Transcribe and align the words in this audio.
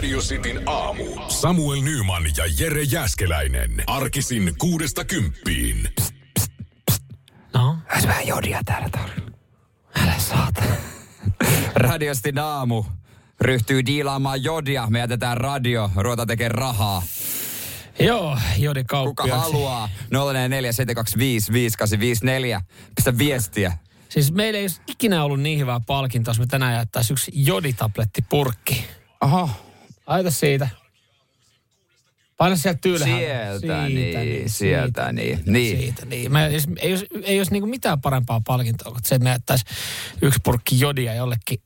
Radio 0.00 0.20
Cityn 0.20 0.62
aamu. 0.66 1.04
Samuel 1.28 1.80
Nyman 1.80 2.22
ja 2.36 2.44
Jere 2.58 2.82
Jäskeläinen. 2.82 3.70
Arkisin 3.86 4.54
kuudesta 4.58 5.04
kymppiin. 5.04 5.88
No? 7.54 7.76
Olisi 7.92 8.08
vähän 8.08 8.26
jodia 8.26 8.60
täällä 8.64 8.88
tarjolla. 8.88 9.32
Älä 10.02 10.14
saata. 10.18 10.62
Radio 11.74 12.14
Cityn 12.14 12.38
aamu 12.38 12.84
ryhtyy 13.40 13.86
diilaamaan 13.86 14.44
jodia. 14.44 14.86
Me 14.86 14.98
jätetään 14.98 15.36
radio, 15.36 15.90
ruvetaan 15.96 16.28
tekemään 16.28 16.54
rahaa. 16.54 17.02
Joo, 17.98 18.38
Jodi 18.58 18.84
Kauppiaksi. 18.84 19.32
Kuka 19.32 19.42
haluaa? 19.42 19.88
047255854. 22.58 22.62
Pistä 22.94 23.18
viestiä. 23.18 23.78
Siis 24.08 24.32
meillä 24.32 24.58
ei 24.58 24.64
olisi 24.64 24.80
ikinä 24.86 25.24
ollut 25.24 25.40
niin 25.40 25.58
hyvää 25.58 25.80
palkintoa, 25.86 26.30
jos 26.30 26.38
me 26.38 26.46
tänään 26.46 26.74
jättäisiin 26.74 27.14
yksi 27.14 27.32
joditablettipurkki. 27.34 28.84
Aha. 29.20 29.48
Aita 30.10 30.30
siitä. 30.30 30.68
Paina 32.36 32.56
sieltä 32.56 32.88
ylhäällä. 32.88 33.58
Sieltä 33.58 33.86
Siitä, 33.86 34.20
niin, 34.20 34.50
sieltä 34.50 35.12
niin. 35.12 35.42
Niin. 35.46 35.78
Siitä 35.78 36.06
niin. 36.06 36.32
Me, 36.32 36.46
ei, 36.46 36.60
ei, 36.76 36.92
olisi, 36.92 37.06
ei 37.22 37.40
olisi 37.40 37.52
niin 37.52 37.68
mitään 37.68 38.00
parempaa 38.00 38.40
palkintoa 38.46 38.92
kuin 38.92 39.00
se, 39.04 39.14
että 39.14 39.24
me 39.24 39.30
jättäisi 39.30 39.64
yksi 40.22 40.40
purkki 40.44 40.80
jodia 40.80 41.14
jollekin, 41.14 41.62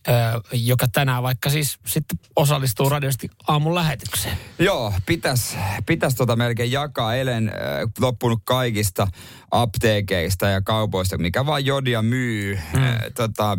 joka 0.52 0.88
tänään 0.88 1.22
vaikka 1.22 1.50
siis 1.50 1.78
sitten 1.86 2.18
osallistuu 2.36 2.88
radiosti 2.88 3.30
aamun 3.48 3.74
lähetykseen. 3.74 4.38
Joo, 4.58 4.92
pitäisi 5.06 5.56
pitäis 5.86 6.14
tota 6.14 6.36
melkein 6.36 6.72
jakaa. 6.72 7.14
Eilen 7.14 7.48
äh, 7.48 7.54
loppunut 8.00 8.40
kaikista 8.44 9.06
apteekeista 9.50 10.48
ja 10.48 10.62
kaupoista, 10.62 11.18
mikä 11.18 11.46
vaan 11.46 11.64
jodia 11.64 12.02
myy. 12.02 12.58
Mm. 12.72 12.82
Äh, 12.82 12.98
tota, 13.14 13.58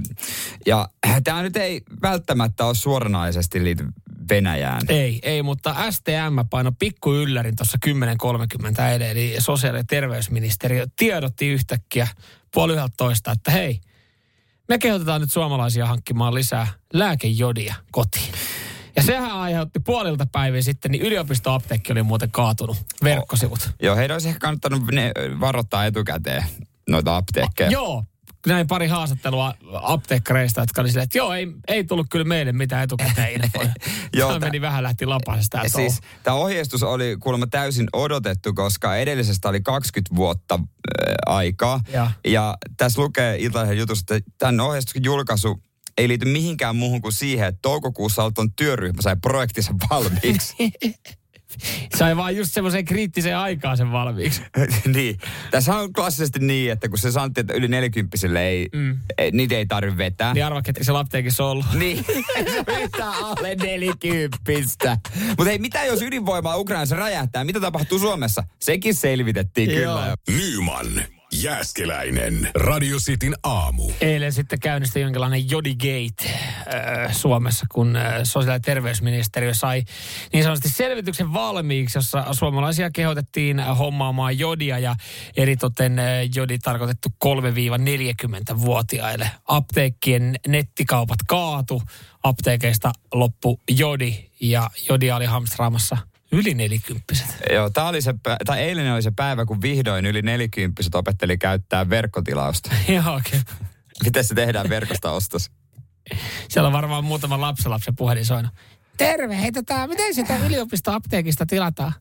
ja 0.66 0.90
tämä 1.24 1.44
nyt 1.44 1.58
ei 1.58 1.82
välttämättä 2.02 2.66
ole 2.66 2.76
suoranaisesti 2.76 3.64
liity 3.64 3.86
Venäjään. 4.30 4.82
Ei, 4.90 5.20
ei, 5.24 5.44
mutta 5.44 5.92
STM 5.92 6.48
paino 6.50 6.72
pikku 6.80 7.14
yllärin 7.14 7.56
tuossa 7.56 7.78
10.30 7.86 8.82
eilen, 8.92 9.10
eli 9.10 9.36
sosiaali- 9.40 9.78
ja 9.78 9.84
terveysministeriö 9.84 10.88
tiedotti 10.96 11.48
yhtäkkiä 11.48 12.08
puoli 12.54 12.76
toista, 12.98 13.32
että 13.32 13.52
hei, 13.52 13.80
me 14.70 14.78
kehotetaan 14.78 15.22
nyt 15.22 15.32
suomalaisia 15.32 15.86
hankkimaan 15.86 16.34
lisää 16.34 16.68
lääkejodia 16.94 17.76
kotiin. 17.92 18.34
Ja 18.96 19.04
sehän 19.04 19.32
aiheutti 19.32 19.80
puolilta 19.80 20.26
päivin 20.32 20.64
sitten, 20.64 20.92
niin 20.92 21.02
yliopistoapteekki 21.02 21.92
oli 21.92 22.04
muuten 22.04 22.32
kaatunut, 22.32 22.78
verkkosivut. 23.04 23.70
Joo, 23.82 23.96
heidän 23.96 24.16
olisi 24.16 24.28
ehkä 24.28 24.40
kannattanut 24.40 24.84
ne 24.92 25.12
varoittaa 25.40 25.86
etukäteen 25.86 26.44
noita 26.90 27.18
apteekkeja. 27.18 27.70
Joo, 27.70 28.04
näin 28.46 28.68
pari 28.68 28.88
haastattelua 28.88 29.54
apteekkareista, 29.74 30.62
jotka 30.62 30.82
oli 30.82 30.90
silleen, 30.90 31.04
että 31.04 31.18
joo, 31.18 31.34
ei, 31.34 31.48
ei 31.68 31.84
tullut 31.84 32.08
kyllä 32.10 32.26
meille 32.26 32.52
mitään 32.52 32.84
etukäteen 32.84 33.32
infoja. 33.44 33.74
Joo, 34.18 34.30
Tämä 34.30 34.40
tä- 34.40 34.46
meni 34.46 34.62
vähän 34.62 34.84
lähti 34.84 35.06
lapasesta. 35.06 35.62
Siis 35.68 36.02
tämä 36.24 36.38
ohjeistus 36.38 36.84
oli 36.84 37.18
kuulemma 37.20 37.48
täysin 37.48 37.88
odotettu, 37.94 38.54
koska 38.54 38.96
edellisestä 38.96 39.50
oli 39.50 39.62
20 39.62 40.16
vuotta 40.16 40.56
äh, 40.56 41.16
aikaa. 41.26 41.82
Ja. 41.94 42.12
ja 42.28 42.58
tässä 42.78 43.02
lukee 43.02 43.38
Iltalehden 43.40 43.78
jutussa, 43.78 44.16
että 44.16 44.32
tämän 44.38 44.60
ohjeistuksen 44.60 45.04
julkaisu 45.04 45.62
ei 45.98 46.08
liity 46.08 46.26
mihinkään 46.26 46.76
muuhun 46.76 47.02
kuin 47.02 47.14
siihen, 47.14 47.48
että 47.48 47.60
toukokuussa 47.62 48.24
Alton 48.24 48.52
työryhmä 48.52 49.02
sai 49.02 49.16
projektinsa 49.22 49.74
valmiiksi. 49.90 50.56
Sai 51.98 52.18
vaan 52.18 52.36
just 52.36 52.54
semmoiseen 52.54 52.86
kriittiseen 52.86 53.38
aikaan 53.38 53.78
sen 53.78 53.92
valmiiksi. 53.92 54.42
niin. 54.96 55.18
Tässä 55.52 55.78
on 55.78 55.94
klassisesti 55.94 56.40
niin, 56.40 56.72
että 56.72 56.90
kun 56.90 56.98
se 56.98 57.12
sanottiin, 57.12 57.42
että 57.42 57.54
yli 57.54 57.68
40 57.68 58.18
ei, 58.40 58.70
mm. 58.74 58.98
ei, 59.18 59.32
niitä 59.32 59.56
ei 59.56 59.66
tarvitse 59.66 59.98
vetää. 59.98 60.34
Niin 60.34 60.46
arva, 60.46 60.62
ketkä 60.62 60.84
siellä 60.84 61.00
apteekissa 61.00 61.46
on 61.46 61.52
ollut. 61.52 61.66
Niin, 61.74 62.06
se 62.54 62.66
vetää 62.68 63.12
alle 63.12 63.56
nelikymppistä. 63.56 64.98
Mutta 65.28 65.52
ei, 65.52 65.60
mitä 65.60 65.84
jos 65.84 66.02
ydinvoimaa 66.02 66.58
Ukrainassa 66.58 66.96
räjähtää? 66.96 67.44
Mitä 67.44 67.60
tapahtuu 67.60 68.00
Suomessa? 68.00 68.44
Sekin 68.60 68.96
selvitettiin 68.96 69.70
Joo. 69.70 69.80
kyllä. 69.80 70.08
jo. 70.08 70.38
Nyman, 70.38 71.15
Jääskeläinen. 71.44 72.50
Radio 72.56 72.98
Cityn 72.98 73.36
aamu. 73.44 73.92
Eilen 74.02 74.34
sitten 74.34 74.60
käynnistyi 74.60 75.02
jonkinlainen 75.02 75.50
Jodigate 75.50 76.26
äh, 76.26 77.12
Suomessa, 77.12 77.66
kun 77.72 77.96
äh, 77.96 78.14
sosiaali- 78.24 78.56
ja 78.56 78.60
terveysministeriö 78.60 79.54
sai 79.54 79.84
niin 80.34 80.44
sanotusti 80.44 80.70
selvityksen 80.70 81.34
valmiiksi, 81.34 81.98
jossa 81.98 82.26
suomalaisia 82.32 82.92
kehotettiin 82.92 83.60
hommaamaan 83.60 84.40
jodia 84.40 84.80
ja 84.80 84.96
eritoten 85.38 86.00
äh, 86.00 86.06
jodi 86.36 86.58
tarkoitettu 86.58 87.10
3-40-vuotiaille. 87.26 89.32
Apteekkien 89.48 90.36
nettikaupat 90.48 91.20
kaatu, 91.28 91.82
apteekeista 92.24 92.92
loppu 93.14 93.60
jodi 93.70 94.16
ja 94.42 94.70
jodia 94.90 95.16
oli 95.16 95.26
hamstraamassa 95.26 95.98
yli 96.36 96.54
nelikymppiset. 96.54 97.28
Joo, 97.54 97.70
tää 97.70 97.88
oli 97.88 98.02
se, 98.02 98.14
tai 98.46 98.60
eilen 98.60 98.94
oli 98.94 99.02
se 99.02 99.12
päivä, 99.16 99.46
kun 99.46 99.62
vihdoin 99.62 100.06
yli 100.06 100.22
nelikymppiset 100.22 100.96
opetteli 100.96 101.38
käyttää 101.38 101.90
verkkotilausta. 101.90 102.70
Joo, 102.96 103.16
okay. 103.16 103.40
Miten 104.04 104.24
se 104.24 104.36
tehdään 104.36 104.70
verkosta 104.70 105.12
ostos? 105.12 105.52
Siellä 106.50 106.68
on 106.68 106.74
varmaan 106.74 107.04
muutama 107.04 107.42
lapsenlapsen 107.42 107.96
puhelin 107.96 108.26
soinut. 108.26 108.52
Terve, 108.98 109.42
hei 109.42 109.52
tota, 109.52 109.88
miten 109.88 110.16
sitä 110.16 110.38
yliopistoapteekista 110.38 111.46
tilataan? 111.46 111.94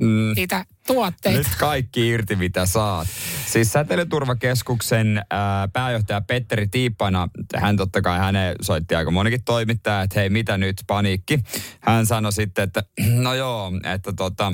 Mm. 0.00 0.32
Niitä 0.36 0.64
tuotteita. 0.86 1.38
Nyt 1.38 1.48
kaikki 1.58 2.08
irti, 2.08 2.36
mitä 2.36 2.66
saat. 2.66 3.08
Siis 3.46 3.72
Säteilyturvakeskuksen 3.72 5.24
ää, 5.30 5.68
pääjohtaja 5.68 6.20
Petteri 6.20 6.68
Tiippana, 6.68 7.28
hän 7.56 7.76
totta 7.76 8.02
kai 8.02 8.18
hänen 8.18 8.56
soitti 8.62 8.94
aika 8.94 9.10
monikin 9.10 9.44
toimittaja, 9.44 10.02
että 10.02 10.20
hei, 10.20 10.30
mitä 10.30 10.58
nyt, 10.58 10.76
paniikki. 10.86 11.38
Hän 11.80 12.06
sanoi 12.06 12.32
sitten, 12.32 12.64
että 12.64 12.82
no 13.24 13.34
joo, 13.34 13.72
että 13.94 14.12
tota, 14.12 14.52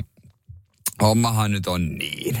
hommahan 1.01 1.51
nyt 1.51 1.67
on 1.67 1.95
niin, 1.95 2.37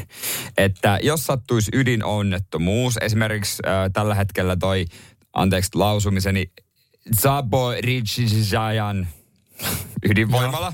että 0.57 0.99
jos 1.01 1.25
sattuisi 1.25 1.71
ydinonnettomuus, 1.73 2.97
esimerkiksi 3.01 3.63
ää, 3.65 3.89
tällä 3.89 4.15
hetkellä 4.15 4.55
toi, 4.55 4.85
anteeksi 5.33 5.69
lausumiseni, 5.73 6.51
Zaporizhzhajan 7.21 9.07
ydinvoimala 10.09 10.73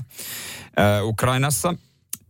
ää, 0.76 1.02
Ukrainassa, 1.02 1.74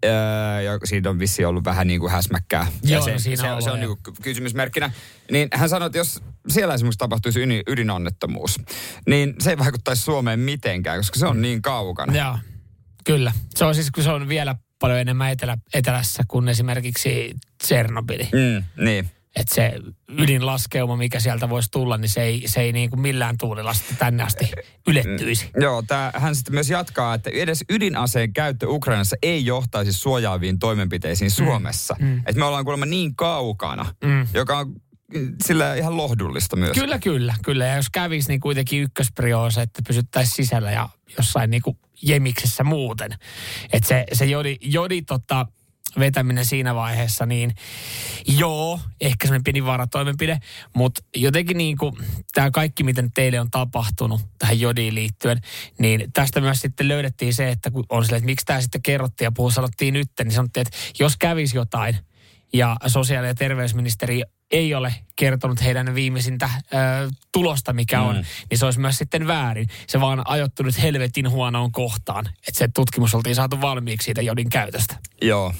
Öö, 0.04 0.60
ja 0.60 0.78
siitä 0.84 1.10
on 1.10 1.18
vissi 1.18 1.44
ollut 1.44 1.64
vähän 1.64 1.86
niin 1.86 2.00
kuin 2.00 2.12
häsmäkkää. 2.12 2.66
Joo, 2.82 2.98
ja 2.98 3.04
se, 3.04 3.12
no 3.12 3.18
siinä 3.18 3.42
se, 3.42 3.50
on 3.50 3.62
se 3.62 3.70
on 3.70 3.80
niin 3.80 3.88
kuin 3.88 4.16
kysymysmerkkinä. 4.22 4.90
Niin 5.30 5.48
hän 5.52 5.68
sanoi, 5.68 5.86
että 5.86 5.98
jos 5.98 6.22
siellä 6.48 6.74
esimerkiksi 6.74 6.98
tapahtuisi 6.98 7.40
ydin, 7.40 7.62
ydinonnettomuus, 7.66 8.60
niin 9.06 9.34
se 9.40 9.50
ei 9.50 9.58
vaikuttaisi 9.58 10.02
Suomeen 10.02 10.40
mitenkään, 10.40 10.98
koska 10.98 11.18
se 11.18 11.26
on 11.26 11.42
niin 11.42 11.62
kaukana. 11.62 12.16
Joo, 12.16 12.38
kyllä. 13.04 13.32
Se 13.54 13.64
on 13.64 13.74
siis, 13.74 13.90
kun 13.90 14.04
se 14.04 14.10
on 14.10 14.28
vielä 14.28 14.54
paljon 14.78 14.98
enemmän 14.98 15.30
etelä, 15.30 15.58
etelässä 15.74 16.22
kuin 16.28 16.48
esimerkiksi 16.48 17.34
Tsernobyli. 17.58 18.28
Mm, 18.32 18.84
niin. 18.84 19.10
Että 19.36 19.54
se 19.54 19.72
ydinlaskeuma, 20.08 20.96
mikä 20.96 21.20
sieltä 21.20 21.48
voisi 21.48 21.70
tulla, 21.70 21.96
niin 21.96 22.08
se 22.08 22.22
ei, 22.22 22.42
se 22.46 22.60
ei 22.60 22.72
niin 22.72 22.90
kuin 22.90 23.00
millään 23.00 23.38
tuulilla 23.38 23.74
sitten 23.74 23.96
tänne 23.96 24.22
asti 24.22 24.50
ylettyisi. 24.88 25.50
Joo, 25.60 25.82
tää, 25.82 26.12
hän 26.14 26.34
sitten 26.34 26.54
myös 26.54 26.70
jatkaa, 26.70 27.14
että 27.14 27.30
edes 27.30 27.64
ydinaseen 27.70 28.32
käyttö 28.32 28.66
Ukrainassa 28.68 29.16
ei 29.22 29.46
johtaisi 29.46 29.92
suojaaviin 29.92 30.58
toimenpiteisiin 30.58 31.30
Suomessa. 31.30 31.96
Mm. 31.98 32.18
Että 32.18 32.38
me 32.38 32.44
ollaan 32.44 32.64
kuulemma 32.64 32.86
niin 32.86 33.16
kaukana, 33.16 33.94
mm. 34.04 34.26
joka 34.34 34.58
on 34.58 34.74
mm, 35.14 35.34
sillä 35.44 35.74
ihan 35.74 35.96
lohdullista 35.96 36.56
myös. 36.56 36.72
Kyllä, 36.72 36.98
kyllä, 36.98 37.34
kyllä. 37.44 37.66
Ja 37.66 37.76
jos 37.76 37.90
kävisi, 37.90 38.28
niin 38.28 38.40
kuitenkin 38.40 38.82
ykkösprio 38.82 39.42
on 39.42 39.52
se, 39.52 39.62
että 39.62 39.82
pysyttäisiin 39.88 40.36
sisällä 40.36 40.70
ja 40.70 40.88
jossain 41.16 41.50
niin 41.50 41.62
kuin 41.62 41.78
jemiksessä 42.02 42.64
muuten. 42.64 43.10
Että 43.72 43.88
se, 43.88 44.04
se 44.12 44.24
jodi, 44.24 44.56
jodi 44.60 45.02
tota, 45.02 45.46
vetäminen 45.98 46.46
siinä 46.46 46.74
vaiheessa, 46.74 47.26
niin 47.26 47.54
joo, 48.26 48.80
ehkä 49.00 49.26
semmoinen 49.26 49.44
pieni 49.44 49.64
varatoimenpide, 49.64 50.38
mutta 50.76 51.02
jotenkin 51.16 51.58
niin 51.58 51.78
kuin 51.78 51.96
tämä 52.34 52.50
kaikki, 52.50 52.82
miten 52.82 53.12
teille 53.12 53.40
on 53.40 53.50
tapahtunut 53.50 54.20
tähän 54.38 54.60
jodiin 54.60 54.94
liittyen, 54.94 55.40
niin 55.78 56.12
tästä 56.12 56.40
myös 56.40 56.60
sitten 56.60 56.88
löydettiin 56.88 57.34
se, 57.34 57.48
että 57.48 57.70
kun 57.70 57.84
on 57.88 58.04
silleen, 58.04 58.18
että 58.18 58.26
miksi 58.26 58.46
tämä 58.46 58.60
sitten 58.60 58.82
kerrottiin 58.82 59.26
ja 59.26 59.32
puhuu 59.32 59.50
sanottiin 59.50 59.94
nyt, 59.94 60.10
niin 60.24 60.32
sanottiin, 60.32 60.66
että 60.66 60.78
jos 60.98 61.16
kävisi 61.16 61.56
jotain 61.56 61.96
ja 62.52 62.76
sosiaali- 62.86 63.26
ja 63.26 63.34
terveysministeri 63.34 64.22
ei 64.50 64.74
ole 64.74 64.94
kertonut 65.16 65.64
heidän 65.64 65.94
viimeisintä 65.94 66.50
ö, 66.56 67.10
tulosta, 67.32 67.72
mikä 67.72 68.02
on, 68.02 68.24
niin 68.50 68.58
se 68.58 68.64
olisi 68.64 68.80
myös 68.80 68.98
sitten 68.98 69.26
väärin. 69.26 69.68
Se 69.86 70.00
vaan 70.00 70.22
ajoittu 70.24 70.62
nyt 70.62 70.82
helvetin 70.82 71.30
huonoon 71.30 71.72
kohtaan, 71.72 72.26
että 72.26 72.58
se 72.58 72.68
tutkimus 72.74 73.14
oltiin 73.14 73.34
saatu 73.34 73.60
valmiiksi 73.60 74.04
siitä 74.04 74.22
jodin 74.22 74.50
käytöstä. 74.50 74.96
Joo. 75.22 75.54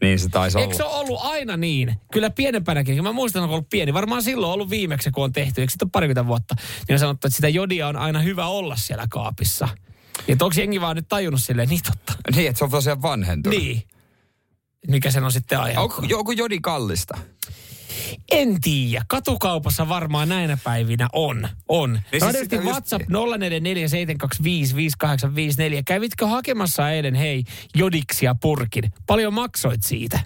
Niin 0.00 0.18
se 0.18 0.28
taisi 0.28 0.58
Eikö 0.58 0.66
olla. 0.68 0.76
se 0.76 0.84
ole 0.84 0.94
ollut 0.94 1.20
aina 1.22 1.56
niin? 1.56 1.96
Kyllä 2.12 2.30
pienempänäkin. 2.30 3.02
Mä 3.02 3.12
muistan, 3.12 3.40
kun 3.42 3.48
on 3.48 3.54
ollut 3.54 3.70
pieni. 3.70 3.94
Varmaan 3.94 4.22
silloin 4.22 4.48
on 4.48 4.54
ollut 4.54 4.70
viimeksi, 4.70 5.10
kun 5.10 5.24
on 5.24 5.32
tehty. 5.32 5.60
Eikö 5.60 5.70
sitten 5.70 5.86
ole 5.86 5.90
parikymmentä 5.90 6.26
vuotta? 6.26 6.54
Niin 6.88 6.94
on 6.94 6.98
sanottu, 6.98 7.26
että 7.26 7.36
sitä 7.36 7.48
jodia 7.48 7.88
on 7.88 7.96
aina 7.96 8.18
hyvä 8.20 8.46
olla 8.46 8.76
siellä 8.76 9.06
kaapissa. 9.10 9.68
Niin 10.26 10.38
onko 10.42 10.54
jengi 10.58 10.80
vaan 10.80 10.96
nyt 10.96 11.08
tajunnut 11.08 11.40
silleen, 11.42 11.68
niin 11.68 11.80
totta. 11.86 12.12
Niin, 12.36 12.48
että 12.48 12.58
se 12.58 12.64
on 12.64 12.70
tosiaan 12.70 13.02
vanhentunut. 13.02 13.58
Niin. 13.58 13.82
Mikä 14.88 15.10
sen 15.10 15.24
on 15.24 15.32
sitten 15.32 15.58
Onko 15.58 15.68
aiheuttanut? 15.68 16.10
joku 16.10 16.32
jodi 16.32 16.60
kallista? 16.60 17.18
En 18.32 18.60
tiedä. 18.60 19.04
Katukaupassa 19.08 19.88
varmaan 19.88 20.28
näinä 20.28 20.58
päivinä 20.64 21.08
on. 21.12 21.48
On. 21.68 21.92
Niin 21.92 22.02
Niin 22.12 22.22
siis 22.22 22.38
sitä 22.38 22.56
just- 22.56 22.64
WhatsApp 22.68 23.04
0447255854. 23.08 25.82
Kävitkö 25.86 26.26
hakemassa 26.26 26.90
eilen, 26.90 27.14
hei, 27.14 27.44
jodiksia 27.74 28.34
purkin? 28.34 28.92
Paljon 29.06 29.34
maksoit 29.34 29.82
siitä? 29.82 30.20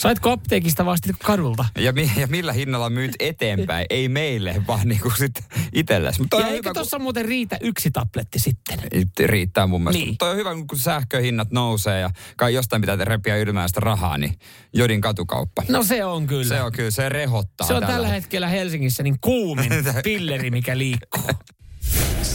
Saitko 0.00 0.30
apteekista 0.30 0.96
sitten 0.96 1.16
kadulta? 1.24 1.64
Ja, 1.78 1.92
mi- 1.92 2.10
ja 2.16 2.26
millä 2.26 2.52
hinnalla 2.52 2.90
myyt 2.90 3.12
eteenpäin? 3.20 3.86
Ei 3.90 4.08
meille, 4.08 4.62
vaan 4.68 4.88
niinku 4.88 5.10
sit 5.10 5.34
itsellesi. 5.74 6.20
Mutta 6.20 6.40
Ja 6.40 6.46
eikö 6.48 6.70
tuossa 6.74 6.98
muuten 6.98 7.24
riitä 7.24 7.58
yksi 7.60 7.90
tabletti 7.90 8.38
sitten? 8.38 8.78
riittää 9.26 9.66
mun 9.66 9.80
mielestä. 9.82 9.98
Niin. 9.98 10.08
Mutta 10.08 10.30
on 10.30 10.36
hyvä, 10.36 10.50
kun 10.68 10.78
sähköhinnat 10.78 11.50
nousee 11.50 12.00
ja 12.00 12.10
kai 12.36 12.54
jostain 12.54 12.82
pitää 12.82 12.96
repiä 12.96 13.36
ylimääräistä 13.36 13.80
rahaa, 13.80 14.18
niin 14.18 14.38
jodin 14.72 15.00
katukauppa. 15.00 15.62
No 15.68 15.82
se 15.82 16.04
on 16.04 16.26
kyllä. 16.26 16.44
Se 16.44 16.62
on 16.62 16.72
kyllä, 16.72 16.90
se 16.90 17.08
rehottaa. 17.08 17.66
se 17.66 17.74
on 17.74 17.82
tällä 17.86 18.08
hetkellä 18.08 18.48
Helsingissä 18.48 19.02
niin 19.02 19.16
kuumin 19.20 19.70
pilleri, 20.04 20.50
mikä 20.50 20.78
liikkuu. 20.78 21.22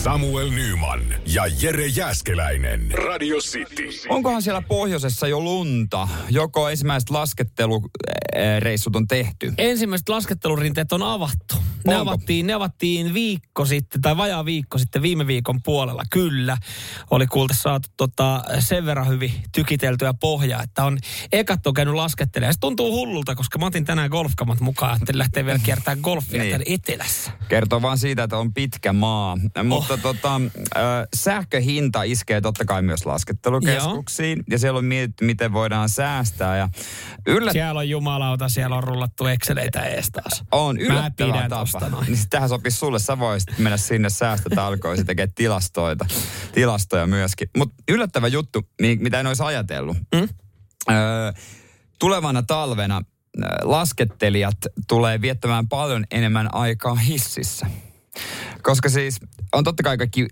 Samuel 0.03 0.49
Nyman 0.49 1.01
ja 1.33 1.43
Jere 1.61 1.87
Jäskeläinen. 1.87 2.91
Radio 2.91 3.37
City. 3.37 3.83
Onkohan 4.09 4.41
siellä 4.41 4.61
pohjoisessa 4.61 5.27
jo 5.27 5.39
lunta? 5.39 6.07
Joko 6.29 6.69
ensimmäiset 6.69 7.09
laskettelureissut 7.09 8.95
on 8.95 9.07
tehty? 9.07 9.53
Ensimmäiset 9.57 10.09
laskettelurinteet 10.09 10.91
on 10.91 11.03
avattu. 11.03 11.55
Ne 11.87 11.97
Onko? 11.97 12.11
avattiin, 12.11 12.47
ne 12.47 12.53
avattiin 12.53 13.13
viikko 13.13 13.65
sitten, 13.65 14.01
tai 14.01 14.17
vajaa 14.17 14.45
viikko 14.45 14.77
sitten 14.77 15.01
viime 15.01 15.27
viikon 15.27 15.59
puolella. 15.63 16.03
Kyllä, 16.11 16.57
oli 17.11 17.27
kuulta 17.27 17.53
saatu 17.53 17.89
tota, 17.97 18.43
sen 18.59 18.85
verran 18.85 19.07
hyvin 19.07 19.31
tykiteltyä 19.51 20.13
pohjaa, 20.13 20.63
että 20.63 20.83
on 20.83 20.97
ekat 21.31 21.67
on 21.67 21.73
käynyt 21.73 21.93
laskettelemaan. 21.93 22.53
Se 22.53 22.59
tuntuu 22.59 22.91
hullulta, 22.91 23.35
koska 23.35 23.59
mä 23.59 23.65
otin 23.65 23.85
tänään 23.85 24.09
golfkamat 24.09 24.59
mukaan, 24.59 24.97
että 25.01 25.17
lähtee 25.17 25.45
vielä 25.45 25.59
kiertämään 25.59 25.99
golfia 26.01 26.41
Niin. 26.41 26.49
täällä 26.49 26.65
etelässä. 26.69 27.31
Kertoo 27.47 27.81
vaan 27.81 27.97
siitä, 27.97 28.23
että 28.23 28.37
on 28.37 28.53
pitkä 28.53 28.93
maa. 28.93 29.37
Mutta 29.63 29.90
tota, 29.97 30.35
äh, 30.35 30.81
sähköhinta 31.15 32.03
iskee 32.03 32.41
totta 32.41 32.65
kai 32.65 32.81
myös 32.81 33.05
laskettelukeskuksiin. 33.05 34.43
Ja 34.49 34.59
siellä 34.59 34.77
on 34.77 34.85
mietitty, 34.85 35.25
miten 35.25 35.53
voidaan 35.53 35.89
säästää. 35.89 36.57
Ja 36.57 36.69
yllät, 37.27 37.51
Siellä 37.51 37.79
on 37.79 37.89
jumalauta, 37.89 38.49
siellä 38.49 38.75
on 38.75 38.83
rullattu 38.83 39.25
Exceleitä 39.25 39.79
ees 39.79 40.09
taas. 40.11 40.43
on 40.51 40.75
Mä 40.75 40.81
yllättävä 40.81 41.33
pidän 41.33 41.49
tapa. 41.49 42.01
Niin 42.07 42.17
tähän 42.29 42.49
sopisi 42.49 42.77
sulle. 42.77 42.99
Sä 42.99 43.19
voisit 43.19 43.57
mennä 43.57 43.77
sinne 43.77 44.09
säästötalkoisiin 44.09 45.07
tekemään 45.07 45.33
tilastoita, 45.35 46.05
tilastoja 46.53 47.07
myöskin. 47.07 47.49
Mutta 47.57 47.75
yllättävä 47.89 48.27
juttu, 48.27 48.61
mi- 48.81 48.97
mitä 49.01 49.19
en 49.19 49.27
olisi 49.27 49.43
ajatellut. 49.43 49.97
Mm? 50.15 50.29
Öö, 50.91 51.31
tulevana 51.99 52.43
talvena 52.43 53.01
laskettelijat 53.63 54.57
tulee 54.87 55.21
viettämään 55.21 55.67
paljon 55.67 56.05
enemmän 56.11 56.55
aikaa 56.55 56.95
hississä. 56.95 57.67
Koska 58.63 58.89
siis 58.89 59.19
on 59.53 59.63
totta 59.63 59.83
kai 59.83 59.97
kaikki 59.97 60.27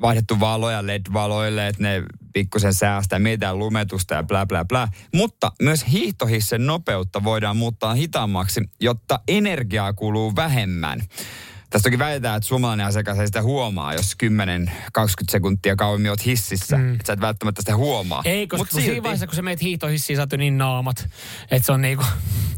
vaihdettu 0.00 0.40
valoja 0.40 0.86
LED-valoille, 0.86 1.68
että 1.68 1.82
ne 1.82 2.02
pikkusen 2.32 2.74
säästää, 2.74 3.18
mietitään 3.18 3.58
lumetusta 3.58 4.14
ja 4.14 4.22
bla 4.22 4.46
bla 4.46 4.64
bla. 4.64 4.88
Mutta 5.14 5.52
myös 5.62 5.84
hiihtohissen 5.92 6.66
nopeutta 6.66 7.24
voidaan 7.24 7.56
muuttaa 7.56 7.94
hitaammaksi, 7.94 8.60
jotta 8.80 9.20
energiaa 9.28 9.92
kuluu 9.92 10.36
vähemmän. 10.36 11.02
Tästä 11.70 11.86
toki 11.86 11.98
väitetään, 11.98 12.36
että 12.36 12.46
suomalainen 12.46 12.86
asiakas 12.86 13.18
ei 13.18 13.26
sitä 13.26 13.42
huomaa, 13.42 13.94
jos 13.94 14.16
10-20 14.24 14.28
sekuntia 15.30 15.76
kauemmin 15.76 16.10
oot 16.10 16.26
hississä. 16.26 16.76
Mm. 16.76 16.92
Että 16.92 17.06
sä 17.06 17.12
et 17.12 17.20
välttämättä 17.20 17.62
sitä 17.62 17.76
huomaa. 17.76 18.22
Ei, 18.24 18.46
koska 18.46 18.62
Mut 18.62 18.70
kun 18.70 18.80
siinä 18.80 19.02
vaiheessa, 19.02 19.26
kun 19.26 19.36
sä 19.36 19.42
meet 19.42 19.62
hiihtohissiin, 19.62 20.16
sä 20.16 20.26
niin 20.36 20.58
naamat, 20.58 21.08
että 21.50 21.66
se 21.66 21.72
on 21.72 21.80
niinku... 21.80 22.04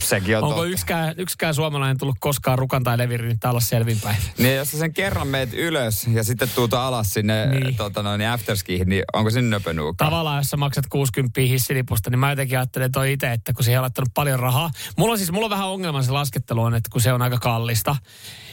Sekin 0.03 0.37
on 0.37 0.43
Onko 0.43 0.55
totta. 0.57 0.69
yksikään, 0.71 1.15
yksikään 1.17 1.55
suomalainen 1.55 1.99
tullut 1.99 2.17
koskaan 2.21 2.59
rukan 2.59 2.85
tai 2.85 2.99
levirin 2.99 3.39
olla 3.45 3.61
selvinpäin? 3.61 4.17
Niin 4.39 4.57
jos 4.57 4.71
sä 4.71 4.79
sen 4.79 4.93
kerran 4.95 5.29
meet 5.29 5.55
ylös 5.55 6.07
ja 6.07 6.25
sitten 6.25 6.49
tuut 6.55 6.75
alas 6.75 7.15
sinne 7.15 7.47
Niin. 7.47 7.63
niin. 7.63 7.77
tota 7.77 8.03
noin, 8.03 8.29
afterskiin, 8.29 8.89
niin 8.89 9.05
onko 9.13 9.31
sinne 9.31 9.51
nöpönuuka? 9.51 10.05
Tavallaan, 10.05 10.37
jos 10.39 10.51
sä 10.51 10.57
maksat 10.57 10.87
60 10.87 11.41
hissilipusta, 11.41 12.11
niin 12.11 12.19
mä 12.19 12.31
jotenkin 12.31 12.59
ajattelen 12.59 12.93
toi 12.93 13.13
itse, 13.13 13.33
että 13.33 13.53
kun 13.53 13.65
siihen 13.65 13.79
on 13.79 13.83
laittanut 13.83 14.15
paljon 14.15 14.41
rahaa. 14.41 14.71
Mulla 14.99 15.13
on 15.13 15.19
siis, 15.19 15.33
mulla 15.33 15.47
on 15.47 15.51
vähän 15.51 15.69
ongelma 15.69 16.03
se 16.03 16.13
laskettelu 16.13 16.63
on, 16.63 16.75
että 16.75 16.91
kun 16.93 17.01
se 17.01 17.13
on 17.13 17.23
aika 17.23 17.39
kallista, 17.39 17.97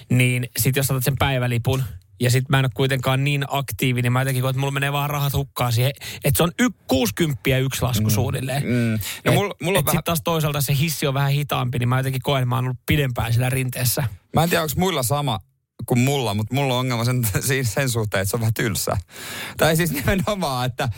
niin 0.10 0.48
sit 0.58 0.76
jos 0.76 0.92
otat 0.92 1.04
sen 1.04 1.18
päivälipun, 1.20 1.84
ja 2.20 2.32
sit 2.32 2.50
mä 2.50 2.60
en 2.60 2.66
ole 2.66 2.72
kuitenkaan 2.74 3.24
niin 3.24 3.46
aktiivinen, 3.48 4.04
niin 4.04 4.14
mä 4.14 4.22
jotenkin 4.22 4.42
koen, 4.42 4.50
että 4.50 4.60
mulla 4.60 4.72
menee 4.72 4.92
vaan 4.92 5.10
rahat 5.10 5.34
hukkaan 5.34 5.74
siihen. 5.74 5.92
Että 6.24 6.38
se 6.38 6.44
on 6.44 6.52
y- 6.60 6.70
60 6.88 7.58
yksi 7.58 7.82
lasku 7.82 8.08
mm. 8.08 8.14
suunnilleen. 8.14 8.64
Mm. 8.64 9.00
No 9.26 9.32
mulla, 9.32 9.56
mulla 9.62 9.80
et 9.80 9.86
vähän, 9.86 9.98
sit 9.98 10.06
taas 10.06 10.22
toisaalta 10.24 10.62
se 10.62 10.76
hissi 10.80 11.08
on 11.08 11.14
vähän 11.14 11.32
hitaampi, 11.32 11.80
niin 11.80 11.90
mä 11.90 12.00
jotenkin 12.00 12.22
koen, 12.22 12.42
että 12.42 12.50
mä 12.50 12.56
oon 12.56 12.66
ollut 12.66 12.78
pidempään 12.86 13.34
siellä 13.34 13.50
rinteessä. 13.50 14.04
mä 14.36 14.44
en 14.44 14.50
tiedä, 14.50 14.64
onko 14.64 14.74
muilla 14.78 15.04
sama 15.04 15.40
kuin 15.86 16.00
mulla, 16.00 16.34
mutta 16.34 16.56
mulla 16.56 16.74
on 16.74 16.80
ongelma 16.80 17.06
sen, 17.06 17.22
sen 17.64 17.90
suhteen, 17.90 18.22
että 18.22 18.30
se 18.30 18.36
on 18.36 18.42
vähän 18.42 18.54
tylsää. 18.54 18.98
Tai 19.58 19.76
siis 19.76 19.92
nimenomaan, 19.92 20.66
että 20.66 20.90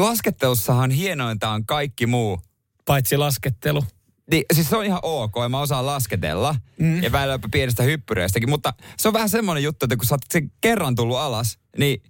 laskettelussahan 0.00 0.90
hienointa 0.90 1.48
on 1.48 1.66
kaikki 1.66 2.06
muu. 2.06 2.40
Paitsi 2.86 3.16
laskettelu. 3.16 3.84
Niin, 4.30 4.44
siis 4.52 4.68
se 4.68 4.76
on 4.76 4.84
ihan 4.84 5.00
ok, 5.02 5.32
ja 5.42 5.48
mä 5.48 5.60
osaan 5.60 5.86
lasketella, 5.86 6.56
mm. 6.78 7.02
ja 7.02 7.12
välillä 7.12 7.34
jopa 7.34 7.48
pienestä 7.52 7.82
hyppyreistäkin, 7.82 8.50
mutta 8.50 8.72
se 8.96 9.08
on 9.08 9.14
vähän 9.14 9.28
semmoinen 9.28 9.64
juttu, 9.64 9.86
että 9.86 9.96
kun 9.96 10.06
sä 10.06 10.14
oot 10.14 10.20
sen 10.32 10.52
kerran 10.60 10.94
tullut 10.94 11.18
alas, 11.18 11.58
niin 11.78 12.02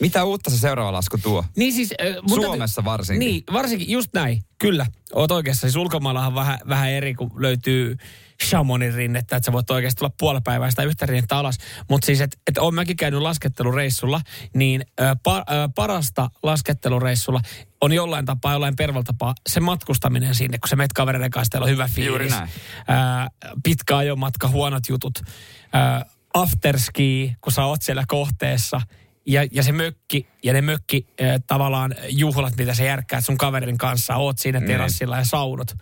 mitä 0.00 0.24
uutta 0.24 0.50
se 0.50 0.58
seuraava 0.58 0.92
lasku 0.92 1.18
tuo? 1.18 1.44
Niin 1.56 1.72
siis... 1.72 1.92
Äh, 1.92 2.06
täytyy- 2.06 2.44
Suomessa 2.44 2.84
varsinkin. 2.84 3.28
Niin, 3.28 3.42
varsinkin 3.52 3.90
just 3.90 4.10
näin. 4.14 4.42
Kyllä, 4.58 4.86
oot 5.12 5.30
oikeassa. 5.30 5.60
Siis 5.60 5.76
ulkomaillahan 5.76 6.34
vähän, 6.34 6.58
vähän 6.68 6.90
eri, 6.90 7.14
kun 7.14 7.30
löytyy 7.36 7.96
Chamonin 8.44 8.94
rinnettä, 8.94 9.36
että 9.36 9.46
sä 9.46 9.52
voit 9.52 9.70
oikeasti 9.70 9.98
tulla 9.98 10.12
puoli 10.18 10.40
päivää 10.44 10.70
sitä 10.70 10.82
yhtä 10.82 11.06
rinnettä 11.06 11.36
alas. 11.36 11.58
Mutta 11.90 12.06
siis, 12.06 12.20
että 12.20 12.38
et 12.46 12.58
oon 12.58 12.74
mäkin 12.74 12.96
käynyt 12.96 13.20
laskettelureissulla, 13.20 14.20
niin 14.54 14.84
ö, 15.00 15.16
pa, 15.22 15.38
ö, 15.38 15.42
parasta 15.74 16.30
laskettelureissulla 16.42 17.40
on 17.80 17.92
jollain 17.92 18.24
tapaa, 18.24 18.52
jollain 18.52 18.76
pervaltapaa 18.76 19.34
se 19.46 19.60
matkustaminen 19.60 20.34
sinne, 20.34 20.58
kun 20.58 20.68
sä 20.68 20.76
meet 20.76 20.92
kavereiden 20.92 21.30
kanssa, 21.30 21.50
teillä 21.50 21.64
on 21.64 21.70
hyvä 21.70 21.88
fiilis. 21.88 22.08
Juuri 22.08 22.28
näin. 22.28 22.48
Ö, 22.48 23.52
pitkä 23.62 23.96
ajomatka, 23.96 24.48
huonot 24.48 24.88
jutut. 24.88 25.18
Ö, 25.18 26.04
afterski, 26.34 27.36
kun 27.40 27.52
sä 27.52 27.64
oot 27.64 27.82
siellä 27.82 28.04
kohteessa– 28.08 28.80
ja, 29.28 29.46
ja 29.52 29.62
se 29.62 29.72
mökki 29.72 30.26
ja 30.44 30.52
ne 30.52 30.60
mökki 30.60 31.06
äh, 31.20 31.40
tavallaan 31.46 31.94
juhlat, 32.08 32.56
mitä 32.56 32.74
sä 32.74 32.84
järkkäät 32.84 33.24
sun 33.24 33.38
kaverin 33.38 33.78
kanssa, 33.78 34.16
oot 34.16 34.38
siinä 34.38 34.60
terassilla 34.60 35.16
ja 35.16 35.24
saunot. 35.24 35.74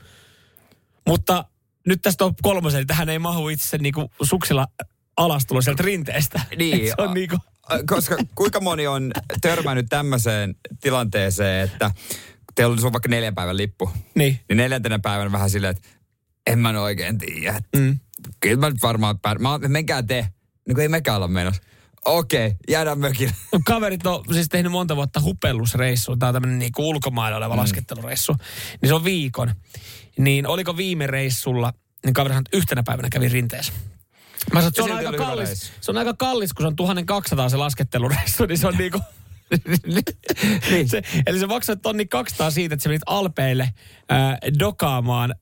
Mutta 1.06 1.44
nyt 1.86 2.02
tästä 2.02 2.24
on 2.24 2.34
kolmosen, 2.42 2.78
niin 2.78 2.86
tähän 2.86 3.08
ei 3.08 3.18
mahu 3.18 3.48
itse 3.48 3.78
niinku 3.78 4.10
suksilla 4.22 4.66
alastulo 5.16 5.62
sieltä 5.62 5.82
rinteestä. 5.82 6.40
Niin, 6.58 6.86
se 6.86 6.94
on 6.98 7.14
niinku, 7.14 7.36
Koska 7.86 8.16
kuinka 8.34 8.60
moni 8.60 8.86
on 8.86 9.12
törmännyt 9.40 9.86
tämmöiseen 9.88 10.54
tilanteeseen, 10.80 11.64
että 11.64 11.90
teillä 12.54 12.76
on 12.86 12.92
vaikka 12.92 13.08
neljän 13.08 13.34
päivän 13.34 13.56
lippu, 13.56 13.90
niin. 14.14 14.40
niin 14.48 14.56
neljäntenä 14.56 14.98
päivänä 14.98 15.32
vähän 15.32 15.50
silleen, 15.50 15.76
että 15.76 15.88
en 16.46 16.58
mä 16.58 16.80
oikein 16.80 17.18
tiedä. 17.18 17.60
Mm. 17.76 17.98
Kyllä 18.40 18.56
mä 18.56 18.70
nyt 18.70 18.82
varmaan 18.82 19.18
pär... 19.18 19.38
Mä, 19.38 19.58
menkää 19.58 20.02
te. 20.02 20.28
No 20.68 20.74
kun 20.74 20.82
ei 20.82 20.88
mekään 20.88 21.16
olla 21.16 21.28
menossa. 21.28 21.62
Okei, 22.06 22.56
jäädään 22.68 22.98
mökille. 22.98 23.32
Mun 23.52 23.64
Kaverit 23.64 24.06
on 24.06 24.24
siis 24.32 24.48
tehnyt 24.48 24.72
monta 24.72 24.96
vuotta 24.96 25.20
hupellusreissu. 25.20 26.16
Tämä 26.16 26.28
on 26.28 26.34
tämmöinen 26.34 26.58
niinku 26.58 26.88
ulkomailla 26.88 27.36
oleva 27.36 27.54
mm. 27.54 27.60
laskettelureissu. 27.60 28.36
Niin 28.82 28.88
se 28.88 28.94
on 28.94 29.04
viikon. 29.04 29.54
Niin 30.18 30.46
oliko 30.46 30.76
viime 30.76 31.06
reissulla, 31.06 31.72
niin 32.04 32.14
kaveri 32.14 32.32
sanoi, 32.32 32.42
että 32.46 32.56
yhtenä 32.56 32.82
päivänä 32.82 33.08
kävi 33.10 33.28
rinteessä. 33.28 33.72
Mä 34.52 34.60
sanoin, 34.60 34.74
se 34.74 34.82
on, 34.82 34.92
aika 34.92 35.12
kallis, 35.12 35.72
se 35.80 35.90
on 35.90 35.96
aika 35.96 36.14
kallis, 36.14 36.52
kun 36.52 36.62
se 36.62 36.66
on 36.66 36.76
1200 36.76 37.48
se 37.48 37.56
laskettelureissu, 37.56 38.46
niin 38.46 38.58
se 38.58 38.66
on 38.66 38.74
niinku... 38.78 39.00
niin. 40.70 40.88
se, 40.88 41.02
eli 41.26 41.38
se 41.38 41.46
maksoi 41.46 41.76
tonni 41.76 42.06
200 42.06 42.50
siitä, 42.50 42.74
että 42.74 42.82
sä 42.82 42.88
menit 42.88 43.02
Alpeille 43.06 43.72
ää, 44.08 44.38
dokaamaan 44.58 45.34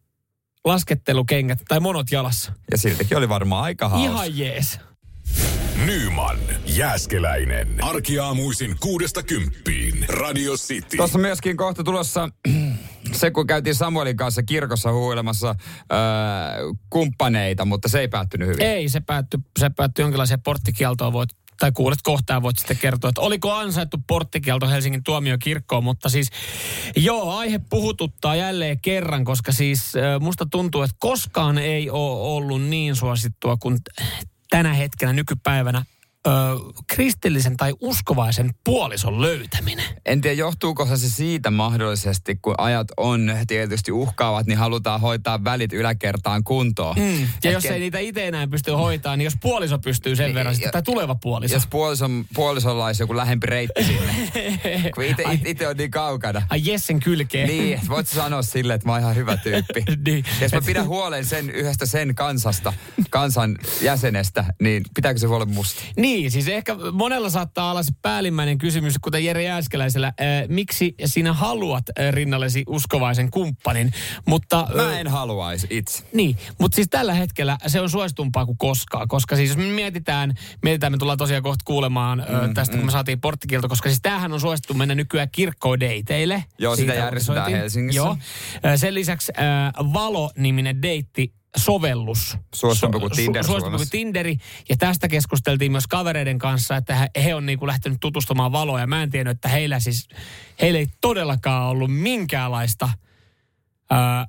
laskettelukengät 0.65 1.59
tai 1.69 1.81
monot 1.81 2.13
jalassa. 2.13 2.53
Ja 2.71 2.79
siltikin 2.79 3.17
oli 3.17 3.29
varmaan 3.29 3.65
aika 3.65 3.89
hauska. 3.89 4.11
Ihan 4.11 4.39
jees. 4.39 4.79
Nyman, 5.75 6.39
Jääskeläinen. 6.67 7.69
Arkiaamuisin 7.81 8.77
kuudesta 8.81 9.23
kymppiin. 9.23 10.05
Radio 10.09 10.53
City. 10.55 10.97
Tuossa 10.97 11.19
myöskin 11.19 11.57
kohta 11.57 11.85
tulossa 11.85 12.29
se, 13.13 13.31
kun 13.31 13.47
käytiin 13.47 13.75
Samuelin 13.75 14.17
kanssa 14.17 14.43
kirkossa 14.43 14.93
huilemassa 14.93 15.55
öö, 15.93 15.99
kumppaneita, 16.91 17.65
mutta 17.65 17.89
se 17.89 18.01
ei 18.01 18.09
päättynyt 18.09 18.49
hyvin. 18.49 18.63
Ei, 18.63 18.89
se 18.89 19.01
päättyi 19.01 19.41
se 19.59 19.71
päättyi 19.71 20.03
jonkinlaiseen 20.03 20.43
porttikieltoon. 20.43 21.13
Voit 21.13 21.31
tai 21.61 21.73
kuulet 21.73 21.99
kohtaa, 22.03 22.43
voit 22.43 22.59
sitten 22.59 22.77
kertoa, 22.77 23.09
että 23.09 23.21
oliko 23.21 23.53
ansaittu 23.53 23.97
porttikielto 24.07 24.69
Helsingin 24.69 25.05
tuomiokirkkoon, 25.05 25.85
mutta 25.85 26.09
siis 26.09 26.31
joo, 26.97 27.37
aihe 27.37 27.61
puhututtaa 27.71 28.37
jälleen 28.37 28.81
kerran, 28.81 29.25
koska 29.25 29.53
siis 29.53 29.93
musta 30.21 30.47
tuntuu, 30.51 30.83
että 30.83 30.97
koskaan 30.99 31.59
ei 31.59 31.91
ole 31.91 32.21
ollut 32.21 32.63
niin 32.63 32.97
suosittua 32.97 33.57
kuin 33.57 33.79
tänä 34.51 34.73
hetkenä 34.75 35.13
nykypäivänä 35.13 35.85
ö, 36.27 36.31
kristillisen 36.87 37.57
tai 37.57 37.75
uskovaisen 37.81 38.55
puolison 38.65 39.21
löytäminen. 39.21 39.85
En 40.07 40.21
tiedä, 40.21 40.35
johtuuko 40.35 40.87
se 40.87 41.11
siitä 41.11 41.51
mahdollisesti, 41.51 42.39
kun 42.43 42.55
ajat 42.59 42.89
on 42.97 43.33
tietysti 43.47 43.93
uhkaavat, 43.93 44.47
niin 44.47 44.59
halutaan 44.59 45.01
hoitaa 45.01 45.45
välit 45.45 45.73
yläkertaan 45.73 46.45
kuntoon. 46.45 46.97
Mm. 46.97 47.21
Ja 47.21 47.51
Et 47.51 47.53
jos 47.53 47.65
ei 47.65 47.81
niitä 47.81 47.99
itse 47.99 48.29
enää 48.29 48.47
pysty 48.47 48.71
hoitaa, 48.71 49.17
niin 49.17 49.25
jos 49.25 49.37
puoliso 49.41 49.79
pystyy 49.79 50.17
sen 50.17 50.27
niin, 50.27 50.35
verran, 50.35 50.55
sitten, 50.55 50.73
tai 50.73 50.83
tuleva 50.83 51.15
puoliso. 51.15 51.55
Jos 51.55 51.67
puolison, 51.67 52.25
puolisolla 52.35 52.87
olisi 52.87 53.03
joku 53.03 53.17
lähempi 53.17 53.47
reitti 53.47 53.85
sinne, 53.85 54.15
kun 54.95 55.05
itse 55.45 55.69
on 55.69 55.77
niin 55.77 55.91
kaukana. 55.91 56.43
Ai 56.51 56.61
Jessen 56.65 57.01
kylkeen. 57.01 57.49
Niin, 57.49 57.81
voit 57.89 58.09
sanoa 58.09 58.43
silleen, 58.43 58.75
että 58.75 58.89
mä 58.89 58.93
oon 58.93 59.01
ihan 59.01 59.17
hyvä 59.17 59.37
tyyppi. 59.37 59.85
niin. 60.07 60.25
Jos 60.41 60.53
mä 60.53 60.61
pidän 60.67 60.87
huolen 60.87 61.25
sen 61.25 61.51
yhdestä 61.51 61.87
sen 61.87 62.15
kansasta, 62.15 62.73
kansan 63.11 63.59
jäsenestä, 63.83 64.45
niin 64.61 64.83
pitääkö 64.95 65.21
se 65.21 65.27
olla 65.27 65.47
musta? 65.47 65.83
Niin, 65.97 66.14
niin, 66.15 66.31
siis 66.31 66.49
ehkä 66.49 66.77
monella 66.93 67.31
saattaa 67.31 67.71
olla 67.71 67.83
se 67.83 67.93
päällimmäinen 68.03 68.59
kysymys, 68.59 68.95
kuten 69.01 69.25
Jere 69.25 69.43
Jääskeläisellä, 69.43 70.07
äh, 70.07 70.15
miksi 70.49 70.95
sinä 71.05 71.33
haluat 71.33 71.85
rinnallesi 72.11 72.65
uskovaisen 72.67 73.31
kumppanin, 73.31 73.93
mutta... 74.27 74.69
Mä 74.75 75.01
en 75.01 75.09
haluaisi 75.09 75.67
itse. 75.71 76.05
Niin, 76.13 76.37
mutta 76.59 76.77
siis 76.77 76.89
tällä 76.91 77.15
hetkellä 77.15 77.59
se 77.67 77.81
on 77.81 77.91
suositumpaa 77.91 78.47
kuin 78.47 78.59
koskaan, 78.59 79.09
koska 79.09 79.37
siis 79.37 79.49
jos 79.49 79.59
me 79.59 79.65
mietitään, 79.65 80.35
mietitään 80.63 80.93
me 80.93 80.99
tullaan 80.99 81.19
tosiaan 81.19 81.43
kohta 81.43 81.63
kuulemaan 81.65 82.27
mm, 82.29 82.55
tästä, 82.55 82.75
mm. 82.75 82.79
kun 82.79 82.87
me 82.87 82.93
saatiin 82.93 83.21
porttikilto, 83.21 83.69
koska 83.69 83.89
siis 83.89 84.03
tämähän 84.03 84.33
on 84.33 84.41
suosittu 84.41 84.75
mennä 84.75 84.95
nykyään 84.95 85.29
kirkkodeiteille. 85.33 86.45
Joo, 86.59 86.77
sitä 86.77 86.95
järjestetään 86.95 87.51
Helsingissä. 87.51 87.97
Joo. 87.99 88.17
Sen 88.77 88.95
lisäksi 88.95 89.33
äh, 89.39 89.93
Valo-niminen 89.93 90.83
deitti 90.83 91.33
sovellus. 91.57 92.37
Suositumpi 92.55 92.99
kuin 92.99 93.13
Tinder 93.13 93.45
Suositumpi 93.45 93.77
kuin 93.77 93.91
Tinderi. 93.91 94.37
Ja 94.69 94.77
tästä 94.77 95.09
keskusteltiin 95.09 95.73
myös 95.73 95.87
kavereiden 95.87 96.39
kanssa, 96.39 96.77
että 96.77 96.95
he, 96.95 97.11
he 97.25 97.35
on 97.35 97.47
niinku 97.47 97.67
lähtenyt 97.67 98.01
tutustumaan 98.01 98.53
valoa. 98.53 98.81
Ja 98.81 98.87
mä 98.87 99.03
en 99.03 99.11
tiennyt, 99.11 99.37
että 99.37 99.49
heillä 99.49 99.81
siis, 99.81 100.09
heillä 100.61 100.79
ei 100.79 100.87
todellakaan 101.01 101.69
ollut 101.71 101.95
minkäänlaista 101.95 102.89
ää, 103.91 104.27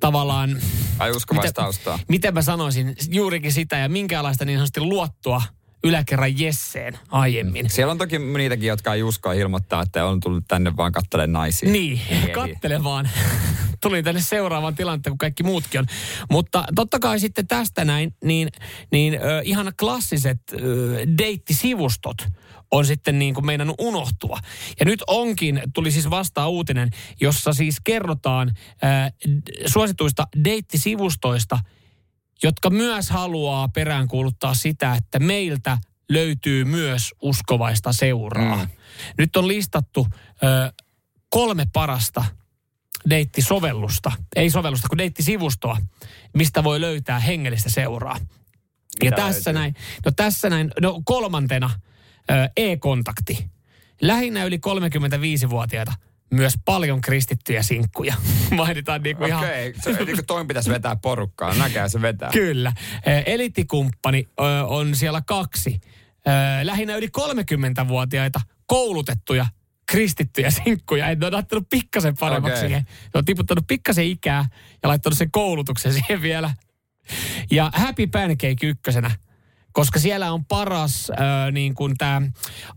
tavallaan... 0.00 0.60
Ai 0.98 1.10
uskovaista 1.10 1.62
taustaa. 1.62 1.98
Miten 2.08 2.34
mä 2.34 2.42
sanoisin, 2.42 2.96
juurikin 3.10 3.52
sitä 3.52 3.78
ja 3.78 3.88
minkäänlaista 3.88 4.44
niin 4.44 4.58
sanotusti 4.58 4.80
luottua 4.80 5.42
yläkerran 5.84 6.38
Jesseen 6.38 6.98
aiemmin. 7.10 7.70
Siellä 7.70 7.90
on 7.90 7.98
toki 7.98 8.18
niitäkin, 8.18 8.68
jotka 8.68 8.94
ei 8.94 9.02
uskoa 9.02 9.32
ilmoittaa, 9.32 9.82
että 9.82 10.04
on 10.04 10.20
tullut 10.20 10.44
tänne 10.48 10.76
vaan 10.76 10.92
kattelemaan 10.92 11.32
naisia. 11.32 11.70
Niin, 11.70 12.00
kattele 12.32 12.84
vaan. 12.84 13.08
Tulin 13.82 14.04
tänne 14.04 14.20
seuraavaan 14.20 14.74
tilanteen, 14.74 15.10
kun 15.10 15.18
kaikki 15.18 15.42
muutkin 15.42 15.78
on. 15.78 15.86
Mutta 16.30 16.64
totta 16.74 16.98
kai 16.98 17.20
sitten 17.20 17.46
tästä 17.46 17.84
näin, 17.84 18.14
niin, 18.24 18.48
niin 18.92 19.14
ö, 19.14 19.42
ihan 19.44 19.72
klassiset 19.80 20.40
ö, 20.52 20.58
deittisivustot 21.18 22.16
on 22.70 22.86
sitten 22.86 23.18
niin 23.18 23.34
kuin 23.34 23.46
meinannut 23.46 23.76
unohtua. 23.80 24.38
Ja 24.80 24.86
nyt 24.86 25.02
onkin, 25.06 25.62
tuli 25.74 25.90
siis 25.90 26.10
vasta 26.10 26.48
uutinen, 26.48 26.90
jossa 27.20 27.52
siis 27.52 27.76
kerrotaan 27.84 28.50
ö, 28.50 28.86
suosituista 29.66 30.26
deittisivustoista– 30.44 31.58
jotka 32.42 32.70
myös 32.70 33.10
haluaa 33.10 33.68
peräänkuuluttaa 33.68 34.54
sitä, 34.54 34.94
että 34.94 35.18
meiltä 35.18 35.78
löytyy 36.08 36.64
myös 36.64 37.14
uskovaista 37.22 37.92
seuraa. 37.92 38.56
Mm. 38.56 38.70
Nyt 39.18 39.36
on 39.36 39.48
listattu 39.48 40.06
ö, 40.42 40.72
kolme 41.30 41.66
parasta 41.72 42.24
deittisovellusta, 43.10 44.12
ei 44.36 44.50
sovellusta, 44.50 44.88
kun 44.88 44.98
deittisivustoa, 44.98 45.76
mistä 46.34 46.64
voi 46.64 46.80
löytää 46.80 47.18
hengellistä 47.18 47.70
seuraa. 47.70 48.18
Mitä 49.02 49.04
ja 49.04 49.10
tässä 49.12 49.50
löytyy? 49.50 49.52
näin, 49.52 49.74
no 50.04 50.12
tässä 50.16 50.50
näin, 50.50 50.70
no 50.80 51.02
kolmantena 51.04 51.70
ö, 52.30 52.48
e-kontakti. 52.56 53.50
Lähinnä 54.00 54.44
yli 54.44 54.56
35-vuotiaita 54.56 55.92
myös 56.30 56.54
paljon 56.64 57.00
kristittyjä 57.00 57.62
sinkkuja. 57.62 58.14
Mainitaan 58.56 59.02
niin 59.02 59.16
kuin 59.16 59.34
Okei, 59.34 59.68
okay. 59.68 59.94
ihan... 60.08 60.24
kuin 60.26 60.46
pitäisi 60.46 60.70
vetää 60.70 60.96
porukkaa. 60.96 61.54
Näkää 61.54 61.88
se 61.88 62.02
vetää. 62.02 62.30
Kyllä. 62.32 62.72
Elittikumppani 63.26 64.28
on 64.66 64.94
siellä 64.96 65.22
kaksi. 65.26 65.80
Lähinnä 66.62 66.96
yli 66.96 67.08
30-vuotiaita 67.18 68.40
koulutettuja 68.66 69.46
kristittyjä 69.86 70.50
sinkkuja. 70.50 71.14
Ne 71.14 71.26
on 71.26 71.34
ottanut 71.34 71.68
pikkasen 71.70 72.14
paremmaksi 72.20 72.58
okay. 72.58 72.68
siihen. 72.68 72.82
Ne 73.14 73.18
on 73.18 73.24
tiputtanut 73.24 73.66
pikkasen 73.66 74.06
ikää 74.06 74.48
ja 74.82 74.88
laittanut 74.88 75.18
sen 75.18 75.30
koulutuksen 75.30 75.92
siihen 75.98 76.22
vielä. 76.22 76.54
Ja 77.50 77.70
Happy 77.74 78.06
Pancake 78.06 78.66
ykkösenä 78.66 79.10
koska 79.78 79.98
siellä 79.98 80.32
on 80.32 80.44
paras 80.44 81.10
äh, 81.10 81.52
niin 81.52 81.74
kuin 81.74 81.96
tämä 81.98 82.22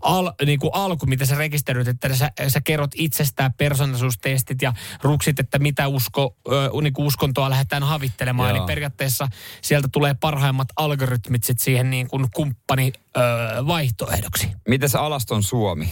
al, 0.02 0.32
niin 0.46 0.60
kuin 0.60 0.72
alku, 0.74 1.06
mitä 1.06 1.26
sä 1.26 1.36
rekisteröit, 1.36 1.88
että 1.88 2.16
sä, 2.16 2.32
sä 2.48 2.62
kerrot 2.62 2.92
itsestään 2.96 3.54
persoonallisuustestit 3.54 4.62
ja 4.62 4.74
ruksit, 5.04 5.40
että 5.40 5.60
mitä 5.60 5.88
usko, 5.88 6.36
äh, 6.48 6.82
niin 6.82 6.94
kuin 6.94 7.06
uskontoa 7.06 7.50
lähdetään 7.50 7.84
havittelemaan. 7.84 8.50
Joo. 8.50 8.58
Eli 8.58 8.68
periaatteessa 8.68 9.28
sieltä 9.62 9.88
tulee 9.92 10.14
parhaimmat 10.14 10.68
algoritmit 10.76 11.44
sit 11.44 11.60
siihen 11.60 11.90
niin 11.90 12.08
kuin 12.08 12.28
kumppani 12.34 12.94
äh, 13.18 13.24
vaihtoehdoksi. 13.68 14.52
Mites 14.68 14.96
Alaston 14.96 15.44
Suomi? 15.44 15.90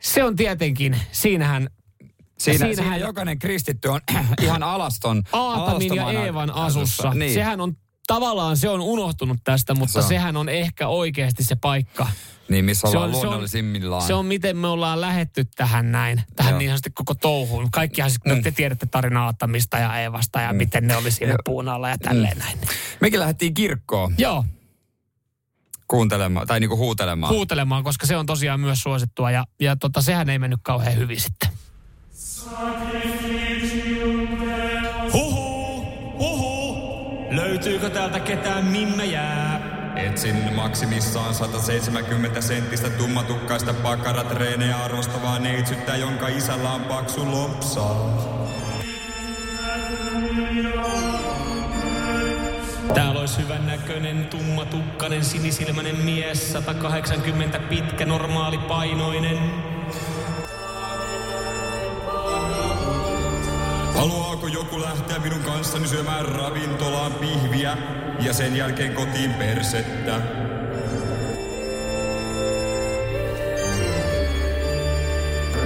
Se 0.00 0.24
on 0.24 0.36
tietenkin, 0.36 1.00
siinähän 1.12 1.68
Siinä, 2.38 2.58
siinähän 2.58 2.76
siinä 2.76 2.96
jokainen 2.96 3.38
kristitty 3.38 3.88
on 3.88 4.00
ihan 4.42 4.62
alaston. 4.62 5.22
Aatamin 5.32 5.94
ja 5.94 6.10
Eevan 6.10 6.50
asussa. 6.50 6.80
asussa. 6.80 7.14
Niin. 7.14 7.34
Sehän 7.34 7.60
on 7.60 7.76
tavallaan 8.06 8.56
se 8.56 8.68
on 8.68 8.80
unohtunut 8.80 9.38
tästä, 9.44 9.74
mutta 9.74 9.92
se 9.92 9.98
on. 9.98 10.04
sehän 10.04 10.36
on 10.36 10.48
ehkä 10.48 10.88
oikeasti 10.88 11.44
se 11.44 11.56
paikka. 11.56 12.06
Niin, 12.48 12.64
missä 12.64 12.88
ollaan 12.88 13.10
se 13.10 13.16
on, 13.16 13.22
luonnollisimmillaan. 13.22 14.02
Se 14.02 14.04
on, 14.04 14.08
se 14.08 14.14
on 14.14 14.26
miten 14.26 14.56
me 14.56 14.68
ollaan 14.68 15.00
lähetty 15.00 15.44
tähän 15.56 15.92
näin, 15.92 16.22
tähän 16.36 16.50
Joo. 16.50 16.58
niin 16.58 16.70
sanotusti 16.70 16.90
koko 16.90 17.14
touhuun. 17.14 17.70
Kaikkihan 17.70 18.10
mm. 18.24 18.42
te 18.42 18.50
tiedätte 18.50 18.86
tarinaa 18.86 19.24
Aattamista 19.24 19.78
ja 19.78 20.00
Eevasta 20.00 20.40
ja 20.40 20.52
mm. 20.52 20.56
miten 20.56 20.86
ne 20.86 20.96
oli 20.96 21.10
siinä 21.10 21.34
puun 21.44 21.68
alla 21.68 21.88
ja 21.88 21.98
tälleen 21.98 22.36
mm. 22.36 22.38
näin. 22.38 22.58
Mekin 23.00 23.20
lähdettiin 23.20 23.54
kirkkoon. 23.54 24.14
Joo. 24.18 24.44
Kuuntelemaan, 25.88 26.46
tai 26.46 26.60
niinku 26.60 26.76
huutelemaan. 26.76 27.32
Huutelemaan, 27.32 27.84
koska 27.84 28.06
se 28.06 28.16
on 28.16 28.26
tosiaan 28.26 28.60
myös 28.60 28.82
suosittua 28.82 29.30
ja, 29.30 29.44
ja 29.60 29.76
tota, 29.76 30.02
sehän 30.02 30.30
ei 30.30 30.38
mennyt 30.38 30.60
kauhean 30.62 30.96
hyvin 30.96 31.20
sitten. 31.20 31.48
Löytyykö 37.86 38.10
täältä 38.10 38.20
ketään 38.20 38.64
mimme 38.64 39.04
jää? 39.04 39.60
Etsin 39.96 40.54
maksimissaan 40.54 41.34
170 41.34 42.40
senttistä 42.40 42.90
tummatukkaista 42.90 43.74
pakaratreenejä 43.74 44.76
arvostavaa 44.76 45.38
neitsyttä, 45.38 45.96
jonka 45.96 46.28
isällä 46.28 46.70
on 46.70 46.80
paksu 46.80 47.30
lompsa. 47.30 47.80
Täällä 52.94 53.20
olisi 53.20 53.42
hyvän 53.42 53.66
näköinen, 53.66 54.26
tummatukkainen, 54.26 55.24
sinisilmäinen 55.24 55.96
mies, 55.96 56.52
180 56.52 57.58
pitkä, 57.58 58.06
normaali 58.06 58.58
painoinen. 58.58 59.38
Haluaako 63.96 64.46
joku 64.46 64.80
lähteä 64.80 65.18
minun 65.18 65.40
kanssani 65.40 65.88
syömään 65.88 66.24
ravintolaan 66.24 67.12
pihviä 67.12 67.76
ja 68.20 68.32
sen 68.32 68.56
jälkeen 68.56 68.94
kotiin 68.94 69.34
persettä? 69.34 70.20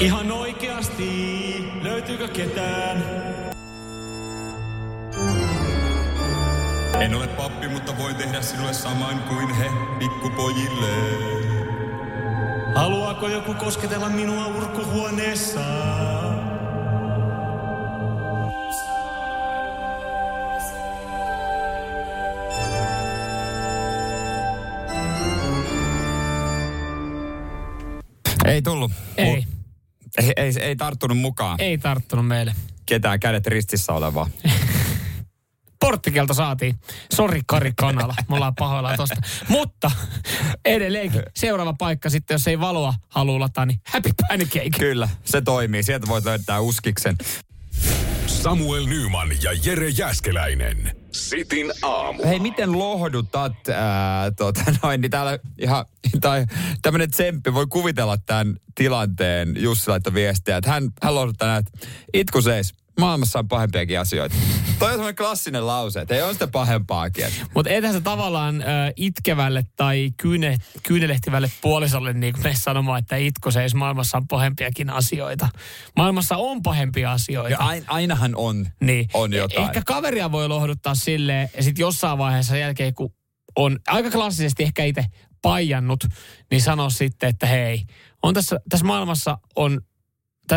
Ihan 0.01 0.33
oikeasti, 0.33 1.65
löytyykö 1.83 2.29
ketään? 2.29 3.05
En 7.01 7.15
ole 7.15 7.27
pappi, 7.27 7.69
mutta 7.69 7.99
voin 7.99 8.17
tehdä 8.17 8.43
sinulle 8.43 8.73
saman 8.73 9.21
kuin 9.29 9.55
he 9.55 9.71
pikkupojille. 9.99 10.89
Haluaako 12.75 13.29
joku 13.29 13.55
kosketella 13.55 14.09
minua 14.09 14.47
urkuhuoneessaan? 14.47 16.20
Ei 28.51 28.63
tullut. 28.63 28.93
Ei. 29.17 29.45
Ei, 30.19 30.33
ei, 30.37 30.53
ei 30.61 30.77
tarttunut 30.77 31.19
mukaan. 31.19 31.61
Ei 31.61 31.79
tarttunut 31.79 32.27
meille. 32.27 32.55
Ketään 32.87 33.21
kädet 33.21 33.47
ristissä 33.47 33.93
olevaa. 33.93 34.31
Porttikelta 35.81 36.35
saatiin. 36.35 36.75
Sori 37.15 37.41
Kari 37.47 37.73
Kanala, 37.77 38.15
me 38.29 38.35
ollaan 38.35 38.55
pahoillaan 38.55 38.97
tosta. 38.97 39.17
Mutta 39.49 39.91
edelleenkin 40.65 41.23
seuraava 41.37 41.73
paikka 41.79 42.11
sitten, 42.11 42.35
jos 42.35 42.49
ei 42.49 42.61
valoa 42.61 42.95
halua 43.09 43.41
lataa, 43.41 43.67
niin 43.67 43.81
Happy 43.87 44.11
Pancake. 44.29 44.71
Kyllä, 44.79 45.09
se 45.25 45.41
toimii. 45.41 45.83
Sieltä 45.83 46.07
voit 46.09 46.25
löytää 46.25 46.61
uskiksen. 46.61 47.17
Samuel 48.27 48.87
Nyman 48.87 49.29
ja 49.43 49.51
Jere 49.65 49.89
Jäskeläinen. 49.89 51.00
Sitin 51.13 51.73
aamu. 51.83 52.23
Hei, 52.25 52.41
miten 52.41 52.79
lohdutat, 52.79 53.69
ää, 53.69 54.31
tota 54.31 54.61
noin, 54.83 55.01
niin 55.01 55.11
täällä 55.11 55.39
ihan, 55.59 55.85
tai 56.21 56.47
tämmönen 56.83 57.11
tsemppi 57.11 57.55
voi 57.55 57.67
kuvitella 57.67 58.17
tämän 58.27 58.57
tilanteen. 58.75 59.55
Jussi 59.59 59.91
laittoi 59.91 60.15
viestiä, 60.15 60.57
että 60.57 60.71
hän, 60.71 60.91
hän 61.03 61.15
lohduttaa 61.15 61.49
näitä, 61.49 61.71
itku 62.15 62.43
seis, 62.43 62.75
maailmassa 63.01 63.39
on 63.39 63.49
pahempiakin 63.49 64.01
asioita. 64.01 64.37
Toi 64.79 64.89
on 64.89 64.93
semmoinen 64.93 65.17
klassinen 65.17 65.67
lause, 65.67 66.01
että 66.01 66.15
ei 66.15 66.23
ole 66.23 66.33
sitä 66.33 66.47
pahempaakin. 66.47 67.27
Mutta 67.55 67.71
ethän 67.71 67.93
se 67.93 68.01
tavallaan 68.01 68.61
äh, 68.63 68.67
itkevälle 68.97 69.63
tai 69.77 70.11
kyyne, 70.17 70.57
kyynelehtivälle 70.83 71.51
puolisolle 71.63 72.13
niin 72.13 72.33
kuin 72.33 72.43
me 72.45 72.55
sanomaan, 72.57 72.99
että 72.99 73.17
itku 73.17 73.51
se, 73.51 73.63
jos 73.63 73.75
maailmassa 73.75 74.17
on 74.17 74.29
pahempiakin 74.29 74.91
asioita. 74.91 75.49
Maailmassa 75.97 76.37
on 76.37 76.63
pahempia 76.63 77.13
asioita. 77.13 77.51
Ja 77.51 77.59
ain, 77.59 77.85
ainahan 77.87 78.33
on, 78.37 78.67
Niin. 78.81 79.09
on 79.15 79.33
jotain. 79.33 79.67
Ehkä 79.67 79.83
kaveria 79.87 80.33
voi 80.33 80.49
lohduttaa 80.49 80.95
silleen, 80.95 81.51
ja 81.57 81.63
sitten 81.63 81.83
jossain 81.83 82.19
vaiheessa 82.19 82.57
jälkeen, 82.57 82.95
kun 82.95 83.15
on 83.57 83.79
aika 83.87 84.11
klassisesti 84.11 84.63
ehkä 84.63 84.85
itse 84.85 85.05
paijannut, 85.43 86.05
niin 86.51 86.63
sano 86.63 86.91
sitten, 86.91 87.29
että 87.29 87.47
hei, 87.47 87.83
on 88.23 88.35
tässä, 88.35 88.61
tässä 88.69 88.87
maailmassa 88.87 89.39
on, 89.57 89.81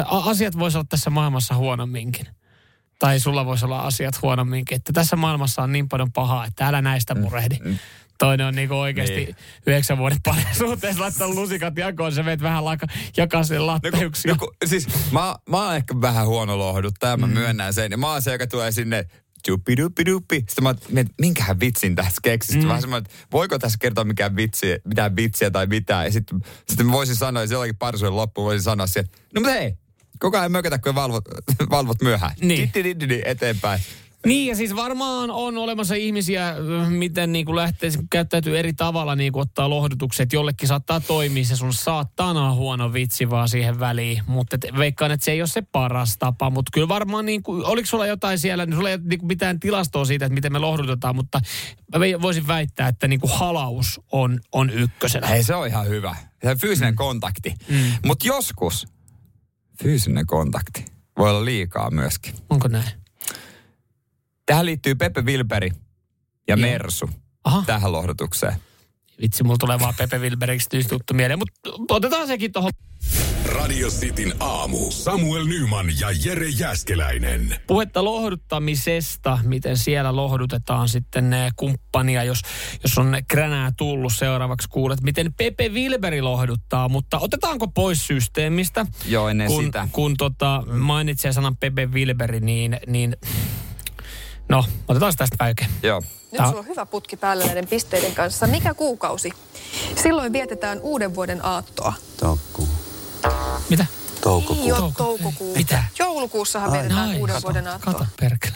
asiat 0.02 0.60
voisi 0.60 0.78
olla 0.78 0.86
tässä 0.90 1.10
maailmassa 1.10 1.56
huonomminkin. 1.56 2.28
Tai 3.00 3.20
sulla 3.20 3.46
voisi 3.46 3.66
olla 3.66 3.80
asiat 3.82 4.22
huonomminkin. 4.22 4.76
Että 4.76 4.94
tässä 4.94 5.16
maailmassa 5.16 5.64
on 5.64 5.72
niin 5.72 5.90
paljon 5.90 6.12
pahaa, 6.12 6.46
että 6.46 6.68
älä 6.68 6.82
näistä 6.82 7.16
murehdi. 7.16 7.56
Toinen 8.18 8.46
on 8.48 8.56
niinku 8.56 8.76
oikeasti 8.76 9.16
Niin. 9.16 9.26
niin. 9.26 9.36
yhdeksän 9.68 9.98
vuoden 9.98 10.18
parisuhteessa 10.26 11.02
laittanut 11.02 11.36
lusikat 11.36 11.78
jakoon, 11.78 12.12
sä 12.12 12.26
veet 12.26 12.42
vähän 12.42 12.66
laka, 12.66 12.88
jakaa 13.18 13.44
sen 13.44 13.58
No, 13.58 13.64
kun, 13.64 13.68
latteuksia. 13.68 14.32
no, 14.34 14.38
kun, 14.40 14.56
siis 14.66 14.88
mä, 15.12 15.36
mä 15.50 15.66
oon 15.66 15.76
ehkä 15.76 15.96
vähän 16.02 16.28
huono 16.28 16.58
lohduttaja, 16.58 17.18
mä 17.18 17.28
myönnän 17.28 17.74
sen. 17.74 17.92
Ja 17.92 17.98
mä 17.98 18.12
oon 18.12 18.22
se, 18.22 18.32
joka 18.32 18.48
tulee 18.48 18.72
sinne 18.72 19.06
duppi 19.48 19.78
duppi 19.78 20.06
duppi. 20.06 20.36
Sitten 20.36 20.64
mä 20.64 20.76
mietin, 20.90 21.16
minkähän 21.22 21.60
vitsin 21.60 21.96
tässä 21.96 22.16
keksisit. 22.24 22.62
Mm. 22.62 22.68
Vähän 22.68 22.82
semmoinen, 22.82 23.06
että 23.12 23.28
voiko 23.32 23.60
tässä 23.60 23.78
kertoa 23.82 24.04
mikään 24.04 24.36
vitsi, 24.36 24.68
mitään 24.86 25.16
vitsiä 25.16 25.52
tai 25.52 25.68
mitään. 25.68 26.06
Ja 26.06 26.12
sitten, 26.12 26.40
sitten 26.68 26.86
mä 26.86 26.92
voisin 26.92 27.16
sanoa, 27.16 27.44
jos 27.44 27.52
jollakin 27.52 27.78
parisuuden 27.78 28.16
loppuun 28.16 28.46
voisin 28.46 28.64
sanoa 28.64 28.88
siihen, 28.88 29.10
no 29.36 29.42
mutta 29.42 29.54
hei, 29.54 29.78
koko 30.20 30.38
ajan 30.38 30.52
mökötä, 30.52 30.80
kun 30.80 30.96
valvot, 30.96 31.24
valvot 31.70 32.02
myöhään. 32.02 32.36
Niin. 32.42 32.72
Eteenpäin. 33.26 33.82
Niin 34.26 34.50
ja 34.50 34.56
siis 34.56 34.76
varmaan 34.76 35.32
on 35.32 35.58
olemassa 35.58 35.96
ihmisiä, 35.96 36.50
äh, 36.50 36.90
miten 36.90 37.32
niin 37.32 37.46
kuin 37.46 37.56
lähtee, 37.56 37.90
käyttäytyy 38.10 38.60
eri 38.60 38.74
tavalla 38.74 39.16
niin 39.16 39.34
kuin 39.34 39.42
ottaa 39.42 39.70
lohdutukset. 39.70 40.34
Jollekin 40.34 40.68
saattaa 40.68 41.00
toimia 41.00 41.46
se 41.46 41.56
sun 41.56 41.74
saatana 41.74 42.54
huono 42.54 42.94
vitsi 42.94 43.30
vaan 43.30 43.50
siihen 43.50 43.80
väliin. 43.80 44.22
Mutta 44.28 44.56
et, 44.56 44.78
veikkaan, 44.78 45.12
että 45.12 45.24
se 45.24 45.32
ei 45.32 45.42
ole 45.42 45.48
se 45.48 45.62
paras 45.62 46.18
tapa. 46.18 46.50
Mutta 46.50 46.70
kyllä 46.74 46.88
varmaan, 46.88 47.26
niin 47.26 47.44
kuin, 47.44 47.66
oliko 47.66 47.86
sulla 47.86 48.08
jotain 48.08 48.40
siellä, 48.40 48.66
niin 48.66 48.76
sulla 48.76 48.90
ei 48.90 48.96
ole 48.96 49.04
niin 49.06 49.20
kuin 49.20 49.28
mitään 49.28 49.60
tilastoa 49.60 50.06
siitä, 50.06 50.26
että 50.26 50.34
miten 50.34 50.52
me 50.54 50.60
lohdutetaan. 50.60 51.16
Mutta 51.16 51.42
mä 51.98 52.22
voisin 52.22 52.48
väittää, 52.48 52.88
että 52.88 53.08
niin 53.08 53.20
kuin 53.20 53.34
halaus 53.34 54.02
on, 54.12 54.40
on 54.52 54.70
ykkösenä. 54.70 55.28
Hei, 55.28 55.44
se 55.44 55.56
on 55.56 55.68
ihan 55.68 55.88
hyvä. 55.88 56.16
Se 56.44 56.56
fyysinen 56.56 56.94
mm. 56.94 56.98
kontakti. 56.98 57.54
Mm. 57.70 57.78
Mutta 58.06 58.28
joskus 58.28 58.88
fyysinen 59.84 60.28
kontakti 60.28 60.86
voi 61.18 61.30
olla 61.30 61.46
liikaa 61.46 61.92
myöskin. 61.92 62.36
Onko 62.50 62.68
näin? 62.68 62.90
Tähän 64.46 64.66
liittyy 64.66 64.96
Pepe 64.96 65.22
Wilberi 65.22 65.70
ja 66.48 66.56
Joo. 66.56 66.58
Mersu 66.58 67.10
Aha. 67.44 67.64
tähän 67.66 67.92
lohdutukseen. 67.92 68.56
Vitsi, 69.22 69.44
mulla 69.44 69.58
tulee 69.60 69.80
vaan 69.80 69.94
Pepe 69.98 70.20
Wilberiksi 70.20 70.84
tuttu 70.84 71.14
mieleen. 71.14 71.40
Mutta 71.40 71.70
otetaan 71.90 72.28
sekin 72.28 72.52
tuohon 72.52 72.72
Radio 73.46 73.90
Cityn 73.90 74.34
aamu. 74.40 74.92
Samuel 74.92 75.46
Nyman 75.46 75.86
ja 76.00 76.08
Jere 76.26 76.48
Jäskeläinen. 76.50 77.56
puhetta 77.68 78.04
lohduttamisesta, 78.04 79.40
miten 79.44 79.78
siellä 79.78 80.16
lohdutetaan 80.16 80.90
sitten 80.90 81.34
eh, 81.34 81.54
kumppania, 81.56 82.24
jos, 82.24 82.42
jos 82.84 82.98
on 82.98 83.18
kränää 83.28 83.72
tullut 83.78 84.14
seuraavaksi 84.14 84.70
kuulet, 84.70 85.02
miten 85.02 85.34
Pepe 85.34 85.70
Wilberi 85.70 86.22
lohduttaa, 86.22 86.90
mutta 86.90 87.20
otetaanko 87.20 87.68
pois 87.68 88.08
systeemistä? 88.08 88.86
Joo, 89.06 89.30
ennen 89.30 89.48
kun, 89.48 89.64
sitä. 89.64 89.88
Kun 89.92 90.18
tota, 90.18 90.64
mainitsee 90.72 91.34
sanan 91.34 91.58
Pepe 91.58 91.86
Wilberi, 91.86 92.40
niin, 92.40 92.80
niin 92.88 93.18
no, 94.50 94.66
otetaan 94.88 95.12
se 95.12 95.18
tästä 95.18 95.36
väyke. 95.40 95.66
Joo. 95.84 96.02
Nyt 96.32 96.42
sulla 96.46 96.60
on 96.60 96.68
hyvä 96.68 96.86
putki 96.86 97.18
päällä 97.18 97.46
näiden 97.46 97.68
pisteiden 97.68 98.16
kanssa. 98.16 98.48
Mikä 98.48 98.74
kuukausi? 98.74 99.32
Silloin 100.04 100.34
vietetään 100.34 100.80
uuden 100.82 101.16
vuoden 101.16 101.46
aattoa. 101.46 101.94
Toukkuu. 102.20 102.68
Mitä? 103.70 103.86
Toukokuu. 104.22 104.64
Ei 104.66 104.72
ole 104.72 104.80
Touko- 104.80 104.94
toukokuu. 104.98 105.56
Mitä? 105.56 105.84
Joulukuussahan 106.00 106.72
vietetään 106.72 107.10
Ai, 107.10 107.18
uuden 107.20 107.36
kato, 107.36 107.48
vuoden 107.48 107.68
aattoa. 107.68 107.94
Kato, 107.94 108.06
perkele. 108.20 108.54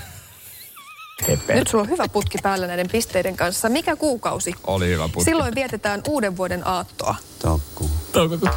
Pepe. 1.27 1.55
Nyt 1.55 1.67
sulla 1.67 1.81
on 1.83 1.89
hyvä 1.89 2.07
putki 2.09 2.37
päällä 2.43 2.67
näiden 2.67 2.87
pisteiden 2.91 3.37
kanssa. 3.37 3.69
Mikä 3.69 3.95
kuukausi? 3.95 4.53
Oli 4.67 4.87
hyvä 4.89 5.03
putki. 5.07 5.23
Silloin 5.23 5.55
vietetään 5.55 6.01
uuden 6.07 6.37
vuoden 6.37 6.67
aattoa. 6.67 7.15
Toukkuu. 7.39 7.89
Toukokuu. 8.11 8.49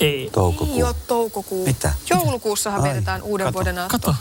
Ei. 0.00 0.30
Toukokuu. 0.32 0.76
Ei 0.76 0.82
ole 0.82 0.94
toukokuu. 1.06 1.66
Mitä? 1.66 1.92
Joulukuussahan 2.10 2.80
Ai, 2.80 2.88
vietetään 2.88 3.22
uuden 3.22 3.44
kato. 3.46 3.54
vuoden 3.54 3.78
aattoa. 3.78 3.98
Kato. 3.98 4.14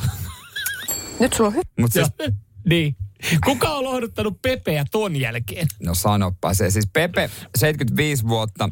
Nyt 1.19 1.33
sulla 1.33 1.47
on 1.47 1.53
hyvä. 1.53 1.63
Mut 1.79 1.93
siis, 1.93 2.07
niin. 2.65 2.95
Kuka 3.45 3.69
on 3.69 3.83
lohduttanut 3.83 4.41
Pepeä 4.41 4.85
ton 4.91 5.15
jälkeen? 5.15 5.67
no 5.83 5.95
sanoppa 5.95 6.53
se. 6.53 6.69
Siis 6.71 6.87
Pepe, 6.93 7.29
75 7.57 8.27
vuotta, 8.27 8.69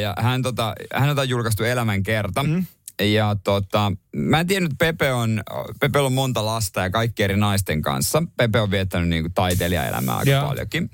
ja 0.00 0.14
hän, 0.18 0.42
tota, 0.42 0.74
hän 0.94 1.18
on 1.18 1.28
julkaistu 1.28 1.64
elämän 1.64 2.02
kerta. 2.02 2.42
Mm. 2.42 2.66
Ja 3.00 3.36
tota, 3.44 3.92
mä 4.16 4.40
en 4.40 4.46
tiennyt, 4.46 4.72
että 4.72 4.84
Pepe 4.86 5.12
on, 5.12 5.42
Pepe 5.80 5.98
on 5.98 6.12
monta 6.12 6.46
lasta 6.46 6.80
ja 6.80 6.90
kaikki 6.90 7.22
eri 7.22 7.36
naisten 7.36 7.82
kanssa. 7.82 8.22
Pepe 8.36 8.60
on 8.60 8.70
viettänyt 8.70 9.08
niinku 9.08 9.30
taiteilijaelämää 9.34 10.16
aika 10.16 10.30
Joo. 10.30 10.46
paljonkin. 10.46 10.90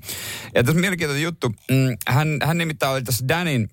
Ja 0.55 0.63
tässä 0.63 0.81
mielenkiintoinen 0.81 1.23
juttu. 1.23 1.49
Mm, 1.49 1.97
hän, 2.07 2.37
hän 2.43 2.57
nimittäin 2.57 2.91
oli 2.91 3.03
tässä 3.03 3.27
Danin 3.27 3.69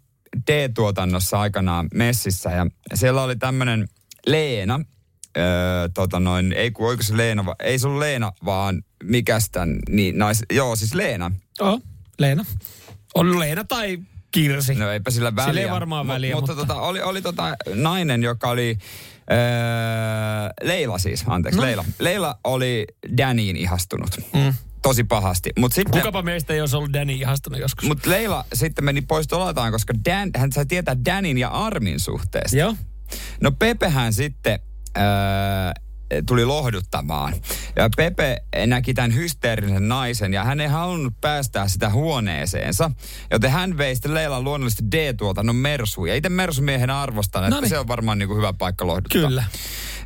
D-tuotannossa 0.50 1.40
aikanaan 1.40 1.88
messissä 1.94 2.50
ja 2.50 2.66
siellä 2.94 3.22
oli 3.22 3.36
tämmöinen 3.36 3.88
Leena, 4.26 4.80
öö, 5.38 5.88
tota 5.94 6.20
noin, 6.20 6.52
ei 6.52 6.70
kun 6.70 6.88
oiko 6.88 7.02
se 7.02 7.16
Leena, 7.16 7.46
va- 7.46 7.56
ei 7.62 7.78
se 7.78 7.86
ollut 7.86 7.98
Leena, 8.00 8.32
vaan 8.44 8.82
mikäs 9.04 9.50
tän, 9.50 9.78
niin 9.88 10.18
nais, 10.18 10.42
joo 10.52 10.76
siis 10.76 10.94
Leena. 10.94 11.30
Oh, 11.60 11.82
Leena. 12.18 12.44
On 13.14 13.38
Leena 13.38 13.64
tai 13.64 13.98
Kirsi. 14.30 14.74
No 14.74 14.90
eipä 14.90 15.10
sillä 15.10 15.36
väliä. 15.36 15.46
Sillä 15.48 15.60
ei 15.60 15.70
varmaan 15.70 16.06
Mut- 16.06 16.12
väliä, 16.14 16.34
mutta, 16.34 16.52
mutta- 16.52 16.66
Tota, 16.66 16.80
oli, 16.80 17.02
oli 17.02 17.22
tota 17.22 17.56
nainen, 17.74 18.22
joka 18.22 18.48
oli, 18.48 18.78
öö, 19.32 19.36
Leila 20.62 20.98
siis, 20.98 21.24
anteeksi, 21.26 21.60
No. 21.60 21.66
Leila. 21.66 21.84
Leila 21.98 22.38
oli 22.44 22.86
Daniin 23.16 23.56
ihastunut. 23.56 24.10
Mm. 24.34 24.54
Tosi 24.82 25.04
pahasti. 25.04 25.50
Mutta 25.58 25.74
sitten... 25.74 26.00
Kukapa 26.00 26.22
meistä 26.22 26.52
ei 26.54 26.60
olisi 26.60 26.76
ollut 26.76 26.92
Danny 26.92 27.12
ihastunut 27.12 27.60
joskus? 27.60 27.88
Mutta 27.88 28.10
Leila 28.10 28.44
sitten 28.54 28.84
meni 28.84 29.00
pois 29.00 29.26
tolataan, 29.26 29.72
koska 29.72 29.94
Dan, 30.10 30.30
hän 30.36 30.52
sai 30.52 30.66
tietää 30.66 30.96
Danin 31.04 31.38
ja 31.38 31.48
Armin 31.48 32.00
suhteesta. 32.00 32.56
Joo. 32.56 32.76
No 33.40 33.52
Pepehän 33.52 34.12
sitten 34.12 34.60
öö, 34.98 35.72
tuli 36.26 36.44
lohduttamaan. 36.44 37.34
Ja 37.76 37.88
Pepe 37.96 38.36
näki 38.66 38.94
tämän 38.94 39.14
hysteerisen 39.14 39.88
naisen 39.88 40.32
ja 40.32 40.44
hän 40.44 40.60
ei 40.60 40.68
halunnut 40.68 41.14
päästää 41.20 41.68
sitä 41.68 41.90
huoneeseensa. 41.90 42.90
Joten 43.30 43.50
hän 43.50 43.78
vei 43.78 43.94
sitten 43.94 44.14
Leilan 44.14 44.44
luonnollisesti 44.44 44.84
D-tuotannon 44.92 45.56
Mersuun. 45.56 46.08
Ja 46.08 46.14
itse 46.14 46.28
Mersumiehen 46.28 46.90
arvostan, 46.90 47.44
että 47.44 47.54
Noniin. 47.54 47.68
se 47.70 47.78
on 47.78 47.88
varmaan 47.88 48.18
niin 48.18 48.26
kuin 48.28 48.36
hyvä 48.36 48.52
paikka 48.52 48.86
lohduttaa. 48.86 49.22
Kyllä. 49.22 49.44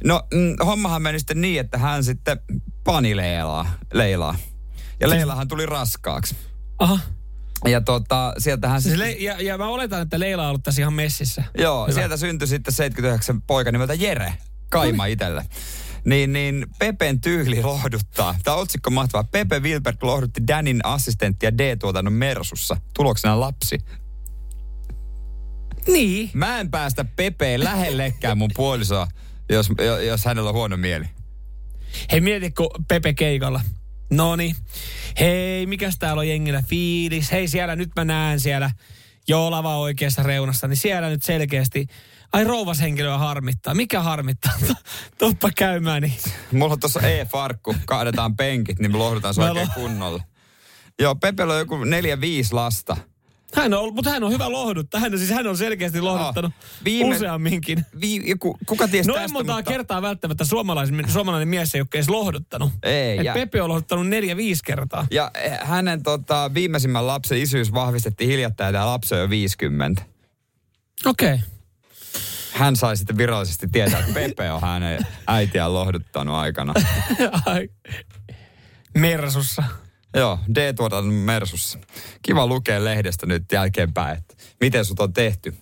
No 0.04 0.22
mm, 0.34 0.66
hommahan 0.66 1.02
meni 1.02 1.18
sitten 1.18 1.40
niin, 1.40 1.60
että 1.60 1.78
hän 1.78 2.04
sitten 2.04 2.38
pani 2.84 3.16
Leilaa. 3.16 3.70
Leilaa. 3.92 4.36
Ja 5.00 5.10
Leilahan 5.10 5.48
tuli 5.48 5.66
raskaaksi. 5.66 6.36
Aha. 6.78 6.98
Ja 7.64 7.80
tota, 7.80 8.32
sieltähän 8.38 8.82
Siis. 8.82 8.96
Le- 8.96 9.10
ja, 9.10 9.42
ja 9.42 9.58
mä 9.58 9.66
oletan, 9.68 10.02
että 10.02 10.20
Leila 10.20 10.42
on 10.42 10.48
ollut 10.48 10.62
tässä 10.62 10.82
ihan 10.82 10.92
messissä. 10.94 11.44
Joo, 11.58 11.86
Hyvä. 11.86 11.94
sieltä 11.94 12.16
syntyi 12.16 12.48
sitten 12.48 12.74
79 12.74 13.42
poika 13.42 13.72
nimeltä 13.72 13.94
Jere, 13.94 14.32
Kaima 14.70 15.06
itelle. 15.06 15.44
Niin, 16.04 16.32
niin 16.32 16.66
Pepen 16.78 17.20
tyyli 17.20 17.62
lohduttaa. 17.62 18.34
Tämä 18.44 18.56
otsikko 18.56 18.90
mahtavaa. 18.90 19.24
Pepe 19.24 19.60
Wilberg 19.60 20.02
lohdutti 20.02 20.46
Danin 20.48 20.80
assistenttia 20.84 21.58
D-tuotannon 21.58 22.12
Mersussa. 22.12 22.76
Tuloksena 22.94 23.40
lapsi. 23.40 23.78
Niin. 25.86 26.30
Mä 26.34 26.60
en 26.60 26.70
päästä 26.70 27.04
Pepeen 27.04 27.64
lähellekään 27.64 28.38
mun 28.38 28.50
puolisoa, 28.56 29.08
jos, 29.50 29.68
jos 30.06 30.24
hänellä 30.24 30.50
on 30.50 30.54
huono 30.54 30.76
mieli. 30.76 31.04
Hei, 32.12 32.20
mieti, 32.20 32.50
kun 32.50 32.70
Pepe 32.88 33.12
keikalla. 33.14 33.60
Noni. 34.10 34.54
Hei, 35.20 35.66
mikäs 35.66 35.98
täällä 35.98 36.20
on 36.20 36.28
jengillä 36.28 36.62
fiilis? 36.68 37.32
Hei, 37.32 37.48
siellä 37.48 37.76
nyt 37.76 37.90
mä 37.96 38.04
näen 38.04 38.40
siellä. 38.40 38.70
Joo, 39.28 39.50
lava 39.50 39.76
oikeassa 39.76 40.22
reunassa. 40.22 40.68
Niin 40.68 40.76
siellä 40.76 41.08
nyt 41.08 41.22
selkeästi 41.22 41.86
Ai 42.32 42.44
rouvashenkilöä 42.44 43.18
harmittaa. 43.18 43.74
Mikä 43.74 44.02
harmittaa? 44.02 44.52
Tuppa 45.18 45.50
käymään, 45.56 46.02
niin 46.02 46.14
Mulla 46.52 46.72
on 46.72 46.80
tuossa 46.80 47.00
E-farkku, 47.00 47.74
kaadetaan 47.86 48.36
penkit, 48.36 48.78
niin 48.78 48.92
me 48.92 48.98
lohdutaan 48.98 49.34
se 49.34 49.42
oikein 49.42 49.68
lo- 49.68 49.74
kunnolla. 49.74 50.22
Joo, 50.98 51.14
Pepellä 51.14 51.52
on 51.52 51.58
joku 51.58 51.84
neljä, 51.84 52.20
viisi 52.20 52.54
lasta. 52.54 52.96
Hän 53.56 53.74
on, 53.74 53.94
mutta 53.94 54.10
hän 54.10 54.24
on 54.24 54.32
hyvä 54.32 54.52
lohduttaa. 54.52 55.00
Hän, 55.00 55.12
on- 55.12 55.18
siis 55.18 55.30
hän 55.30 55.46
on 55.46 55.56
selkeästi 55.56 56.00
lohduttanut 56.00 56.52
Viime- 56.84 57.16
useamminkin. 57.16 57.86
Vi, 58.00 58.28
joku, 58.30 58.58
kuka 58.66 58.88
tiesi 58.88 59.08
Noin 59.08 59.20
tästä, 59.20 59.32
montaa 59.32 59.56
mutta... 59.56 59.70
kertaa 59.72 60.02
välttämättä 60.02 60.44
suomalainen, 60.44 61.10
suomalainen 61.10 61.48
mies 61.48 61.74
ei 61.74 61.80
ole 61.80 61.88
edes 61.94 62.08
lohduttanut. 62.08 62.72
Ei, 62.82 63.18
Et 63.18 63.24
ja- 63.24 63.32
Pepe 63.32 63.62
on 63.62 63.68
lohduttanut 63.68 64.06
neljä, 64.08 64.36
viisi 64.36 64.62
kertaa. 64.64 65.06
Ja 65.10 65.30
eh, 65.34 65.58
hänen 65.62 66.02
tota, 66.02 66.50
viimeisimmän 66.54 67.06
lapsen 67.06 67.38
isyys 67.38 67.72
vahvistettiin 67.72 68.30
hiljattain 68.30 68.68
ja 68.68 68.72
tämä 68.72 68.86
lapsi 68.86 69.14
on 69.14 69.20
jo 69.20 69.30
50. 69.30 70.02
Okei. 71.06 71.34
Okay. 71.34 71.38
Hän 72.52 72.76
sai 72.76 72.96
sitten 72.96 73.16
virallisesti 73.18 73.68
tietää, 73.72 74.00
että 74.00 74.12
Pepe 74.14 74.50
on 74.52 74.60
hänen 74.60 75.06
äitiään 75.26 75.74
lohduttanut 75.74 76.34
aikana. 76.34 76.74
Ai. 77.46 77.68
Mersussa. 78.98 79.62
Joo, 80.16 80.38
D-tuotannon 80.54 81.14
Mersussa. 81.14 81.78
Kiva 82.22 82.46
lukea 82.46 82.84
lehdestä 82.84 83.26
nyt 83.26 83.44
jälkeenpäin, 83.52 84.18
että 84.18 84.34
miten 84.60 84.84
sut 84.84 85.00
on 85.00 85.12
tehty. 85.12 85.56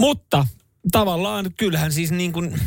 Mutta 0.00 0.46
tavallaan 0.92 1.50
kyllähän 1.56 1.92
siis 1.92 2.10
niin 2.10 2.32
kuin, 2.32 2.60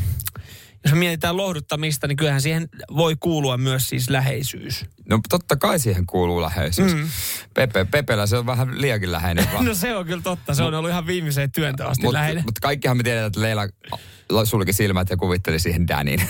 jos 0.86 0.94
mietitään 0.94 1.38
lohduttamista, 1.38 2.08
niin 2.08 2.15
kyllähän 2.15 2.41
siihen 2.41 2.70
voi 2.96 3.15
kuulua 3.20 3.58
myös 3.58 3.89
siis 3.89 4.10
läheisyys. 4.10 4.86
No 5.10 5.20
totta 5.30 5.56
kai 5.56 5.80
siihen 5.80 6.06
kuuluu 6.06 6.41
läheisyys. 6.41 6.96
Mm. 6.96 7.10
Pepe, 7.54 7.86
Pepellä 7.86 8.28
se 8.28 8.38
on 8.38 8.46
vähän 8.46 8.82
liiankin 8.82 9.12
läheinen 9.12 9.48
vaan. 9.54 9.65
No 9.72 9.74
se 9.74 9.96
on 9.96 10.06
kyllä 10.06 10.22
totta. 10.22 10.54
Se 10.54 10.63
on 10.63 10.74
ollut 10.74 10.91
ihan 10.91 11.08
viimeiseen 11.08 11.52
työntöön 11.52 11.89
asti 11.89 12.04
Mutta 12.04 12.17
läheinen. 12.20 12.44
mut 12.46 12.60
kaikkihan 12.60 12.98
me 12.98 13.04
tiedetään, 13.04 13.28
että 13.28 13.41
Leila 13.41 14.46
sulki 14.46 14.74
silmät 14.74 15.10
ja 15.10 15.17
kuvitteli 15.17 15.60
siihen 15.60 15.88
Danin. 15.88 16.22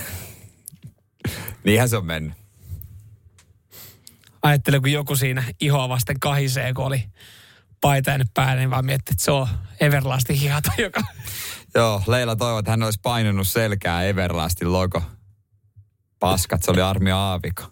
Niinhän 1.63 1.89
se 1.89 1.97
on 1.97 2.05
mennyt. 2.05 2.40
Ajattelen, 4.43 4.81
kun 4.81 4.91
joku 4.91 5.15
siinä 5.15 5.43
ihoa 5.59 5.89
vasten 5.89 6.19
kahisee, 6.19 6.73
kun 6.73 6.85
oli 6.85 7.03
paita 7.81 8.09
jäänyt 8.09 8.27
päälle, 8.33 8.55
niin 8.55 8.69
vaan 8.69 8.85
miettii, 8.85 9.13
että 9.13 9.23
se 9.23 9.31
on 9.31 9.47
Everlastin 9.79 10.35
hihato, 10.35 10.69
joka... 10.77 11.01
Joo, 11.75 12.03
Leila 12.07 12.35
toivoi, 12.35 12.59
että 12.59 12.71
hän 12.71 12.83
olisi 12.83 12.99
painunut 13.03 13.47
selkää 13.47 14.03
Everlastin 14.03 14.73
logo. 14.73 15.03
Paskat, 16.19 16.63
se 16.63 16.71
oli 16.71 16.81
Armi 16.81 17.11
Aaviko. 17.11 17.63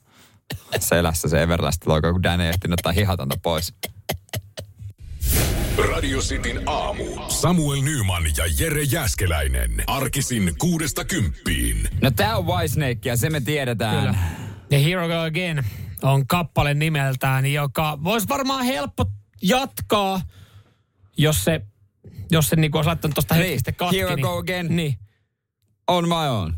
Selässä 0.80 1.30
se 1.30 1.42
Everlastin 1.42 1.94
logo, 1.94 2.12
kun 2.12 2.24
Dan 2.24 2.42
ei 2.42 2.50
ehtinyt 2.50 2.80
ottaa 2.80 2.92
hihatonta 2.92 3.36
pois. 3.44 3.74
Radio 5.92 6.20
Cityn 6.20 6.62
aamu. 6.66 7.04
Samuel 7.28 7.82
Nyman 7.82 8.24
ja 8.38 8.44
Jere 8.60 8.84
Jäskeläinen. 8.84 9.84
Arkisin 9.88 10.56
kuudesta 10.58 11.06
kymppiin. 11.06 11.90
No 12.02 12.12
tää 12.12 12.38
on 12.38 12.48
Whitesnake 12.48 13.00
ja 13.06 13.18
se 13.18 13.30
me 13.30 13.42
tiedetään. 13.42 14.00
Kyllä. 14.00 14.16
The 14.70 14.84
Hero 14.86 15.08
Go 15.08 15.14
Again 15.14 15.66
on 16.04 16.28
kappale 16.28 16.74
nimeltään, 16.74 17.46
joka 17.46 17.98
voisi 18.04 18.28
varmaan 18.30 18.66
helppo 18.66 19.06
jatkaa, 19.42 20.22
jos 21.18 21.44
se, 21.44 21.62
jos 22.32 22.50
se 22.50 22.56
niinku 22.56 22.78
olisi 22.78 22.88
laittanut 22.88 23.16
tuosta 23.16 23.36
Niin, 23.36 23.44
hetkistä 23.44 23.72
katki. 23.72 23.98
Here 23.98 24.12
I 24.12 24.16
niin, 24.16 24.24
go 24.24 24.38
again. 24.38 24.76
Niin. 24.76 25.00
On 25.88 26.08
my 26.08 26.28
own. 26.30 26.54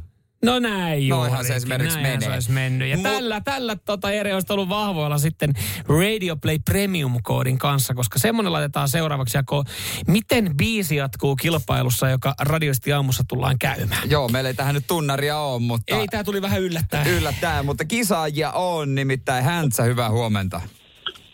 No 0.45 0.59
näin 0.59 1.09
Noinhan 1.09 1.45
se 1.45 1.55
esimerkiksi 1.55 1.95
näinhän 1.97 2.13
menee. 2.19 2.29
se 2.29 2.33
olisi 2.33 2.51
mennyt. 2.51 2.89
Ja 2.89 2.95
Mut- 2.97 3.03
tällä, 3.03 3.41
tällä 3.41 3.75
tota, 3.75 4.11
Jere 4.11 4.33
olisi 4.33 4.53
ollut 4.53 4.69
vahvoilla 4.69 5.17
sitten 5.17 5.53
Radio 5.87 6.35
Play 6.35 6.59
Premium-koodin 6.65 7.57
kanssa, 7.57 7.93
koska 7.93 8.19
semmoinen 8.19 8.53
laitetaan 8.53 8.89
seuraavaksi 8.89 9.37
jako, 9.37 9.63
miten 10.07 10.57
biisi 10.57 10.95
jatkuu 10.95 11.35
kilpailussa, 11.35 12.09
joka 12.09 12.33
radiosti 12.39 12.93
aamussa 12.93 13.23
tullaan 13.27 13.59
käymään. 13.59 14.09
Joo, 14.09 14.29
meillä 14.29 14.47
ei 14.49 14.53
tähän 14.53 14.75
nyt 14.75 14.87
tunnaria 14.87 15.37
ole, 15.37 15.61
mutta 15.61 15.95
Ei, 15.95 16.07
tämä 16.07 16.23
tuli 16.23 16.41
vähän 16.41 16.61
yllättäen. 16.61 17.07
yllättäen, 17.07 17.65
mutta 17.65 17.85
kisaajia 17.85 18.51
on 18.51 18.95
nimittäin 18.95 19.43
Häntsä, 19.43 19.83
hyvää 19.83 20.09
huomenta. 20.09 20.61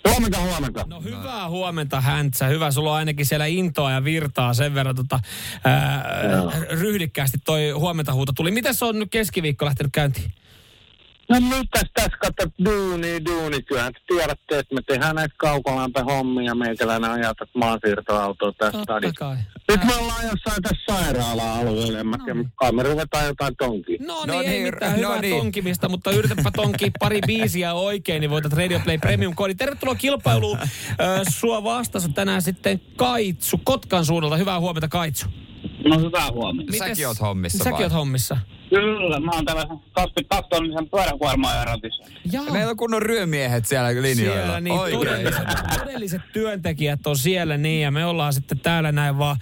Huomenta, 0.09 0.39
huomenta. 0.39 0.85
No 0.87 1.01
hyvää 1.01 1.49
huomenta 1.49 2.01
Häntsä. 2.01 2.47
Hyvä, 2.47 2.71
sulla 2.71 2.91
on 2.91 2.97
ainakin 2.97 3.25
siellä 3.25 3.45
intoa 3.45 3.91
ja 3.91 4.03
virtaa 4.03 4.53
sen 4.53 4.73
verran 4.73 4.95
tota, 4.95 5.19
ää, 5.63 6.05
ryhdikkäästi 6.69 7.37
toi 7.45 7.69
huomenta 7.69 8.13
huuto 8.13 8.31
tuli. 8.31 8.51
Miten 8.51 8.75
se 8.75 8.85
on 8.85 8.99
nyt 8.99 9.11
keskiviikko 9.11 9.65
lähtenyt 9.65 9.91
käyntiin? 9.93 10.31
No 11.29 11.39
mitäs 11.39 11.83
tässä 11.93 12.17
katsot 12.21 12.53
duuni, 12.65 13.25
duuni. 13.25 13.61
Kyllähän 13.61 13.93
te 13.93 13.99
tiedätte, 14.07 14.59
että 14.59 14.75
me 14.75 14.81
tehdään 14.81 15.15
näitä 15.15 15.35
kaukolämpö 15.37 16.03
hommia. 16.03 16.55
Meikäläinen 16.55 17.11
ajatat 17.11 17.49
maansiirtoautoa 17.55 18.51
tästä 18.51 18.71
Totta 18.71 18.83
stadista. 18.83 19.19
kai. 19.25 19.37
Nyt 19.69 19.83
me 19.83 19.95
ollaan 19.95 20.23
jossain 20.23 20.63
tässä 20.63 20.83
sairaala-alueella. 20.91 22.03
No. 22.03 22.45
Kai 22.55 22.71
me 22.71 22.83
ruvetaan 22.83 23.25
jotain 23.25 23.55
tonkia. 23.55 23.97
No, 23.99 24.25
No 24.25 24.39
niin, 24.39 24.51
ei 24.51 24.59
niin, 24.59 24.73
mitään 24.73 24.91
no 24.91 24.97
hyvää 24.97 25.21
niin. 25.21 25.37
tonkimista, 25.37 25.89
mutta 25.89 26.11
yritäpä 26.11 26.51
tonkia 26.55 26.91
pari 26.99 27.19
biisiä 27.27 27.73
oikein, 27.73 28.21
niin 28.21 28.29
voitat 28.29 28.53
Radio 28.53 28.79
Play 28.79 28.97
Premium 28.97 29.35
koodi. 29.35 29.55
Tervetuloa 29.55 29.95
kilpailuun. 29.95 30.59
Sua 31.29 31.63
vastassa 31.63 32.09
tänään 32.15 32.41
sitten 32.41 32.81
Kaitsu, 32.95 33.61
Kotkan 33.63 34.05
suunnalta. 34.05 34.37
Hyvää 34.37 34.59
huomenta 34.59 34.87
Kaitsu. 34.87 35.27
No 35.89 35.99
hyvää 35.99 36.31
huomenta. 36.31 36.77
Säkin 36.77 37.07
oot 37.07 37.21
hommissa 37.21 37.57
Säkin 37.57 37.73
vai? 37.73 37.83
oot 37.83 37.93
hommissa. 37.93 38.37
Kyllä, 38.69 39.19
mä 39.19 39.31
oon 39.31 39.45
täällä 39.45 39.63
22-tonnisen 39.99 40.89
pyöräkuormaa 40.91 41.65
ratissa. 41.65 42.03
Jaa. 42.31 42.43
Meillä 42.43 42.69
on 42.71 42.77
kunnon 42.77 43.01
ryömiehet 43.01 43.65
siellä 43.65 43.89
linjoilla. 44.01 44.41
Siellä 44.43 44.59
niin, 44.61 44.79
Oikein. 44.79 44.99
todelliset, 44.99 45.43
todelliset 45.79 46.21
työntekijät 46.33 47.07
on 47.07 47.17
siellä 47.17 47.57
niin 47.57 47.81
ja 47.81 47.91
me 47.91 48.05
ollaan 48.05 48.33
sitten 48.33 48.59
täällä 48.59 48.91
näin 48.91 49.17
vaan 49.17 49.37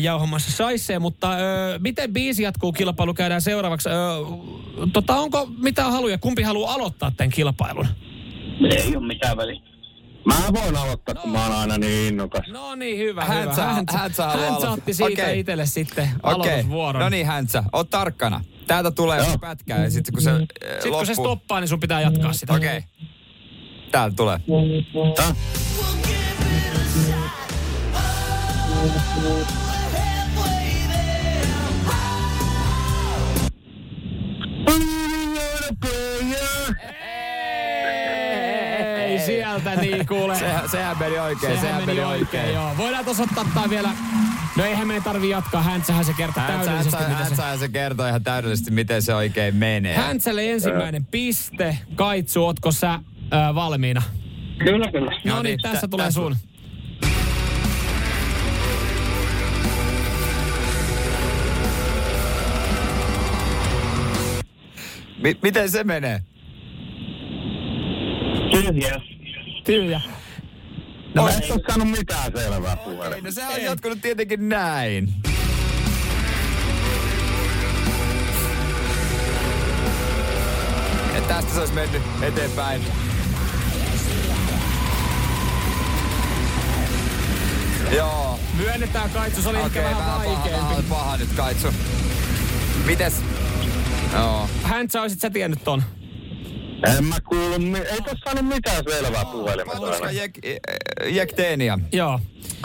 jauhamassa 0.00 0.52
saisseen, 0.52 1.02
mutta 1.02 1.32
ö, 1.32 1.78
miten 1.78 2.12
biisi 2.12 2.42
jatkuu 2.42 2.72
kilpailu 2.72 3.14
käydään 3.14 3.42
seuraavaksi? 3.42 3.88
Ö, 3.88 3.92
tota, 4.92 5.16
onko 5.16 5.48
mitään 5.58 5.92
haluja? 5.92 6.18
Kumpi 6.18 6.42
haluaa 6.42 6.74
aloittaa 6.74 7.12
tämän 7.16 7.30
kilpailun? 7.30 7.86
Ei 8.70 8.96
oo 8.96 9.00
mitään 9.00 9.36
väliä. 9.36 9.60
Mä 10.24 10.34
voin 10.54 10.76
aloittaa, 10.76 11.14
kun 11.14 11.30
mä 11.30 11.46
oon 11.46 11.56
aina 11.56 11.78
niin 11.78 12.08
innokas. 12.08 12.44
No 12.48 12.74
niin, 12.74 12.98
hyvä, 12.98 13.24
Häntsä- 13.24 13.62
hyvä. 13.62 13.72
Häntsä 13.72 13.92
haluaa 13.92 14.02
Häntsä 14.02 14.28
aloittaa. 14.48 14.70
otti 14.72 14.94
siitä 14.94 15.22
Okei. 15.22 15.38
itselle 15.40 15.66
sitten 15.66 16.10
aloitusvuoron. 16.22 17.02
no 17.02 17.08
niin 17.08 17.26
Häntsä, 17.26 17.64
oot 17.72 17.90
tarkkana. 17.90 18.44
Täältä 18.66 18.90
tulee. 18.90 19.18
Joo. 19.18 19.38
pätkää 19.38 19.84
ja 19.84 19.90
sitten 19.90 20.12
kun 20.14 20.22
se 20.22 20.30
äh, 20.30 20.38
Sitten 20.38 20.92
kun 20.92 21.06
se 21.06 21.12
loppuu. 21.12 21.24
stoppaa, 21.24 21.60
niin 21.60 21.68
sun 21.68 21.80
pitää 21.80 22.00
jatkaa 22.00 22.32
sitä. 22.32 22.52
Okei. 22.54 22.76
Okay. 22.78 22.82
Täältä 23.90 24.16
tulee. 24.16 24.40
Ei 34.66 34.99
niin 40.00 40.08
kuule. 40.08 40.36
Sehän, 40.38 40.68
sehän 40.68 40.98
meni 40.98 41.18
oikein, 41.18 41.60
Sehän 41.60 41.86
meni 41.86 42.00
oikein, 42.00 42.54
joo. 42.54 42.76
Voidaan 42.76 43.04
tuossa 43.04 43.22
ottaa 43.22 43.44
tää 43.54 43.70
vielä... 43.70 43.88
No 44.56 44.64
eihän 44.64 44.86
meidän 44.86 45.02
tarvi 45.04 45.28
jatkaa. 45.28 45.62
Häntsähän 45.62 46.04
se 46.04 46.12
kertoo 46.12 46.42
Häntsä, 46.42 46.64
täydellisesti, 46.64 46.96
häntsä, 47.04 47.18
mitä 47.24 47.36
se... 47.36 47.42
häntsä, 47.42 47.66
se 47.66 47.68
kertoo 47.72 48.06
ihan 48.06 48.24
täydellisesti, 48.24 48.70
miten 48.70 49.02
se 49.02 49.14
oikein 49.14 49.56
menee. 49.56 49.96
Häntsälle 49.96 50.50
ensimmäinen 50.52 51.04
piste. 51.06 51.78
Kaitsu, 51.94 52.44
ootko 52.46 52.72
sä 52.72 52.98
ää, 53.30 53.54
valmiina? 53.54 54.02
Kyllä, 54.58 54.90
kyllä. 54.92 55.10
No, 55.10 55.34
No 55.34 55.42
niin, 55.42 55.44
niin, 55.44 55.58
tässä 55.62 55.80
tä- 55.80 55.88
tulee 55.88 56.10
sun. 56.10 56.36
Mi- 65.22 65.38
miten 65.42 65.70
se 65.70 65.84
menee? 65.84 66.22
Tyhjä. 68.50 69.09
Tyhjä. 69.70 70.00
No 71.14 71.22
mä 71.22 71.30
et 71.30 71.50
oo 71.50 71.58
saanut 71.68 71.90
mitään 71.90 72.32
selvää 72.36 72.76
puheelle. 72.76 73.16
Ei, 73.16 73.22
no 73.22 73.30
sehän 73.30 73.54
on 73.54 73.62
jatkunut 73.62 74.00
tietenkin 74.02 74.48
näin. 74.48 75.14
Et 81.14 81.28
tästä 81.28 81.54
se 81.54 81.60
olisi 81.60 81.74
mennyt 81.74 82.02
eteenpäin. 82.22 82.80
Joo. 87.96 88.38
Myönnetään 88.56 89.10
Kaitsu, 89.10 89.42
se 89.42 89.48
oli 89.48 89.58
Okei, 89.58 89.66
ehkä 89.66 89.82
vähän 89.82 89.98
vähän 89.98 90.20
paha, 90.20 90.34
vaikeampi. 90.34 90.70
vähän 90.70 90.84
paha 90.84 91.16
nyt 91.16 91.28
Kaitsu. 91.36 91.68
Mites? 92.86 93.14
Joo. 94.12 94.48
Häntsä, 94.62 95.02
olisit 95.02 95.20
sä 95.20 95.30
tiennyt 95.30 95.64
ton? 95.64 95.82
En 96.86 97.04
mä 97.04 97.20
kuulu, 97.28 97.58
mi- 97.58 97.78
ei 97.78 97.98
tossa 98.02 98.18
saanut 98.24 98.46
mitään 98.46 98.84
selvää 98.90 99.24
puhelimesta. 99.24 99.80
Koska 99.80 100.10
Jek, 100.10 100.38
Jek 101.10 101.32
Teenia 101.32 101.78
Joo. 101.92 102.20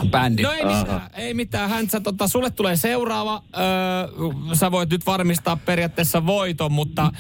bändi. 0.10 0.44
No 0.44 0.52
ei 0.52 0.66
mitään, 0.66 1.02
ei 1.14 1.34
mitään. 1.34 1.70
Häntsä, 1.70 2.00
tota, 2.00 2.28
sulle 2.28 2.52
tulee 2.52 2.76
seuraava. 2.76 3.44
Öö, 3.58 4.54
sä 4.56 4.72
voit 4.72 4.90
nyt 4.90 5.06
varmistaa 5.06 5.56
periaatteessa 5.56 6.26
voiton, 6.26 6.72
mutta 6.72 7.12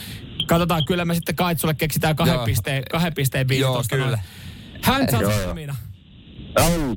katsotaan, 0.47 0.85
kyllä 0.85 1.05
me 1.05 1.13
sitten 1.15 1.35
Kaitsulle 1.35 1.73
keksitään 1.73 2.15
kahden 2.15 2.35
Joo. 2.35 2.45
pisteen, 2.45 2.83
kahden 2.91 3.13
pisteen 3.13 3.47
biisi 3.47 3.61
Joo, 3.61 3.75
tosta 3.75 3.95
kyllä. 3.95 4.19
Häntsä 4.81 5.17
on 5.17 5.23
Joo, 5.23 5.31
joo. 5.31 5.47
valmiina. 5.47 5.75
Joo. 6.57 6.95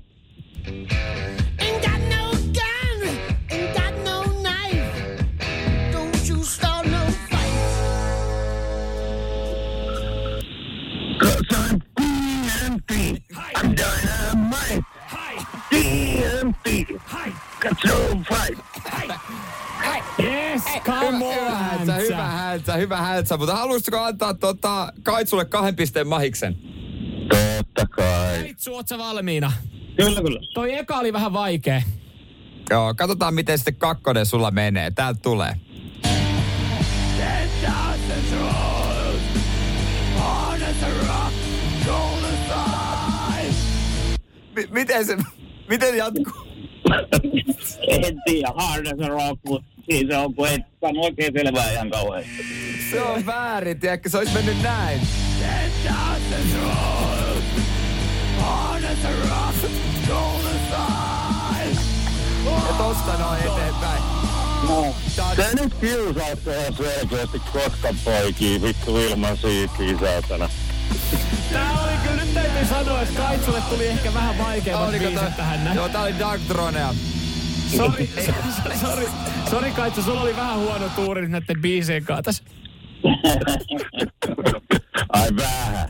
Dynamite! 13.77 14.85
DMT! 15.71 16.67
Yes, 20.21 20.63
come 20.85 21.25
on! 21.25 21.35
Hyvä 21.35 21.55
häntsä, 21.57 21.95
hyvä 21.95 22.23
häntsä, 22.23 22.73
hyvä 22.77 22.97
häntsä. 22.97 23.37
Mutta 23.37 23.57
haluaisitko 23.57 23.99
antaa 24.01 24.35
tota, 24.35 24.93
Kaitsulle 25.03 25.45
kahden 25.45 25.77
pisteen 25.77 26.09
mahiksen? 26.09 26.57
Totta 27.29 27.87
kai. 27.87 28.39
Kaitsu, 28.43 28.75
ootko 28.75 28.99
valmiina? 28.99 29.53
Kyllä, 29.97 30.21
kyllä. 30.23 30.41
Toi 30.55 30.75
eka 30.75 30.99
oli 30.99 31.13
vähän 31.13 31.33
vaikea. 31.33 31.83
Joo, 32.71 32.95
katsotaan 32.95 33.35
miten 33.35 33.59
sitten 33.59 33.77
kakkonen 33.77 34.27
sulla 34.27 34.51
menee. 34.51 34.91
Täältä 34.91 35.21
tulee. 35.23 35.61
Miten 44.71 45.07
se, 45.07 45.17
miten 45.69 45.97
jatkuu? 45.97 46.49
en 47.89 48.23
tiedä, 48.25 48.53
hard 48.57 48.87
as 48.87 49.01
a 49.01 49.09
rock, 49.09 49.65
siinä 49.91 50.15
se 50.15 50.17
on, 50.17 50.35
kun 50.35 50.49
ei 50.49 50.59
sano 50.81 51.01
oikein 51.01 51.33
selvää 51.33 51.73
ihan 51.73 51.91
kauheasti. 51.91 52.45
Se 52.91 53.03
on 53.03 53.27
väärin, 53.27 53.81
tiedätkö? 53.81 54.09
Se 54.09 54.19
olisi 54.19 54.35
mennyt 54.35 54.63
näin. 54.63 55.01
Ja 62.69 62.75
tosta 62.79 63.13
noin 63.19 63.41
eteenpäin. 63.41 64.03
No, 64.69 64.95
te 65.37 65.63
nyt 65.63 65.75
kiusaatte 65.75 66.61
ihan 66.61 66.75
selkeästi 66.77 67.41
koskan 67.53 67.97
poikia 68.05 68.63
vittu 68.63 68.99
ilman 68.99 69.37
siikiä, 69.37 69.99
saatana. 70.01 70.49
Tää 71.53 71.81
oli 71.83 71.93
kyllä, 72.03 72.25
nyt 72.25 72.35
täytyy 72.35 72.65
sanoa, 72.67 73.03
että 73.03 73.21
Kaitsulle 73.21 73.61
tuli 73.61 73.87
ehkä 73.87 74.15
vähän 74.15 74.39
vaikeammat 74.39 74.89
Oliko 74.89 75.05
biisit 75.05 75.37
tähän 75.37 75.65
näin. 75.65 75.77
Joo, 75.77 75.89
tää 75.89 76.03
oli 76.03 76.19
Dark 76.19 76.41
Dronea. 76.49 76.95
Sori, 77.77 78.11
sori, 78.81 79.09
sori 79.51 79.71
Kaitsu, 79.71 80.03
sulla 80.03 80.21
oli 80.21 80.37
vähän 80.37 80.59
huono 80.59 80.89
tuuri 80.89 81.21
nyt 81.21 81.31
näiden 81.31 81.61
biisien 81.63 82.05
kanssa. 82.05 82.43
Ai 85.09 85.29
vähän. 85.37 85.89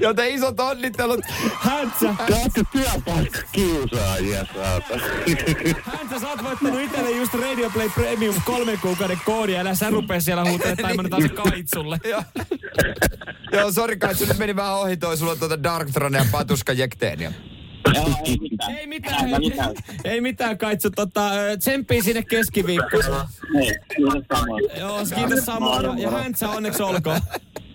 Joten 0.00 0.30
isot 0.34 0.60
onnittelut. 0.60 1.20
Häntsä, 1.54 2.08
ootte 2.08 2.62
työpaikka 2.72 3.38
kiusaajia, 3.52 4.46
saatana. 4.54 5.02
Häntsä, 5.82 6.18
sä 6.20 6.28
oot 6.28 6.42
voittanut 6.44 6.80
itselle 6.80 7.10
just 7.10 7.34
Radio 7.34 7.70
Play 7.70 7.88
Premium 7.94 8.34
kolmen 8.44 8.78
kuukauden 8.82 9.18
koodia. 9.24 9.60
Älä 9.60 9.74
sä 9.74 9.90
rupea 9.90 10.20
siellä 10.20 10.44
huutelemaan, 10.44 10.72
että 10.72 10.82
mä 10.82 10.88
annetaan 10.98 11.22
se 11.22 11.28
Kaitsulle. 11.28 11.98
Joo. 12.10 12.22
Joo, 13.52 13.72
sori 13.72 13.96
Kaitsu, 13.96 14.24
nyt 14.24 14.38
meni 14.38 14.56
vähän 14.56 14.74
ohi 14.74 14.96
toi. 14.96 15.16
Sulla 15.16 15.32
on 15.32 15.38
tuota 15.38 15.62
Dark 15.62 15.88
Dronea 15.94 16.24
patuska 16.32 16.72
jekteeniä. 16.72 17.32
Joo, 17.94 18.08
ei 18.24 18.36
mitään. 18.40 18.76
Ei 18.76 18.86
mitään, 18.86 19.28
Ei 19.32 19.38
mitään. 19.38 19.74
ei 20.04 20.20
mitään 20.20 20.58
Kaitsu. 20.58 20.90
Tota, 20.90 21.30
tsemppii 21.58 22.02
sinne 22.02 22.22
keskiviikkoon. 22.22 23.04
Niin. 23.54 23.74
Joo, 24.78 24.98
kiitos 25.14 25.44
samoin. 25.44 25.84
Ja, 25.84 25.94
ja 25.98 26.10
Häntsä, 26.10 26.48
onneksi 26.50 26.82
olkoon. 26.82 27.20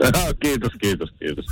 Joo, 0.04 0.34
kiitos, 0.40 0.72
kiitos, 0.82 1.10
kiitos. 1.20 1.46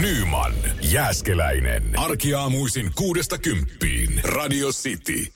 Nyman, 0.00 0.52
Jääskeläinen. 0.82 1.82
Arkiaamuisin 1.98 2.90
kuudesta 2.94 3.38
kymppiin. 3.38 4.20
Radio 4.24 4.68
City. 4.68 5.32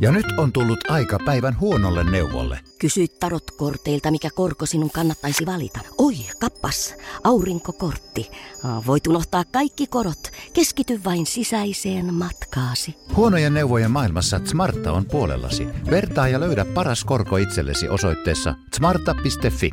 Ja 0.00 0.12
nyt 0.12 0.26
on 0.38 0.52
tullut 0.52 0.90
aika 0.90 1.18
päivän 1.24 1.60
huonolle 1.60 2.04
neuvolle. 2.10 2.60
Kysy 2.78 3.06
tarotkorteilta, 3.20 4.10
mikä 4.10 4.28
korko 4.34 4.66
sinun 4.66 4.90
kannattaisi 4.90 5.46
valita. 5.46 5.80
Oi, 5.98 6.14
kappas, 6.40 6.94
aurinkokortti. 7.24 8.30
Ah, 8.64 8.86
Voit 8.86 9.06
unohtaa 9.06 9.44
kaikki 9.44 9.86
korot. 9.86 10.30
Keskity 10.52 11.00
vain 11.04 11.26
sisäiseen 11.26 12.14
matkaasi. 12.14 12.96
Huonojen 13.16 13.54
neuvojen 13.54 13.90
maailmassa 13.90 14.40
Smarta 14.44 14.92
on 14.92 15.04
puolellasi. 15.04 15.68
Vertaa 15.90 16.28
ja 16.28 16.40
löydä 16.40 16.64
paras 16.64 17.04
korko 17.04 17.36
itsellesi 17.36 17.88
osoitteessa 17.88 18.54
smarta.fi. 18.76 19.70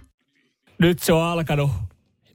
Nyt 0.79 0.99
se 0.99 1.13
on 1.13 1.23
alkanut. 1.23 1.69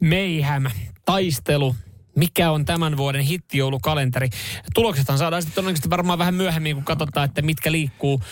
Mayhem, 0.03 0.67
taistelu. 1.05 1.75
Mikä 2.17 2.51
on 2.51 2.65
tämän 2.65 2.97
vuoden 2.97 3.23
hittijoulukalenteri? 3.23 4.29
Tuloksethan 4.75 5.19
saadaan 5.19 5.43
sitten 5.43 5.55
todennäköisesti 5.55 5.91
varmaan 5.91 6.19
vähän 6.19 6.35
myöhemmin, 6.35 6.75
kun 6.75 6.85
katsotaan, 6.85 7.25
että 7.25 7.43
mitkä 7.43 7.73
liikkuu. 7.73 8.23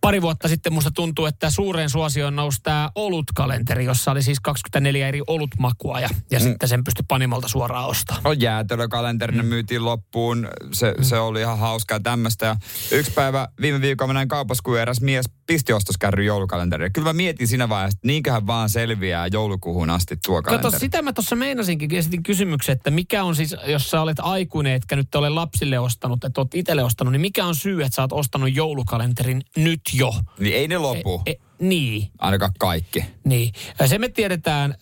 Pari 0.00 0.22
vuotta 0.22 0.48
sitten 0.48 0.72
musta 0.72 0.90
tuntuu, 0.90 1.26
että 1.26 1.50
suureen 1.50 1.90
suosioon 1.90 2.36
nousi 2.36 2.60
tämä 2.62 2.90
olutkalenteri, 2.94 3.84
jossa 3.84 4.10
oli 4.10 4.22
siis 4.22 4.40
24 4.40 5.08
eri 5.08 5.20
olutmakua 5.26 6.00
ja, 6.00 6.08
ja 6.30 6.38
mm. 6.38 6.42
sitten 6.42 6.68
sen 6.68 6.84
pystyi 6.84 7.04
panimolta 7.08 7.48
suoraan 7.48 7.86
ostamaan. 7.86 8.26
On 8.26 8.40
jäätelökalenteri, 8.40 9.36
ne 9.36 9.42
myytiin 9.42 9.84
loppuun. 9.84 10.48
Se, 10.72 10.94
se 11.02 11.18
oli 11.18 11.40
ihan 11.40 11.58
hauskaa 11.58 12.00
tämmöistä. 12.00 12.46
Ja 12.46 12.56
yksi 12.92 13.12
päivä 13.12 13.48
viime 13.60 13.80
viikolla 13.80 14.12
näin 14.12 14.28
kaupassa, 14.28 14.62
kun 14.62 14.78
eräs 14.78 15.00
mies 15.00 15.26
pisti 15.46 15.72
ostoskärry 15.72 16.24
joulukalenteria. 16.24 16.90
Kyllä 16.90 17.08
mä 17.08 17.12
mietin 17.12 17.48
siinä 17.48 17.68
vaiheessa, 17.68 17.96
että 17.96 18.06
niinköhän 18.06 18.46
vaan 18.46 18.70
selviää 18.70 19.26
joulukuuhun 19.26 19.90
asti 19.90 20.16
tuo 20.26 20.42
kalenteri. 20.42 20.70
Kato, 20.72 20.80
sitä 20.80 21.02
mä 21.02 21.12
tuossa 21.12 21.36
meinasinkin, 21.36 21.94
esitin 21.94 22.22
kysymyksen, 22.22 22.72
että 22.72 22.90
mikä 22.90 23.17
on 23.22 23.36
siis, 23.36 23.56
jos 23.66 23.90
sä 23.90 24.00
olet 24.00 24.16
aikuinen, 24.20 24.72
etkä 24.72 24.96
nyt 24.96 25.14
ole 25.14 25.28
lapsille 25.28 25.78
ostanut, 25.78 26.24
että 26.24 26.40
oot 26.40 26.54
itselle 26.54 26.84
ostanut, 26.84 27.12
niin 27.12 27.20
mikä 27.20 27.46
on 27.46 27.54
syy, 27.54 27.82
että 27.82 27.96
sä 27.96 28.02
oot 28.02 28.12
ostanut 28.12 28.54
joulukalenterin 28.54 29.42
nyt 29.56 29.80
jo? 29.92 30.14
Niin 30.38 30.56
ei 30.56 30.68
ne 30.68 30.78
lopu. 30.78 31.22
E, 31.26 31.30
e, 31.30 31.34
niin, 31.58 32.10
Ainakaan 32.18 32.52
kaikki. 32.58 33.04
niin. 33.24 33.52
Ja 33.78 33.88
se 33.88 33.98
me 33.98 34.08
tiedetään 34.08 34.74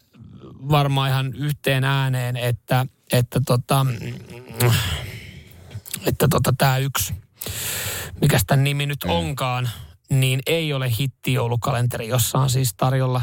varmaan 0.70 1.10
ihan 1.10 1.34
yhteen 1.34 1.84
ääneen, 1.84 2.36
että, 2.36 2.86
että 3.12 3.40
tota, 3.46 3.84
mm, 3.84 4.72
että 6.06 6.28
tota 6.28 6.54
tää 6.58 6.78
yksi, 6.78 7.14
mikä 8.20 8.38
tämän 8.46 8.64
nimi 8.64 8.86
nyt 8.86 9.04
onkaan, 9.04 9.68
niin 10.10 10.40
ei 10.46 10.72
ole 10.72 10.92
hittijoulukalenteri, 10.98 12.08
jossa 12.08 12.38
on 12.38 12.50
siis 12.50 12.74
tarjolla 12.76 13.22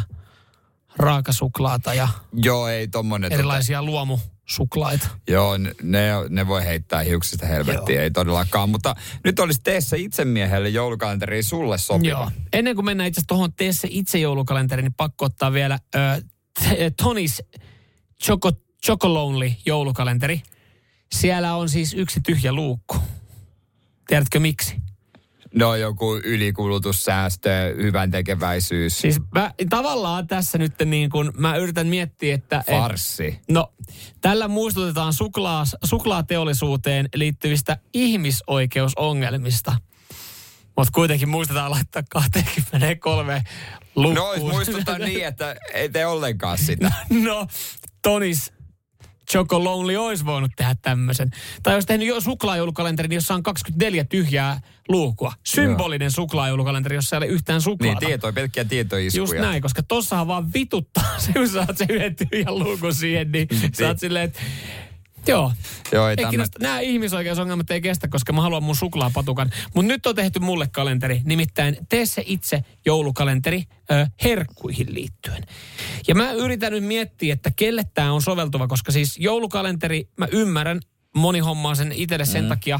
raakasuklaata 0.98 1.94
ja 1.94 2.08
Joo, 2.34 2.68
ei 2.68 2.88
tommonen. 2.88 3.32
tota- 3.32 3.34
erilaisia 3.34 3.86
luomusuklaita. 4.44 5.08
Joo, 5.28 5.58
ne, 5.58 6.12
ne, 6.30 6.48
voi 6.48 6.66
heittää 6.66 7.02
hiuksista 7.02 7.46
helvettiin, 7.46 8.02
ei 8.02 8.12
todellakaan. 8.12 8.70
Mutta 8.70 8.96
nyt 9.24 9.40
olisi 9.40 9.60
teessä 9.64 9.96
itsemiehelle 9.96 10.70
joulukalenteri 10.70 11.44
sulle 11.44 11.78
sopiva. 11.78 12.10
Joo. 12.10 12.32
Ennen 12.54 12.76
kuin 12.76 12.86
mennään 12.86 13.08
itse 13.08 13.20
asiassa 13.20 13.28
tuohon 13.28 13.54
tee 13.54 13.74
se 13.74 13.88
itse 13.92 14.20
joulukalenteri, 14.20 14.82
niin 14.82 14.94
pakko 14.94 15.26
ottaa 15.26 15.54
vielä 15.54 15.80
ö, 15.96 16.00
t- 16.60 16.98
Tonys 16.98 17.42
Choco, 18.24 18.52
Choco 18.86 19.14
Lonely 19.14 19.52
joulukalenteri. 19.66 20.42
Siellä 21.12 21.56
on 21.56 21.70
siis 21.70 21.94
yksi 21.94 22.20
tyhjä 22.22 22.54
luukku. 22.54 22.98
Tiedätkö 24.08 24.40
miksi? 24.40 24.76
No 25.56 25.76
joku 25.76 26.16
ylikulutus, 26.24 27.04
säästö, 27.04 27.76
hyvän 27.78 28.12
tekeväisyys, 28.12 29.00
Siis 29.00 29.20
mä, 29.34 29.52
tavallaan 29.70 30.28
tässä 30.28 30.58
nyt 30.58 30.74
niin 30.86 31.10
kuin, 31.10 31.32
mä 31.38 31.56
yritän 31.56 31.88
miettiä, 31.88 32.36
että... 32.36 32.64
Et, 32.68 32.78
farssi. 32.78 33.40
no, 33.52 33.74
tällä 34.22 34.48
muistutetaan 34.48 35.14
suklaa, 35.14 35.64
suklaateollisuuteen 35.84 37.10
liittyvistä 37.16 37.78
ihmisoikeusongelmista. 37.94 39.76
Mutta 40.78 40.92
kuitenkin 40.94 41.30
muistetaan 41.30 41.72
laittaa 41.72 42.04
23 42.10 43.44
lukkuun. 43.96 44.40
No 44.40 44.50
muistuttaa 44.52 44.98
niin, 44.98 45.26
että 45.26 45.56
ei 45.74 45.90
tee 45.90 46.06
ollenkaan 46.06 46.58
sitä. 46.58 46.92
No, 47.24 47.48
Tonis 48.02 48.54
Choco 49.32 49.64
Lonely 49.64 49.96
olisi 49.98 50.26
voinut 50.26 50.52
tehdä 50.56 50.76
tämmöisen. 50.82 51.32
Tai 51.64 51.74
olisi 51.74 51.88
tehnyt 51.88 52.08
jo 52.08 52.22
suklaajoulukalenterin, 52.22 53.12
jossa 53.12 53.34
on 53.34 53.44
24 53.44 54.04
tyhjää 54.04 54.62
luukua. 54.90 55.34
Symbolinen 55.44 56.12
suklaajoulukalenteri, 56.12 56.96
jossa 56.96 57.16
ei 57.16 57.18
ole 57.18 57.26
yhtään 57.26 57.56
Niin, 57.58 57.62
suklaata. 57.64 58.06
tieto, 58.06 58.34
pelkkiä 58.34 58.66
tietoiskuja. 58.66 59.22
Just 59.22 59.34
näin, 59.34 59.62
koska 59.62 59.84
tossahan 59.84 60.28
vaan 60.28 60.54
vituttaa 60.54 61.14
se, 61.26 61.34
kun 61.34 61.50
saat 61.50 61.78
sen 61.78 61.88
yhden 61.90 62.16
tyhjän 62.16 62.60
luukun 62.60 62.94
siihen, 62.94 63.32
niin 63.32 63.48
sä 63.78 63.88
oot 63.88 64.00
silleen, 64.00 64.26
että 64.26 64.40
Joo. 65.28 65.52
Joo, 65.92 66.08
ei 66.10 66.16
Ei. 66.18 66.26
Nämä 66.60 66.80
ihmisoikeusongelmat 66.80 67.72
ei 67.72 67.82
kestä, 67.82 68.08
koska 68.08 68.34
mä 68.34 68.42
haluan 68.42 68.64
mun 68.64 68.76
suklaapatukan. 68.76 69.50
Mutta 69.76 69.88
nyt 69.88 70.06
on 70.06 70.16
tehty 70.16 70.40
mulle 70.40 70.68
kalenteri, 70.68 71.22
nimittäin 71.26 71.78
tee 71.90 72.06
se 72.06 72.24
itse 72.26 72.64
joulukalenteri 72.86 73.64
ö, 73.92 74.08
herkkuihin 74.24 74.94
liittyen. 74.94 75.44
Ja 76.08 76.16
mä 76.16 76.32
yritän 76.32 76.72
nyt 76.72 76.84
miettiä, 76.84 77.34
että 77.34 77.52
kelle 77.56 77.84
tämä 77.94 78.12
on 78.14 78.22
soveltuva, 78.22 78.68
koska 78.68 78.92
siis 78.92 79.18
joulukalenteri, 79.20 80.08
mä 80.18 80.28
ymmärrän, 80.32 80.80
moni 81.16 81.40
hommaa 81.40 81.76
sen 81.76 81.92
itselle 81.92 82.26
sen 82.26 82.44
mm. 82.44 82.50
takia, 82.50 82.80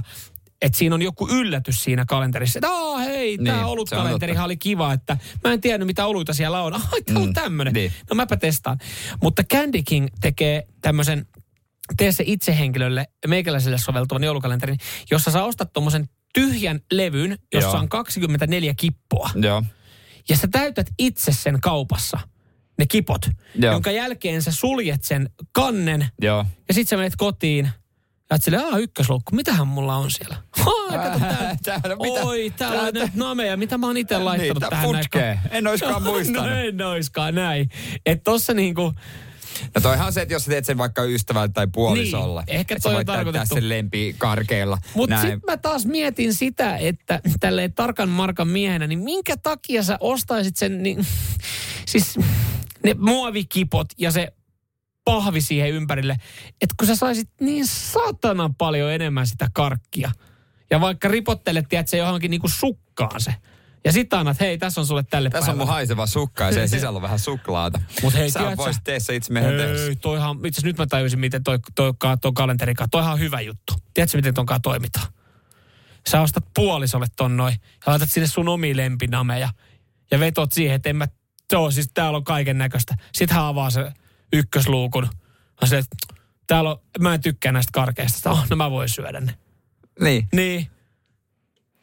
että 0.62 0.78
siinä 0.78 0.96
on 0.96 1.02
joku 1.02 1.28
yllätys 1.30 1.84
siinä 1.84 2.06
kalenterissa. 2.06 2.60
Että 2.60 2.70
Aa, 2.70 2.98
hei, 2.98 3.38
Niin, 3.38 3.44
tämä 3.46 3.66
on 3.66 3.72
olutkalenterihan 3.72 4.46
oli 4.46 4.58
kiva, 4.58 4.94
että 4.94 5.18
mä 5.44 5.54
en 5.54 5.62
tiennyt 5.62 5.88
mitä 5.88 6.06
oluita 6.06 6.34
siellä 6.34 6.62
on. 6.62 6.74
Ai, 6.74 7.02
tämä 7.06 7.20
on 7.20 7.26
Mm, 7.26 7.34
tämmöinen. 7.34 7.74
niin. 7.74 7.92
No 8.10 8.16
mäpä 8.16 8.38
testaan. 8.38 8.78
Mutta 9.24 9.44
Candy 9.44 9.84
King 9.84 10.08
tekee 10.22 10.64
tämmöisen 10.82 11.26
tee 11.98 12.12
se 12.12 12.24
itse 12.28 12.58
henkilölle, 12.60 13.08
meikäläiselle 13.28 13.78
soveltuvan 13.78 14.24
joulukalenterin, 14.24 14.78
jossa 15.12 15.32
sä 15.32 15.44
ostat 15.44 15.74
tuommoisen 15.74 16.10
tyhjän 16.34 16.80
levyn, 16.92 17.38
jossa 17.54 17.70
Joo. 17.70 17.80
on 17.80 17.90
24 17.90 18.74
kippoa. 18.74 19.30
Joo. 19.36 19.64
Ja 20.30 20.38
sä 20.38 20.48
täytät 20.52 20.88
itse 21.00 21.32
sen 21.32 21.62
kaupassa, 21.62 22.20
ne 22.80 22.86
kipot, 22.86 23.30
Joo. 23.56 23.74
jonka 23.74 23.92
jälkeen 23.92 24.42
sä 24.42 24.52
suljet 24.52 25.04
sen 25.04 25.30
kannen 25.52 26.08
Joo. 26.22 26.46
ja 26.68 26.74
sit 26.74 26.90
sä 26.90 26.98
menet 26.98 27.16
kotiin 27.18 27.70
Ja 28.30 28.38
sille, 28.38 28.58
aa 28.58 28.78
ykkösloukku, 28.78 29.36
mitähän 29.36 29.68
mulla 29.68 29.96
on 29.96 30.12
siellä? 30.12 30.36
Aa, 30.66 30.98
kato, 30.98 31.20
täällä, 31.20 31.56
Täällä 31.64 31.96
mitä? 31.96 32.24
Oi, 32.24 32.54
täällä 32.58 32.82
on 32.82 32.94
näitä 32.94 33.12
nameja, 33.16 33.58
mitä 33.58 33.78
mä 33.78 33.88
oon 33.88 33.98
itse 33.98 34.18
laittanut 34.18 34.60
tää 34.60 34.70
tähän 34.70 34.92
näin. 34.92 35.40
En 35.52 35.68
oiskaan 35.68 36.04
muistanut. 36.12 36.50
No 36.50 36.58
en 36.58 36.82
oiskaan 36.82 37.36
näin. 37.36 37.70
Että 38.06 38.24
tossa 38.24 38.54
niinku, 38.54 38.94
No 39.76 39.82
toihan 39.82 40.14
se, 40.14 40.22
että 40.22 40.34
jos 40.34 40.46
sä 40.46 40.52
teet 40.52 40.66
sen 40.66 40.78
vaikka 40.78 41.04
ystävälle 41.04 41.50
tai 41.50 41.68
puolisolle. 41.68 42.44
Niin, 42.48 42.58
ehkä 42.58 42.76
että 42.76 42.90
toi 42.90 43.00
on 43.00 43.06
tarkoitettu. 43.06 43.56
sen 43.56 43.70
lempi 43.70 44.16
karkeilla. 44.18 44.78
Mutta 44.96 45.22
sitten 45.22 45.42
mä 45.48 45.58
taas 45.58 45.86
mietin 45.86 46.34
sitä, 46.34 46.78
että 46.78 47.22
tälleen 47.40 47.74
tarkan 47.74 48.10
markan 48.10 48.48
miehenä, 48.48 48.88
niin 48.88 49.00
minkä 49.00 49.38
takia 49.38 49.84
sä 49.84 49.98
ostaisit 50.00 50.58
sen, 50.58 50.84
niin, 50.84 51.06
siis 51.88 52.20
ne 52.84 52.94
muovikipot 52.94 53.88
ja 53.98 54.12
se 54.12 54.34
pahvi 55.04 55.42
siihen 55.42 55.72
ympärille, 55.72 56.18
että 56.62 56.76
kun 56.80 56.88
sä 56.88 56.96
saisit 56.96 57.30
niin 57.42 57.68
satana 57.68 58.50
paljon 58.58 58.92
enemmän 58.92 59.28
sitä 59.28 59.48
karkkia. 59.54 60.12
Ja 60.72 60.82
vaikka 60.82 61.08
ripottelet, 61.08 61.66
tiedät 61.70 61.88
se 61.88 61.98
johonkin 61.98 62.32
niinku 62.32 62.48
sukkaan 62.48 63.22
se. 63.22 63.34
Ja 63.86 63.92
sit 63.92 64.14
annat, 64.14 64.40
hei, 64.40 64.58
tässä 64.58 64.82
on 64.82 64.88
sulle 64.88 65.04
tälle 65.04 65.30
Tässä 65.30 65.52
on 65.52 65.58
mun 65.58 65.68
päivälle. 65.68 65.76
haiseva 65.76 66.08
sukka 66.08 66.44
ja 66.44 66.52
sen 66.54 66.70
sisällä 66.70 66.98
on 66.98 67.02
vähän 67.02 67.20
suklaata. 67.20 67.82
Mut 68.02 68.14
hei, 68.14 68.32
Sä 68.32 68.40
tiedätkö- 68.40 68.64
voisit 68.64 68.84
tee 68.84 69.00
se 69.00 69.16
itse 69.16 69.34
meidän 69.34 69.58
tehdä. 69.58 69.74
Ei, 69.74 69.96
toihan, 69.96 70.46
itse 70.46 70.62
nyt 70.64 70.78
mä 70.78 70.88
tajusin, 70.88 71.20
miten 71.20 71.44
toi, 71.44 71.60
toi, 71.76 71.94
toi, 72.00 72.18
toi 72.18 72.32
kalenterikaan, 72.36 72.90
toihan 72.90 73.14
on 73.14 73.20
hyvä 73.20 73.42
juttu. 73.42 73.74
Tiedätkö, 73.94 74.18
miten 74.18 74.34
tonkaan 74.34 74.62
toimitaan? 74.62 75.08
Sä 76.10 76.22
ostat 76.22 76.44
puolisolle 76.56 77.06
ton 77.16 77.38
noin 77.38 77.56
ja 77.86 77.92
laitat 77.92 78.12
sinne 78.12 78.28
sun 78.28 78.48
omi 78.50 78.78
lempinameja 78.78 79.50
ja 80.12 80.20
vetot 80.20 80.52
siihen, 80.52 80.76
että 80.76 80.90
en 80.90 80.96
mä, 80.96 81.08
joo, 81.52 81.72
siis 81.72 81.90
täällä 81.94 82.18
on 82.18 82.24
kaiken 82.24 82.58
näköistä. 82.58 82.96
Sitten 83.14 83.36
hän 83.38 83.46
avaa 83.46 83.70
se 83.70 83.92
ykkösluukun. 84.34 85.08
On 85.62 85.68
se, 85.68 85.78
että 85.78 85.96
täällä 86.48 86.70
on, 86.72 86.78
mä 87.00 87.14
en 87.14 87.22
tykkää 87.22 87.52
näistä 87.52 87.72
karkeista. 87.74 88.32
Oh, 88.32 88.46
no 88.50 88.56
mä 88.56 88.72
voin 88.72 88.90
syödä 88.90 89.20
ne. 89.20 89.38
Niin. 90.00 90.28
Niin. 90.34 90.68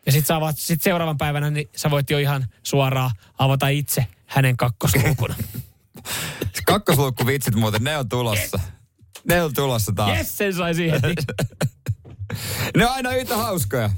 Ja 0.07 0.13
sit, 0.13 0.27
sä 0.27 0.37
avaat, 0.37 0.59
sit 0.59 0.83
seuraavan 0.83 1.19
päivänä 1.19 1.51
niin 1.51 1.69
sä 1.77 1.91
voit 1.91 2.11
jo 2.11 2.19
ihan 2.19 2.47
suoraan 2.63 3.11
avata 3.39 3.69
itse 3.69 4.07
hänen 4.27 4.57
kakkosluukun. 4.57 5.35
Kakkosluukkuvitsit 6.67 7.55
muuten, 7.55 7.85
ne 7.85 7.97
on 7.99 8.09
tulossa. 8.09 8.61
Ne 9.25 9.43
on 9.43 9.55
tulossa 9.55 9.93
taas. 9.97 10.19
Jes, 10.19 10.39
sen 10.39 10.55
sai 10.55 10.75
siihen. 10.75 11.01
Ne 12.77 12.87
on 12.87 12.93
aina 12.93 13.13
yhtä 13.15 13.37
hauskoja. 13.37 13.91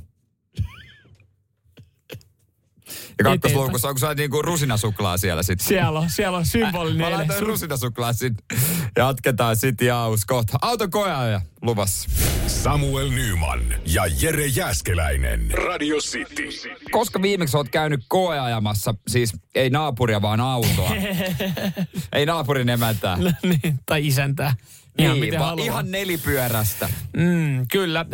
Ja 3.18 3.24
kakkosluukussa, 3.24 3.88
onko 3.88 3.98
se 3.98 4.14
niinku 4.14 4.42
rusinasuklaa 4.42 5.16
siellä 5.16 5.42
sitten? 5.42 5.66
Siellä 5.66 5.98
on, 5.98 6.10
siellä 6.10 6.38
on 6.38 6.46
symbolinen 6.46 6.98
Mä 6.98 7.06
ele. 7.08 7.16
laitoin 7.16 7.42
rusinasuklaa 7.42 8.12
sinne. 8.12 8.38
Jatketaan 8.96 9.56
sitten 9.56 9.86
jaus 9.86 10.24
kohta. 10.24 10.58
Autokoeaja 10.62 11.40
luvassa. 11.62 12.10
Samuel 12.46 13.10
Nyman 13.10 13.60
ja 13.86 14.02
Jere 14.20 14.46
Jäskeläinen. 14.46 15.50
Radio 15.50 15.96
City. 15.96 16.48
Koska 16.90 17.22
viimeksi 17.22 17.56
oot 17.56 17.68
käynyt 17.68 18.00
koeajamassa, 18.08 18.94
siis 19.08 19.32
ei 19.54 19.70
naapuria, 19.70 20.22
vaan 20.22 20.40
autoa. 20.40 20.90
ei 22.12 22.26
naapurin 22.26 22.68
emäntää. 22.68 23.16
No 23.16 23.32
niin, 23.42 23.80
tai 23.86 24.06
isäntää. 24.06 24.54
Ihan 24.98 25.12
niin, 25.14 25.24
miten 25.24 25.40
vaan 25.40 25.48
haluaa. 25.50 25.66
ihan 25.66 25.90
nelipyörästä. 25.90 26.88
Mm, 27.16 27.66
kyllä. 27.72 28.06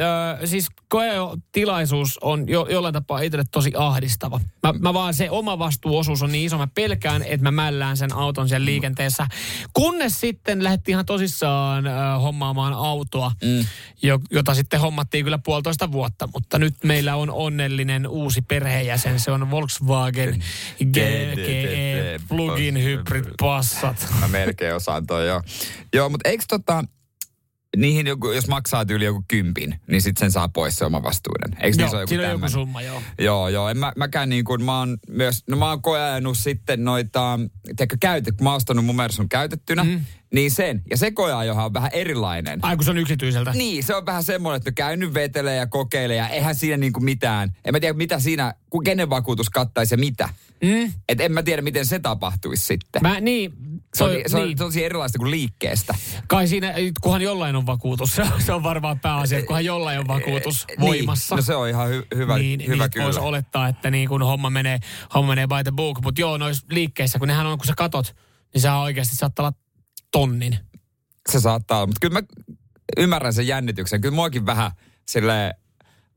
Ö, 0.43 0.47
siis 0.47 0.69
koetilaisuus 0.89 2.19
on 2.19 2.49
jo, 2.49 2.67
jollain 2.71 2.95
tapaa 2.95 3.21
itselle 3.21 3.45
tosi 3.51 3.73
ahdistava. 3.77 4.41
Mä, 4.67 4.75
mä 4.79 4.95
vaan 4.95 5.15
se 5.15 5.31
oma 5.31 5.59
vastuuosuus 5.59 6.23
on 6.23 6.33
niin 6.33 6.47
iso. 6.47 6.59
Mä 6.59 6.69
pelkään, 6.75 7.23
että 7.23 7.43
mä 7.43 7.51
mällään 7.51 7.97
sen 7.97 8.15
auton 8.15 8.49
siellä 8.49 8.65
liikenteessä. 8.65 9.27
Kunnes 9.73 10.21
sitten 10.21 10.65
lähdettiin 10.65 10.93
ihan 10.93 11.07
tosissaan 11.07 11.87
ö, 11.87 11.91
hommaamaan 12.23 12.73
autoa, 12.73 13.33
mm. 13.45 13.67
jo, 14.03 14.21
jota 14.31 14.55
sitten 14.55 14.81
hommattiin 14.81 15.25
kyllä 15.25 15.39
puolitoista 15.39 15.93
vuotta. 15.93 16.29
Mutta 16.35 16.59
nyt 16.59 16.75
meillä 16.85 17.17
on 17.17 17.31
onnellinen 17.31 18.07
uusi 18.07 18.43
perheenjäsen. 18.43 19.21
Se 19.21 19.31
on 19.31 19.51
Volkswagen 19.51 20.45
GTE 20.85 22.21
Plug-in 22.29 22.83
Hybrid 22.85 23.25
Passat. 23.41 24.07
Mä 24.21 24.29
melkein 24.29 24.75
osaan 24.75 25.07
toi 25.07 25.29
jo. 25.29 25.43
Joo, 25.93 26.09
mutta 26.09 26.29
eikö 26.29 26.45
tota, 26.69 26.85
niihin 27.77 28.07
joku, 28.07 28.31
jos 28.31 28.49
maksaa 28.49 28.85
tyyli 28.85 29.05
joku 29.05 29.25
kympin, 29.29 29.81
niin 29.87 30.03
sitten 30.03 30.21
sen 30.21 30.33
saa 30.33 30.49
pois 30.49 30.77
se 30.77 30.85
oma 30.85 31.03
vastuuden. 31.03 31.53
Eikö 31.53 31.77
Joo, 31.77 31.85
niissä 31.85 31.97
ole 31.97 32.03
joku 32.03 32.09
siinä 32.09 32.25
on 32.25 32.31
joku 32.31 32.49
summa, 32.49 32.83
joo. 32.83 33.03
Joo, 33.19 33.49
joo. 33.49 33.69
En 33.69 33.79
mä, 33.79 33.93
mäkään 33.97 34.29
niin 34.29 34.45
kuin, 34.45 34.65
mä 34.65 34.79
oon 34.79 34.99
myös, 35.09 35.45
no 35.49 35.57
mä 35.57 35.69
oon 35.69 35.83
koeajanut 35.83 36.39
sitten 36.39 36.85
noita, 36.85 37.41
tiedätkö, 37.65 37.97
käytet, 38.01 38.37
kun 38.37 38.45
mä 38.45 38.51
oon 38.51 38.57
ostanut 38.57 38.85
mun 38.85 38.97
Mersun 38.97 39.29
käytettynä, 39.29 39.85
mm. 39.85 40.01
niin 40.35 40.51
sen. 40.51 40.83
Ja 40.91 40.97
se 40.97 41.11
koeajohan 41.11 41.65
on 41.65 41.75
vähän 41.75 41.91
erilainen. 41.93 42.59
Ai 42.63 42.77
kun 42.77 42.85
se 42.85 42.91
on 42.91 42.99
yksityiseltä. 42.99 43.53
Niin, 43.53 43.85
se 43.85 43.95
on 43.95 44.07
vähän 44.07 44.25
semmoinen, 44.25 44.57
että 44.57 44.73
käynyt 44.73 45.15
vetelee 45.15 45.57
ja 45.57 45.67
kokeilee 45.67 46.17
ja 46.17 46.29
eihän 46.29 46.55
siinä 46.55 46.77
niinku 46.77 47.01
mitään. 47.01 47.57
En 47.65 47.75
mä 47.75 47.81
tiedä, 47.81 47.99
mitä 47.99 48.19
siinä, 48.21 48.55
kun 48.71 48.85
kenen 48.85 49.11
vakuutus 49.11 49.51
kattaisi 49.51 49.95
ja 49.95 49.99
mitä. 49.99 50.29
Mm. 50.65 50.93
Et 51.09 51.21
en 51.21 51.33
mä 51.33 51.43
tiedä, 51.43 51.63
miten 51.63 51.87
se 51.87 51.99
tapahtuisi 51.99 52.65
sitten. 52.65 53.03
Mä, 53.03 53.21
niin, 53.21 53.53
se, 53.95 54.05
on, 54.05 54.11
se 54.27 54.37
on 54.37 54.47
niin. 54.47 54.59
tosi 54.59 54.85
erilaista 54.85 55.19
kuin 55.19 55.31
liikkeestä. 55.31 55.95
Kai 56.29 56.49
siinä, 56.49 56.75
kunhan 57.01 57.23
jollain 57.23 57.57
on 57.57 57.67
vakuutus, 57.67 58.17
se 58.47 58.53
on, 58.53 58.63
varmaan 58.63 59.01
pääasia, 59.01 59.43
kunhan 59.43 59.65
jollain 59.65 59.99
on 59.99 60.09
vakuutus 60.09 60.67
voimassa. 60.81 61.35
Niin, 61.35 61.39
no 61.39 61.43
se 61.43 61.55
on 61.55 61.69
ihan 61.69 61.91
hy- 61.91 62.07
hyvä, 62.17 62.39
niin, 62.39 62.67
hyvä 62.67 62.85
niin 62.85 62.91
kyllä. 62.91 63.05
voisi 63.05 63.21
olettaa, 63.21 63.69
että 63.69 63.91
niin 63.91 64.09
kun 64.09 64.23
homma 64.23 64.51
menee, 64.51 64.79
homma 65.15 65.29
menee 65.29 65.47
by 65.47 65.63
the 65.65 65.73
book. 65.77 65.99
Mutta 66.03 66.21
joo, 66.21 66.39
noissa 66.39 66.67
liikkeissä, 66.71 67.19
kun 67.19 67.29
nehän 67.29 67.47
on, 67.47 67.59
kun 67.59 67.67
sä 67.67 67.75
katot, 67.77 68.17
niin 68.55 68.63
sehän 68.63 68.79
oikeasti 68.79 69.17
saattaa 69.17 69.47
olla 69.47 69.59
tonnin. 70.11 70.59
Se 71.31 71.41
saattaa 71.41 71.79
olla, 71.79 71.87
mutta 71.87 72.01
kyllä 72.01 72.21
mä 72.21 72.27
ymmärrän 72.97 73.33
sen 73.33 73.47
jännityksen. 73.47 74.01
Kyllä 74.01 74.15
muakin 74.15 74.47
vähän 74.47 74.71
sille 75.09 75.55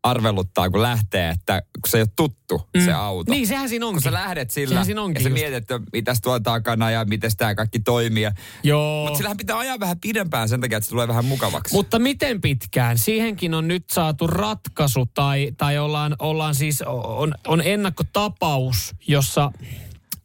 arveluttaa, 0.04 0.70
kun 0.70 0.82
lähtee, 0.82 1.30
että 1.30 1.62
kun 1.62 1.90
se 1.90 1.98
ei 1.98 2.02
ole 2.02 2.10
tuttu 2.16 2.62
mm. 2.78 2.86
se 2.86 2.94
auto. 2.94 3.32
Niin, 3.32 3.48
sehän 3.48 3.70
siinä 3.70 3.86
onkin. 3.86 3.96
Kun 3.96 4.12
sä 4.12 4.12
lähdet 4.12 4.52
sillä 4.52 4.70
Sehän 4.70 4.86
siinä 4.86 5.00
ja 5.02 5.04
onkin 5.04 5.24
sä 5.24 5.30
just. 5.30 5.42
mietit, 5.42 5.58
että 5.58 5.80
mitäs 5.94 6.22
tuolla 6.22 6.40
takana 6.40 6.92
ja 6.92 7.06
miten 7.06 7.32
tämä 7.38 7.56
kaikki 7.56 7.80
toimii. 7.80 8.28
Joo. 8.64 9.06
Mutta 9.06 9.18
sillähän 9.18 9.38
pitää 9.38 9.58
ajaa 9.58 9.80
vähän 9.80 10.00
pidempään 10.00 10.50
sen 10.50 10.62
takia, 10.62 10.78
että 10.78 10.86
se 10.86 10.90
tulee 10.90 11.08
vähän 11.08 11.26
mukavaksi. 11.26 11.74
Mutta 11.74 12.00
miten 12.00 12.42
pitkään? 12.42 12.98
Siihenkin 12.98 13.54
on 13.54 13.68
nyt 13.68 13.90
saatu 13.90 14.28
ratkaisu 14.28 15.06
tai, 15.06 15.52
tai 15.58 15.78
ollaan, 15.78 16.16
ollaan 16.20 16.56
siis, 16.56 16.82
on, 16.88 17.34
on 17.48 17.62
ennakkotapaus, 17.62 18.96
jossa 19.08 19.52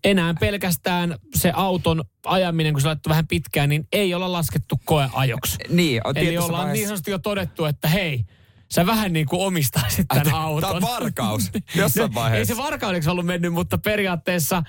enää 0.05 0.35
pelkästään 0.35 1.19
se 1.35 1.53
auton 1.55 2.05
ajaminen, 2.27 2.73
kun 2.73 2.81
se 2.81 2.87
laittu 2.87 3.09
vähän 3.09 3.27
pitkään, 3.27 3.69
niin 3.69 3.89
ei 3.93 4.15
olla 4.15 4.33
laskettu 4.33 4.81
koeajoksi. 4.85 5.57
Niin, 5.69 6.01
on 6.05 6.17
Eli 6.17 6.39
ollaan 6.39 6.53
vaiheessa- 6.53 6.73
niin 6.73 6.87
sanotusti 6.87 7.11
jo 7.11 7.19
todettu, 7.19 7.65
että 7.65 7.89
hei, 7.89 8.25
sä 8.75 8.87
vähän 8.87 9.13
niin 9.13 9.27
kuin 9.27 9.43
omistaisit 9.47 10.09
tämän 10.09 10.25
Tää 10.25 10.41
auton. 10.41 10.77
on 10.77 10.83
varkaus 10.83 11.51
jossain 11.75 12.15
vaiheessa. 12.15 12.53
Ei 12.53 12.57
se 12.57 12.63
varkaudeksi 12.63 13.11
ollut 13.11 13.27
mennyt, 13.27 13.53
mutta 13.53 13.79
periaatteessa 13.79 14.63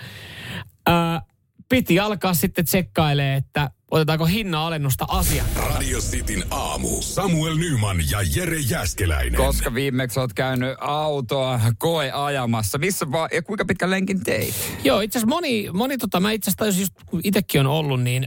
ää, 0.88 1.22
piti 1.70 2.00
alkaa 2.00 2.34
sitten 2.34 2.66
tsekkailee, 2.66 3.36
että 3.36 3.70
otetaanko 3.92 4.26
hinnan 4.26 4.62
alennusta 4.62 5.06
asiakkaalle. 5.08 5.74
Radio 5.74 6.00
Cityn 6.00 6.44
aamu. 6.52 7.02
Samuel 7.02 7.56
Nyman 7.56 7.98
ja 8.12 8.20
Jere 8.36 8.60
Jäskeläinen. 8.60 9.34
Koska 9.34 9.74
viimeksi 9.74 10.20
oot 10.20 10.34
käynyt 10.34 10.78
autoa 10.80 11.60
koe 11.78 12.12
ajamassa. 12.12 12.78
Missä 12.78 13.12
va- 13.12 13.30
ja 13.34 13.42
kuinka 13.42 13.66
pitkän 13.66 13.90
lenkin 13.90 14.24
teit? 14.24 14.56
Joo, 14.84 15.02
itse 15.02 15.20
asiassa 15.20 15.36
moni, 15.36 15.70
moni 15.74 15.98
tota, 15.98 16.20
mä 16.20 16.32
itse 16.32 16.52
asiassa 16.52 16.82
just 16.82 16.94
kun 17.06 17.22
itsekin 17.24 17.62
on 17.62 17.68
ollut, 17.68 18.02
niin 18.02 18.26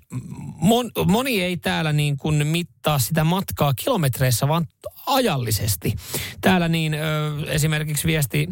mon, 0.55 0.91
moni 1.07 1.43
ei 1.43 1.57
täällä 1.57 1.93
niin 1.93 2.17
kuin 2.17 2.47
mittaa 2.47 2.99
sitä 2.99 3.25
matkaa 3.25 3.75
kilometreissä, 3.75 4.49
vaan 4.49 4.67
ajallisesti. 5.07 5.95
Täällä 6.41 6.69
niin 6.69 6.95
ö, 6.95 6.99
esimerkiksi 7.47 8.07
viesti 8.07 8.49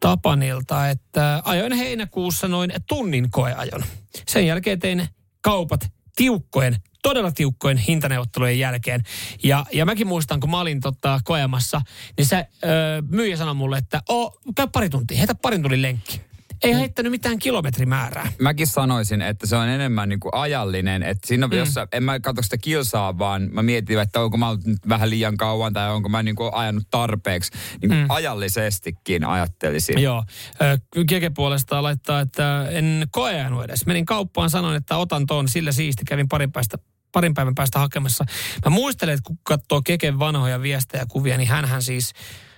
Tapanilta, 0.00 0.88
että 0.88 1.42
ajoin 1.44 1.72
heinäkuussa 1.72 2.48
noin 2.48 2.70
tunnin 2.88 3.30
koeajon. 3.30 3.84
Sen 4.28 4.46
jälkeen 4.46 4.78
tein 4.78 5.08
kaupat 5.40 5.97
tiukkojen, 6.18 6.76
todella 7.02 7.32
tiukkojen 7.32 7.78
hintaneuvottelujen 7.78 8.58
jälkeen. 8.58 9.02
Ja, 9.42 9.66
ja 9.72 9.86
mäkin 9.86 10.06
muistan, 10.06 10.40
kun 10.40 10.50
mä 10.50 10.60
olin 10.60 10.80
tota, 10.80 11.20
koemassa, 11.24 11.80
niin 12.16 12.26
se 12.26 12.46
ö, 12.64 12.68
myyjä 13.08 13.36
sanoi 13.36 13.54
mulle, 13.54 13.78
että 13.78 14.02
o, 14.08 14.40
käy 14.56 14.66
pari 14.72 14.90
tuntia, 14.90 15.18
heitä 15.18 15.34
parin 15.34 15.62
tunnin 15.62 15.82
lenkki. 15.82 16.27
Ei 16.62 16.74
heittänyt 16.74 17.12
mitään 17.12 17.38
kilometrimäärää. 17.38 18.32
Mäkin 18.40 18.66
sanoisin, 18.66 19.22
että 19.22 19.46
se 19.46 19.56
on 19.56 19.68
enemmän 19.68 20.08
niin 20.08 20.20
kuin 20.20 20.34
ajallinen. 20.34 21.02
Että 21.02 21.28
siinä 21.28 21.46
on, 21.46 21.50
mm. 21.50 21.58
jossa, 21.58 21.88
en 21.92 22.02
mä 22.02 22.20
katso 22.20 22.42
sitä 22.42 22.58
kilsaa, 22.58 23.18
vaan 23.18 23.48
mä 23.52 23.62
mietin, 23.62 23.98
että 23.98 24.20
onko 24.20 24.36
mä 24.36 24.48
ollut 24.48 24.64
nyt 24.64 24.88
vähän 24.88 25.10
liian 25.10 25.36
kauan 25.36 25.72
tai 25.72 25.90
onko 25.90 26.08
mä 26.08 26.22
niin 26.22 26.36
kuin 26.36 26.54
ajanut 26.54 26.84
tarpeeksi. 26.90 27.52
Niin 27.82 27.88
kuin 27.88 28.00
mm. 28.00 28.06
ajallisestikin 28.08 29.24
ajattelisin. 29.24 30.02
Joo. 30.02 30.24
Ö, 30.62 30.78
Keke 31.08 31.30
puolestaan 31.30 31.82
laittaa, 31.82 32.20
että 32.20 32.68
en 32.70 33.06
koeajanut 33.10 33.64
edes. 33.64 33.86
Menin 33.86 34.06
kauppaan, 34.06 34.50
sanoin, 34.50 34.76
että 34.76 34.96
otan 34.96 35.26
ton, 35.26 35.48
sillä 35.48 35.72
siisti. 35.72 36.04
Kävin 36.04 36.28
parin, 36.28 36.52
päästä, 36.52 36.78
parin 37.12 37.34
päivän 37.34 37.54
päästä 37.54 37.78
hakemassa. 37.78 38.24
Mä 38.64 38.70
muistelen, 38.70 39.14
että 39.14 39.26
kun 39.26 39.38
katsoo 39.42 39.82
Keken 39.82 40.18
vanhoja 40.18 40.62
viestejä 40.62 41.02
ja 41.02 41.06
kuvia, 41.06 41.36
niin 41.36 41.48
hänhän 41.48 41.82
siis, 41.82 42.12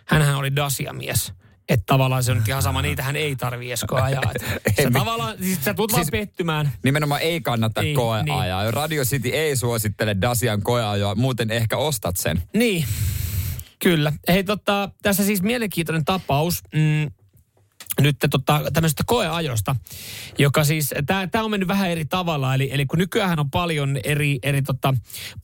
hänhän 0.06 0.36
oli 0.36 0.56
Dacia-mies. 0.56 1.32
Että 1.70 1.84
tavallaan 1.86 2.24
se 2.24 2.30
on 2.32 2.38
nyt 2.38 2.48
ihan 2.48 2.62
sama, 2.62 2.82
niitähän 2.82 3.16
ei 3.16 3.36
tarvi 3.36 3.72
Esko 3.72 3.96
ajaa. 4.02 4.22
Sä 4.82 4.90
tavallaan, 4.92 5.36
siis 5.42 5.64
sä 5.64 5.74
tulet 5.74 5.90
siis, 5.90 6.12
vaan 6.12 6.20
pettymään. 6.20 6.72
Nimenomaan 6.84 7.20
ei 7.20 7.40
kannata 7.40 7.82
Niin, 7.82 7.96
koeajaa. 7.96 8.62
niin. 8.62 8.74
Radio 8.74 9.04
City 9.04 9.28
ei 9.28 9.56
suosittele 9.56 10.16
Dacian 10.20 10.62
koeajoa, 10.62 11.14
muuten 11.14 11.50
ehkä 11.50 11.76
ostat 11.76 12.16
sen. 12.16 12.42
Niin, 12.54 12.84
kyllä. 13.78 14.12
Hei 14.28 14.44
tota, 14.44 14.90
tässä 15.02 15.24
siis 15.24 15.42
mielenkiintoinen 15.42 16.04
tapaus. 16.04 16.62
Mm, 16.74 17.10
nyt 18.00 18.16
tota, 18.30 18.60
tämmöisestä 18.72 19.02
koeajosta, 19.06 19.76
joka 20.38 20.64
siis, 20.64 20.94
tämä 21.06 21.44
on 21.44 21.50
mennyt 21.50 21.68
vähän 21.68 21.90
eri 21.90 22.04
tavalla, 22.04 22.54
eli, 22.54 22.68
eli 22.72 22.86
kun 22.86 22.98
nykyään 22.98 23.38
on 23.38 23.50
paljon 23.50 23.96
eri, 24.04 24.38
eri 24.42 24.62
tota, 24.62 24.94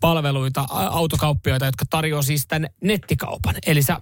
palveluita, 0.01 0.65
autokauppioita, 0.71 1.67
jotka 1.67 1.85
tarjoaa 1.91 2.23
siis 2.23 2.47
tämän 2.47 2.71
nettikaupan. 2.81 3.55
Eli 3.67 3.83
sä 3.83 4.01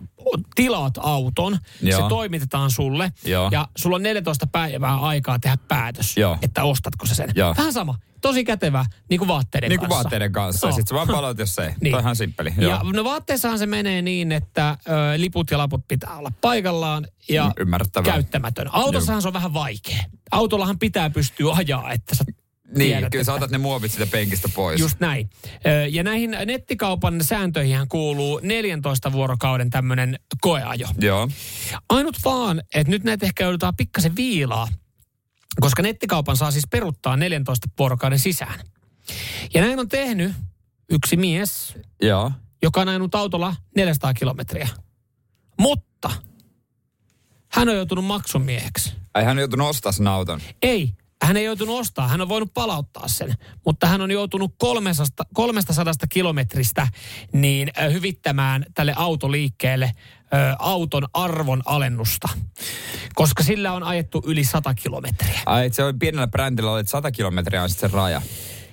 tilaat 0.55 0.99
auton, 0.99 1.59
Joo. 1.83 2.01
se 2.01 2.09
toimitetaan 2.09 2.71
sulle, 2.71 3.13
Joo. 3.25 3.49
ja 3.53 3.69
sulla 3.77 3.97
on 3.97 4.03
14 4.03 4.47
päivää 4.47 4.97
aikaa 4.97 5.39
tehdä 5.39 5.59
päätös, 5.69 6.17
Joo. 6.17 6.39
että 6.43 6.65
ostatko 6.65 7.07
sä 7.07 7.15
sen. 7.15 7.31
Joo. 7.35 7.55
Vähän 7.59 7.73
sama, 7.73 7.99
tosi 8.29 8.45
kätevä, 8.45 8.85
niin 9.11 9.19
kuin 9.19 9.29
vaatteiden 9.29 9.69
Niin 9.69 9.79
kuin 9.79 9.89
kanssa. 9.89 10.03
vaatteiden 10.05 10.33
kanssa. 10.33 10.67
Joo. 10.67 10.73
Sitten 10.77 10.89
sä 10.89 10.95
vaan 10.95 11.07
palautat, 11.09 11.39
jos 11.39 11.59
ei. 11.59 11.67
Niin. 11.69 11.77
Niin. 11.81 11.91
Toi 11.93 11.99
on 11.99 12.03
ihan 12.05 12.17
simppeli. 12.23 12.53
Ja 12.57 12.63
Joo. 12.69 12.93
no 12.93 13.05
vaatteessahan 13.05 13.59
se 13.59 13.67
menee 13.67 14.03
niin, 14.03 14.33
että 14.33 14.79
ö, 14.89 14.93
liput 15.21 15.51
ja 15.51 15.59
laput 15.59 15.89
pitää 15.89 16.17
olla 16.19 16.33
paikallaan 16.41 17.07
ja 17.29 17.53
ymmärrettävää. 17.59 18.13
käyttämätön. 18.13 18.69
Autossahan 18.75 19.23
se 19.23 19.29
on 19.29 19.35
vähän 19.35 19.55
vaikea. 19.55 20.05
Autollahan 20.31 20.79
pitää 20.79 21.11
pystyä 21.11 21.55
ajaa, 21.55 21.93
että 21.93 22.15
sä 22.15 22.25
Niin, 22.27 22.35
tiedät, 22.75 23.11
kyllä 23.11 23.21
että- 23.21 23.25
sä 23.25 23.35
otat 23.35 23.51
ne 23.51 23.59
muovit 23.59 23.93
sitä 23.93 24.07
penkistä 24.07 24.49
pois. 24.55 24.81
Just 24.81 25.01
näin. 25.01 25.31
Ja 25.91 26.03
näihin 26.03 26.37
nettikaupan 26.47 27.25
sääntöihin 27.25 27.89
kuuluu 27.89 28.41
14 28.43 29.13
vuorokauden 29.13 29.71
tämmöinen 29.71 30.19
koeajo. 30.41 30.87
Joo. 31.01 31.29
Ainut 31.89 32.17
vaan, 32.25 32.63
että 32.75 32.91
nyt 32.91 33.05
näitä 33.05 33.27
ehkä 33.27 33.45
joudutaan 33.45 33.77
pikkasen 33.77 34.17
viilaa, 34.17 34.69
koska 35.61 35.83
nettikaupan 35.83 36.37
saa 36.37 36.51
siis 36.51 36.67
peruttaa 36.71 37.17
14 37.17 37.69
vuorokauden 37.79 38.19
sisään. 38.19 38.61
Ja 39.55 39.63
näin 39.63 39.79
on 39.79 39.89
tehnyt 39.89 40.33
yksi 40.91 41.17
mies, 41.17 41.75
Joo. 42.03 42.33
joka 42.63 42.81
on 42.81 42.89
ajanut 42.89 43.15
autolla 43.15 43.57
400 43.77 44.15
kilometriä. 44.15 44.69
Mutta 45.61 46.11
hän 47.49 47.69
on 47.69 47.75
joutunut 47.77 48.05
maksumieheksi. 48.05 48.93
Ai 49.15 49.25
hän 49.25 49.37
on 49.37 49.41
joutunut 49.41 49.69
ostaa 49.69 49.93
sen 49.93 50.09
auton. 50.09 50.41
Ei, 50.63 50.91
hän 51.27 51.37
ei 51.37 51.45
joutunut 51.45 51.81
ostaa, 51.81 52.09
hän 52.09 52.21
on 52.21 52.29
voinut 52.29 52.55
palauttaa 52.55 53.09
sen. 53.09 53.35
Mutta 53.67 53.87
hän 53.87 54.01
on 54.01 54.11
joutunut 54.11 54.55
300, 54.59 55.27
300 55.35 55.95
kilometristä 56.09 56.89
niin 57.33 57.71
hyvittämään 57.93 58.67
tälle 58.75 58.93
autoliikkeelle 58.97 59.93
ö, 59.95 60.57
auton 60.59 61.07
arvon 61.15 61.63
alennusta. 61.65 62.29
Koska 63.15 63.43
sillä 63.43 63.73
on 63.73 63.83
ajettu 63.83 64.23
yli 64.27 64.45
100 64.45 64.75
kilometriä. 64.75 65.41
Ai, 65.47 65.71
se 65.73 65.85
on 65.85 65.99
pienellä 65.99 66.27
brändillä, 66.27 66.81
että 66.81 66.91
100 66.91 67.11
kilometriä 67.11 67.63
on 67.63 67.71
sitten 67.71 67.91
se 67.91 67.97
raja. 67.97 68.23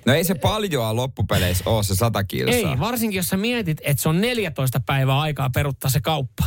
No 0.06 0.14
ei 0.14 0.24
se 0.24 0.36
paljoa 0.36 0.96
loppupeleissä 0.96 1.70
ole 1.70 1.84
se 1.84 1.96
100 1.96 2.24
kilsaa. 2.24 2.72
Ei, 2.72 2.80
varsinkin 2.80 3.18
jos 3.18 3.28
sä 3.28 3.38
mietit, 3.38 3.78
että 3.84 4.04
se 4.04 4.10
on 4.10 4.22
14 4.22 4.80
päivää 4.86 5.20
aikaa 5.20 5.50
peruttaa 5.50 5.90
se 5.90 6.02
kauppa. 6.02 6.44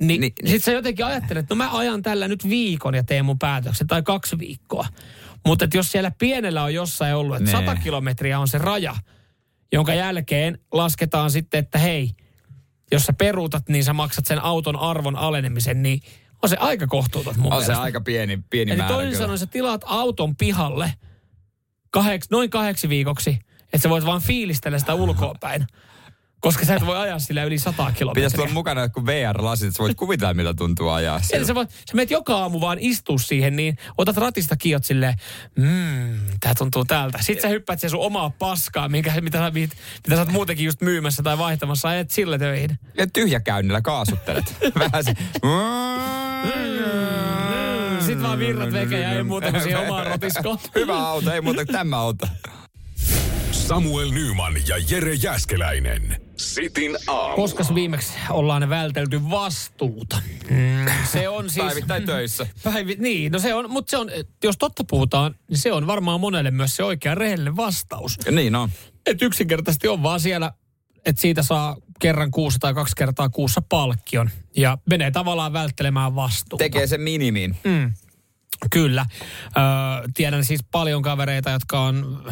Niin, 0.00 0.20
Niin, 0.20 0.32
niin 0.42 0.52
sit 0.52 0.64
sä 0.64 0.72
jotenkin 0.72 1.06
ajattelet, 1.06 1.42
että 1.42 1.54
no 1.54 1.56
mä 1.56 1.78
ajan 1.78 2.02
tällä 2.02 2.28
nyt 2.28 2.48
viikon 2.48 2.94
ja 2.94 3.04
teen 3.04 3.24
mun 3.24 3.38
päätöksen, 3.38 3.86
tai 3.86 4.02
kaksi 4.02 4.38
viikkoa. 4.38 4.86
Mutta 5.46 5.66
jos 5.74 5.92
siellä 5.92 6.10
pienellä 6.18 6.62
on 6.62 6.74
jossain 6.74 7.14
ollut, 7.14 7.36
että 7.36 7.50
Nee. 7.52 7.66
100 7.66 7.76
kilometriä 7.76 8.38
on 8.38 8.48
se 8.48 8.58
raja, 8.58 8.94
jonka 9.72 9.94
jälkeen 9.94 10.58
lasketaan 10.72 11.30
sitten, 11.30 11.60
että 11.60 11.78
hei, 11.78 12.10
jos 12.92 13.06
sä 13.06 13.12
peruutat, 13.12 13.68
niin 13.68 13.84
sä 13.84 13.92
maksat 13.92 14.26
sen 14.26 14.42
auton 14.42 14.76
arvon 14.76 15.16
alenemisen, 15.16 15.82
niin 15.82 16.00
on 16.42 16.48
se 16.48 16.56
aika 16.56 16.86
kohtuuton 16.86 17.34
mun 17.38 17.52
On 17.52 17.60
se 17.60 17.66
mielestä. 17.66 17.82
aika 17.82 18.00
pieni, 18.00 18.42
pieni 18.50 18.70
Eli 18.70 18.78
määrä 18.78 18.94
toisin 18.94 19.16
sanoen 19.16 19.38
sä 19.38 19.46
tilaat 19.46 19.82
auton 19.84 20.36
pihalle 20.36 20.94
kaheks, 21.90 22.30
noin 22.30 22.50
kahdeksi 22.50 22.88
viikoksi, 22.88 23.38
että 23.62 23.78
sä 23.78 23.88
voit 23.88 24.04
vaan 24.06 24.20
fiilistellä 24.22 24.78
sitä 24.78 24.94
ulkoa 24.94 25.34
päin. 25.40 25.66
Koska 26.42 26.64
sä 26.64 26.74
et 26.74 26.86
voi 26.86 26.96
ajaa 26.98 27.18
sillä 27.18 27.44
yli 27.44 27.58
100 27.58 27.92
kilometriä. 27.92 28.14
Pitäisi 28.14 28.40
olla 28.40 28.52
mukana 28.52 28.80
joku 28.80 29.06
VR-lasit, 29.06 29.66
että 29.66 29.76
sä 29.76 29.82
voit 29.82 29.96
kuvitella, 29.96 30.34
miltä 30.34 30.54
tuntuu 30.54 30.88
ajaa 30.88 31.16
Eli 31.16 31.24
siellä. 31.24 31.46
sä, 31.46 31.54
voit, 31.54 31.70
sä 31.70 31.94
menet 31.94 32.10
joka 32.10 32.36
aamu 32.36 32.60
vaan 32.60 32.78
istua 32.80 33.18
siihen, 33.18 33.56
niin 33.56 33.76
otat 33.98 34.16
ratista 34.16 34.56
kiot 34.56 34.84
silleen, 34.84 35.14
mmm, 35.58 36.18
tää 36.40 36.54
tuntuu 36.58 36.84
tältä. 36.84 37.18
Sitten 37.20 37.42
sä 37.42 37.48
hyppäät 37.48 37.80
siihen 37.80 37.90
sun 37.90 38.00
omaa 38.00 38.30
paskaa, 38.38 38.88
minkä, 38.88 39.20
mitä, 39.20 39.38
sä, 39.38 39.50
mit- 39.50 39.70
mitä 40.06 40.16
sä 40.16 40.22
oot 40.22 40.32
muutenkin 40.32 40.66
just 40.66 40.80
myymässä 40.80 41.22
tai 41.22 41.38
vaihtamassa, 41.38 41.88
ajat 41.88 42.10
sillä 42.10 42.38
töihin. 42.38 42.78
Ja 42.98 43.06
tyhjäkäynnillä 43.12 43.80
kaasuttelet. 43.82 44.54
Vähän 44.78 45.04
se... 45.04 45.14
Sitten 48.06 48.22
vaan 48.22 48.38
virrat 48.38 48.72
veke 48.72 49.00
ja 49.00 49.12
ei 49.12 49.22
muuta 49.22 49.50
kuin 49.50 49.62
siihen 49.62 49.80
omaan 49.80 50.06
rotiskoon. 50.06 50.58
Hyvä 50.74 51.08
auto, 51.08 51.32
ei 51.32 51.40
muuta 51.40 51.64
kuin 51.64 51.72
tämä 51.76 51.98
auto. 51.98 52.26
Samuel 53.72 54.10
Nyman 54.10 54.54
ja 54.68 54.76
Jere 54.90 55.14
Jäskeläinen. 55.14 56.20
Sitin 56.36 56.96
aamu. 57.06 57.36
Koskas 57.36 57.74
viimeksi 57.74 58.12
ollaan 58.30 58.68
vältelty 58.68 59.20
vastuuta? 59.30 60.22
Mm, 60.50 60.86
se 61.12 61.28
on 61.28 61.50
siis... 61.50 61.66
Päivittäin 61.66 62.06
töissä. 62.06 62.46
Päivi, 62.62 62.96
niin, 62.98 63.32
no 63.32 63.38
se 63.38 63.54
on, 63.54 63.70
mutta 63.70 63.90
se 63.90 63.96
on, 63.96 64.10
jos 64.44 64.58
totta 64.58 64.84
puhutaan, 64.84 65.34
niin 65.48 65.58
se 65.58 65.72
on 65.72 65.86
varmaan 65.86 66.20
monelle 66.20 66.50
myös 66.50 66.76
se 66.76 66.84
oikea 66.84 67.14
rehellinen 67.14 67.56
vastaus. 67.56 68.18
Ja 68.26 68.32
niin 68.32 68.54
on. 68.54 68.70
Et 69.06 69.22
yksinkertaisesti 69.22 69.88
on 69.88 70.02
vaan 70.02 70.20
siellä, 70.20 70.52
että 71.06 71.22
siitä 71.22 71.42
saa 71.42 71.76
kerran 72.00 72.30
kuussa 72.30 72.58
tai 72.58 72.74
kaksi 72.74 72.96
kertaa 72.96 73.28
kuussa 73.28 73.62
palkkion. 73.68 74.30
Ja 74.56 74.78
menee 74.90 75.10
tavallaan 75.10 75.52
välttelemään 75.52 76.14
vastuuta. 76.14 76.64
Tekee 76.64 76.86
sen 76.86 77.00
minimin. 77.00 77.56
Mm, 77.64 77.92
kyllä. 78.70 79.06
Öö, 79.56 79.62
tiedän 80.14 80.44
siis 80.44 80.60
paljon 80.70 81.02
kavereita, 81.02 81.50
jotka 81.50 81.80
on 81.80 82.24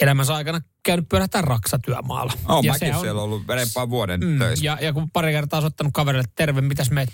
elämänsä 0.00 0.34
aikana 0.34 0.60
käynyt 0.82 1.08
pyörähtää 1.08 1.42
raksatyömaalla. 1.42 2.32
On 2.48 2.64
Ja 2.64 2.72
mäkin 2.72 2.94
se 2.94 3.00
siellä 3.00 3.22
ollut 3.22 3.46
verempaan 3.46 3.90
vuoden 3.90 4.20
mm, 4.20 4.38
töissä. 4.38 4.66
ja, 4.66 4.78
ja 4.80 4.92
kun 4.92 5.10
pari 5.10 5.32
kertaa 5.32 5.60
soittanut 5.60 5.92
kaverille, 5.94 6.20
että 6.24 6.34
terve, 6.36 6.60
mitäs 6.60 6.90
meet? 6.90 7.08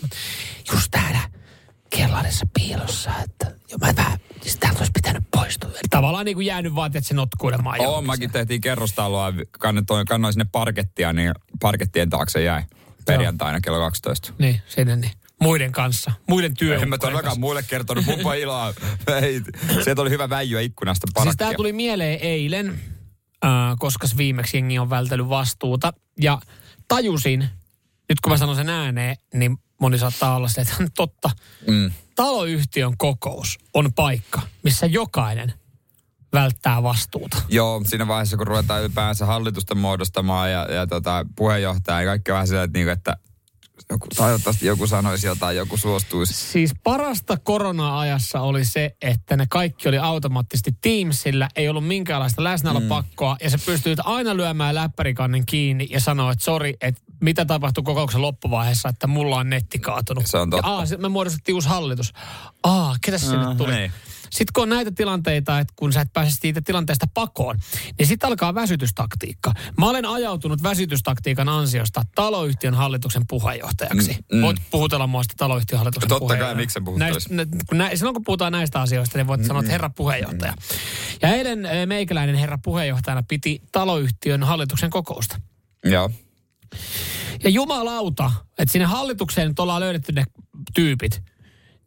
Just 0.72 0.91
täällä 0.91 1.20
kellarissa 1.91 2.47
piilossa, 2.55 3.11
että 3.24 3.53
jo 3.70 3.78
mä 3.78 3.93
vähän, 3.97 4.18
siis 4.43 4.57
täältä 4.57 4.78
olisi 4.78 4.93
pitänyt 4.93 5.24
poistua. 5.30 5.70
Eli 5.70 5.80
tavallaan 5.91 6.24
niin 6.24 6.37
kuin 6.37 6.47
jäänyt 6.47 6.74
vaan, 6.74 6.87
että 6.87 7.09
se 7.09 7.14
notkuilemaan. 7.14 7.82
Johonkin 7.82 8.07
mäkin 8.07 8.32
tehtiin 8.32 8.61
kerrostaloa, 8.61 9.32
kannoin, 9.59 10.07
kannoin 10.09 10.32
sinne 10.32 10.47
parkettia, 10.53 11.12
niin 11.12 11.32
parkettien 11.61 12.11
taakse 12.11 12.43
jäi 12.43 12.62
perjantaina 13.07 13.61
kello 13.61 13.78
12. 13.78 14.32
Niin, 14.39 14.61
sinne 14.68 14.97
niin. 14.97 15.12
Muiden 15.41 15.72
kanssa, 15.72 16.12
muiden 16.28 16.55
En 16.82 16.89
mä 16.89 16.99
todellakaan 16.99 17.41
muille 17.41 17.62
kertonut 17.62 18.07
mupa 18.07 18.34
ilaa. 18.45 18.74
Ei, 19.22 19.41
sieltä 19.84 20.03
oli 20.03 20.11
hyvä 20.11 20.28
väijyä 20.28 20.61
ikkunasta 20.61 21.07
Siis 21.07 21.14
parakkia. 21.14 21.47
tämä 21.47 21.57
tuli 21.57 21.72
mieleen 21.72 22.18
eilen, 22.22 22.80
äh, 23.45 23.51
koska 23.78 24.07
viimeksi 24.16 24.57
jengi 24.57 24.78
on 24.78 24.91
vältellyt 24.91 25.28
vastuuta. 25.28 25.93
Ja 26.20 26.41
tajusin, 26.89 27.41
nyt 28.09 28.20
kun 28.22 28.32
mä 28.32 28.37
sanon 28.39 28.57
sen 28.57 28.68
ääneen, 28.68 29.16
niin 29.34 29.59
moni 29.80 29.99
saattaa 29.99 30.37
olla 30.37 30.49
se, 30.49 30.61
että 30.61 30.74
totta. 30.95 31.30
Mm. 31.66 31.93
Taloyhtiön 32.14 32.97
kokous 32.97 33.59
on 33.74 33.93
paikka, 33.93 34.43
missä 34.62 34.87
jokainen 34.87 35.53
välttää 36.32 36.82
vastuuta. 36.82 37.43
Joo, 37.49 37.82
siinä 37.87 38.09
vaiheessa 38.09 38.37
kun 38.37 38.47
ruvetaan 38.47 38.80
ylipäänsä 38.80 39.26
hallitusta 39.26 39.74
muodostamaan 39.74 40.53
ja, 40.53 40.62
ja 40.74 40.87
tota, 40.87 41.26
puheenjohtaja 41.37 42.01
ja 42.01 42.07
kaikki 42.07 42.32
vähän 42.32 42.49
sillä, 42.49 42.62
että, 42.62 42.78
niinku, 42.78 42.91
että 42.91 43.16
joku, 43.91 44.07
toivottavasti 44.16 44.66
joku 44.66 44.87
sanoisi 44.87 45.27
jotain, 45.27 45.57
joku 45.57 45.77
suostuisi. 45.77 46.35
Siis 46.35 46.74
parasta 46.85 47.37
korona-ajassa 47.37 48.41
oli 48.41 48.64
se, 48.64 48.97
että 49.03 49.37
ne 49.37 49.47
kaikki 49.51 49.89
oli 49.89 49.99
automaattisesti 49.99 50.70
Teamsillä, 50.81 51.49
ei 51.57 51.68
ollut 51.68 51.87
minkäänlaista 51.87 52.45
läsnäolopakkoa, 52.45 53.35
mm. 53.35 53.39
ja 53.45 53.51
sä 53.51 53.59
pystyit 53.66 53.99
aina 54.05 54.37
lyömään 54.37 54.74
läppärikannen 54.74 55.47
kiinni 55.47 55.87
ja 55.91 56.01
sanoa, 56.01 56.33
että 56.33 56.45
sori, 56.45 56.74
että 56.81 57.03
mitä 57.20 57.45
tapahtui 57.45 57.85
kokouksen 57.85 58.22
loppuvaiheessa, 58.22 58.89
että 58.89 59.07
mulla 59.07 59.37
on 59.37 59.51
netti 59.51 59.79
kaatunut. 59.79 60.27
Se 60.27 60.39
on 60.39 60.51
totta. 60.51 60.68
Ja, 60.68 60.74
aa, 60.74 60.85
me 60.99 61.09
muodostettiin 61.09 61.55
uusi 61.55 61.68
hallitus. 61.68 62.12
Aa, 62.62 62.97
ketä 63.01 63.18
se 63.18 63.27
sinne 63.27 63.55
tuli? 63.57 63.74
niin. 63.74 63.93
Sitten 64.37 64.53
kun 64.55 64.62
on 64.62 64.68
näitä 64.68 64.91
tilanteita, 64.91 65.59
että 65.59 65.72
kun 65.76 65.93
sä 65.93 66.01
et 66.01 66.12
pääse 66.12 66.30
siitä 66.41 66.61
tilanteesta 66.61 67.07
pakoon, 67.14 67.59
niin 67.99 68.07
sitten 68.07 68.28
alkaa 68.28 68.55
väsytystaktiikka. 68.55 69.53
Mä 69.78 69.87
olen 69.91 70.05
ajautunut 70.05 70.62
väsytystaktiikan 70.62 71.49
ansiosta 71.49 72.03
taloyhtiön 72.14 72.74
hallituksen 72.74 73.22
puheenjohtajaksi. 73.28 74.12
Mm, 74.12 74.16
Mm, 74.32 74.37
mm. 74.37 74.43
Voit 74.43 74.57
puhutella 74.70 75.07
mua 75.07 75.22
sitten 75.22 75.37
taloyhtiön 75.37 75.78
hallituksen 75.78 76.09
Totta 76.09 76.37
kai, 76.37 76.55
miksi? 76.55 76.78
Näistä, 76.97 77.34
nä, 77.72 77.91
silloin 77.95 78.14
kun 78.14 78.24
puhutaan 78.24 78.53
näistä 78.53 78.80
asioista, 78.80 79.18
niin 79.18 79.26
voit 79.26 79.45
sanoa, 79.45 79.61
että 79.61 79.72
herra 79.72 79.91
puheenjohtaja. 79.91 80.55
Ja 81.22 81.28
eilen 81.28 81.66
eh, 81.66 81.87
meikäläinen 81.87 82.37
herra 82.37 82.59
puheenjohtajana 82.59 83.22
piti 83.28 83.62
taloyhtiön 83.72 84.43
hallituksen 84.43 84.91
kokousta. 84.91 85.41
Joo. 85.84 86.11
Ja 87.45 87.51
jumalauta, 87.51 88.32
että 88.59 88.72
sinne 88.72 88.87
hallitukseen 88.87 89.49
nyt 89.49 89.59
ollaan 89.59 89.80
löydetty 89.80 90.12
ne 90.12 90.24
tyypit, 90.74 91.22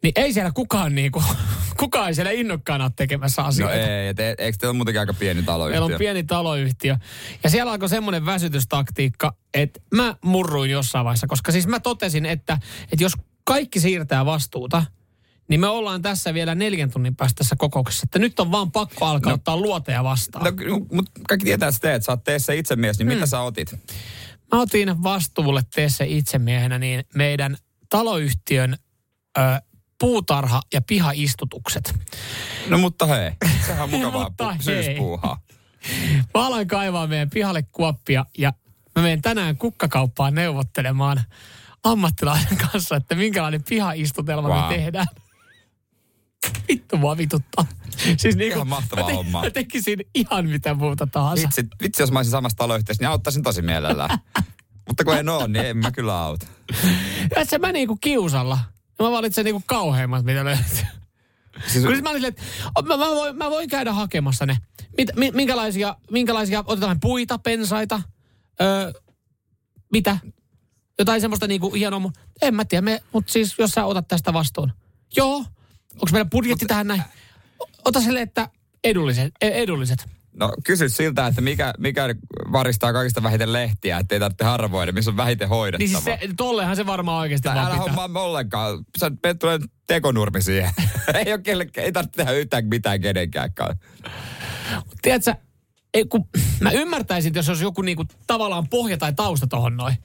niin 0.02 0.12
ei 0.16 0.32
siellä 0.32 0.50
kukaan 0.54 0.94
niinku, 0.94 1.22
kukaan 1.80 2.08
ei 2.08 2.14
siellä 2.14 2.30
innokkaana 2.30 2.84
ole 2.84 2.92
tekemässä 2.96 3.42
No 3.42 3.48
asioita. 3.48 3.76
ei, 3.76 4.08
et, 4.08 4.20
e- 4.20 4.34
eikö 4.38 4.58
teillä 4.58 4.70
ole 4.70 4.76
muutenkin 4.76 5.00
aika 5.00 5.14
pieni 5.14 5.42
taloyhtiö? 5.42 5.80
Meillä 5.80 5.94
on 5.94 5.98
pieni 5.98 6.22
taloyhtiö. 6.22 6.96
Ja 7.44 7.50
siellä 7.50 7.72
alkoi 7.72 7.88
semmoinen 7.88 8.26
väsytystaktiikka, 8.26 9.36
että 9.54 9.80
mä 9.94 10.16
murruin 10.24 10.70
jossain 10.70 11.04
vaiheessa, 11.04 11.26
koska 11.26 11.52
siis 11.52 11.66
mä 11.66 11.80
totesin, 11.80 12.26
että, 12.26 12.58
että 12.92 13.04
jos 13.04 13.12
kaikki 13.44 13.80
siirtää 13.80 14.26
vastuuta, 14.26 14.84
niin 15.48 15.60
me 15.60 15.66
ollaan 15.66 16.02
tässä 16.02 16.34
vielä 16.34 16.54
neljän 16.54 16.90
tunnin 16.90 17.16
päästä 17.16 17.38
tässä 17.38 17.56
kokouksessa. 17.58 18.04
Että 18.04 18.18
nyt 18.18 18.40
on 18.40 18.52
vaan 18.52 18.72
pakko 18.72 19.06
alkaa 19.06 19.30
no, 19.30 19.34
ottaa 19.34 19.56
luoteja 19.56 20.04
vastaan. 20.04 20.44
No, 20.44 20.80
mutta 20.92 21.20
kaikki 21.28 21.44
tietää, 21.44 21.68
että 21.68 21.76
sä 21.76 21.80
teet, 21.80 22.04
sä 22.04 22.12
oot 22.12 22.24
teessä 22.24 22.52
itsemies, 22.52 22.98
niin 22.98 23.08
mm. 23.08 23.14
mitä 23.14 23.26
sä 23.26 23.40
otit? 23.40 23.72
Mä 24.52 24.60
otin 24.60 25.02
vastuulle 25.02 25.62
teessä 25.74 26.04
itsemiehenä 26.04 26.78
niin 26.78 27.04
meidän 27.14 27.56
taloyhtiön 27.88 28.76
ö, 29.38 29.40
puutarha- 30.04 30.62
ja 30.74 30.82
pihaistutukset. 30.82 31.94
No 32.68 32.78
mutta 32.78 33.06
hei, 33.06 33.30
sehän 33.66 33.82
on 33.84 33.90
mukavaa 33.90 34.24
Mutta 34.28 34.50
pu- 34.58 34.62
syyspuuhaa. 34.62 35.40
Mä 36.34 36.46
alan 36.46 36.66
kaivaa 36.66 37.06
meidän 37.06 37.30
pihalle 37.30 37.62
kuoppia 37.62 38.26
ja 38.38 38.52
mä 38.96 39.02
menen 39.02 39.22
tänään 39.22 39.56
kukkakauppaan 39.56 40.34
neuvottelemaan 40.34 41.20
ammattilaisen 41.84 42.56
kanssa, 42.72 42.96
että 42.96 43.14
minkälainen 43.14 43.62
pihaistutelma 43.68 44.48
Wow. 44.48 44.68
me 44.68 44.74
tehdään. 44.76 45.06
Vittu 46.68 46.96
mua 46.96 47.16
vituttaa. 47.16 47.66
Siis 48.16 48.36
niinku, 48.36 48.54
Ihan 48.56 48.68
mahtavaa 48.68 49.04
mä, 49.04 49.10
te, 49.10 49.14
hommaa. 49.16 49.42
mä 49.44 49.50
tekisin 49.50 49.98
ihan 50.14 50.46
mitä 50.46 50.74
muuta 50.74 51.06
tahansa. 51.06 51.42
Vitsi, 51.42 51.66
vitsi, 51.82 52.02
jos 52.02 52.12
mä 52.12 52.18
olisin 52.18 52.30
samassa 52.30 52.56
taloyhteisössä, 52.56 53.02
niin 53.02 53.10
auttaisin 53.10 53.42
tosi 53.42 53.62
mielellään. 53.62 54.18
mutta 54.88 55.04
kun 55.04 55.16
en 55.16 55.28
oo, 55.28 55.46
niin 55.46 55.64
en 55.66 55.76
mä 55.76 55.90
kyllä 55.90 56.18
auta. 56.22 56.46
Tässä 57.34 57.58
mä 57.58 57.72
niinku 57.72 57.96
kiusalla. 57.96 58.58
Mä 59.00 59.10
valitsen 59.10 59.44
niinku 59.44 59.62
kauheimmat, 59.66 60.24
mitä 60.24 60.44
löytyy. 60.44 60.86
Siis, 61.66 61.84
Kun 61.84 61.94
sit 61.94 62.04
mä 62.04 62.10
olin 62.10 62.24
että 62.24 62.42
mä, 62.82 62.96
mä, 62.96 63.06
voin, 63.06 63.36
mä 63.36 63.50
voin 63.50 63.68
käydä 63.68 63.92
hakemassa 63.92 64.46
ne. 64.46 64.56
Mit, 64.98 65.08
mi, 65.16 65.30
minkälaisia, 65.34 65.96
minkälaisia, 66.10 66.64
otetaan 66.66 67.00
puita, 67.00 67.38
pensaita, 67.38 68.02
öö, 68.60 68.92
mitä? 69.92 70.18
Jotain 70.98 71.20
semmoista 71.20 71.46
niinku 71.46 71.70
hienoa. 71.70 72.10
En 72.42 72.54
mä 72.54 72.64
tiedä, 72.64 72.82
me, 72.82 73.02
mutta 73.12 73.32
siis 73.32 73.54
jos 73.58 73.70
sä 73.70 73.84
otat 73.84 74.08
tästä 74.08 74.32
vastuun. 74.32 74.72
Joo. 75.16 75.36
Onko 75.94 76.08
meillä 76.12 76.30
budjetti 76.30 76.66
tähän 76.66 76.86
näin? 76.86 77.02
Ota 77.84 78.00
sille, 78.00 78.20
että 78.20 78.48
edulliset. 78.84 79.32
e- 79.40 79.62
edulliset. 79.62 80.08
No 80.32 80.52
kysy 80.64 80.88
siltä, 80.88 81.26
että 81.26 81.40
mikä, 81.40 81.74
mikä 81.78 82.14
varistaa 82.52 82.92
kaikista 82.92 83.22
vähiten 83.22 83.52
lehtiä, 83.52 83.98
ettei 83.98 84.20
tarvitse 84.20 84.44
harvoida, 84.44 84.92
missä 84.92 85.10
on 85.10 85.16
vähiten 85.16 85.48
hoidettavaa. 85.48 86.02
Niin 86.02 86.18
siis 86.18 86.28
se, 86.30 86.34
tollehan 86.36 86.76
se 86.76 86.86
varmaan 86.86 87.20
oikeasti 87.20 87.48
Tää, 87.48 87.54
vaan 87.54 87.66
älä 87.66 87.78
pitää. 87.78 87.92
hommaa 87.94 88.22
ollenkaan. 88.22 88.84
Sä 88.98 89.10
menet 89.22 89.38
tulee 89.38 89.58
tekonurmi 89.86 90.42
siihen. 90.42 90.70
ei, 91.26 91.32
ole 91.32 91.42
kellekään, 91.42 91.84
ei 91.84 91.92
tarvitse 91.92 92.16
tehdä 92.16 92.32
yhtään 92.32 92.66
mitään 92.66 93.00
kenenkään. 93.00 93.50
Tiedätkö, 95.02 95.34
ei, 95.94 96.04
kun, 96.04 96.28
mä 96.60 96.70
ymmärtäisin, 96.70 97.28
että 97.28 97.38
jos 97.38 97.48
olisi 97.48 97.64
joku 97.64 97.82
niinku, 97.82 98.04
tavallaan 98.26 98.68
pohja 98.68 98.96
tai 98.98 99.12
tausta 99.12 99.46
tohon 99.46 99.76
noin. 99.76 99.96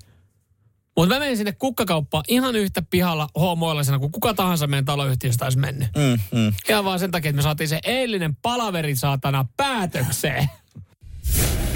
Mutta 0.98 1.16
mä 1.16 1.20
menen 1.20 1.38
sinne 1.38 1.52
kukkakauppaan 1.52 2.24
ihan 2.28 2.56
yhtä 2.56 2.82
pihalla 2.90 3.30
hoomoillaisena 3.36 4.00
kuin 4.00 4.12
kuka 4.12 4.34
tahansa 4.34 4.68
meidän 4.68 4.86
taloyhtiöstä 4.86 5.46
olisi 5.46 5.60
mennyt. 5.60 5.88
Mm, 5.96 6.40
mm. 6.40 6.54
Ihan 6.70 6.86
vaan 6.86 7.00
sen 7.00 7.12
takia, 7.12 7.30
että 7.30 7.36
me 7.38 7.42
saatiin 7.42 7.68
se 7.68 7.80
eilinen 7.84 8.36
palaveri 8.36 8.96
saatana 8.96 9.46
päätökseen. 9.58 10.50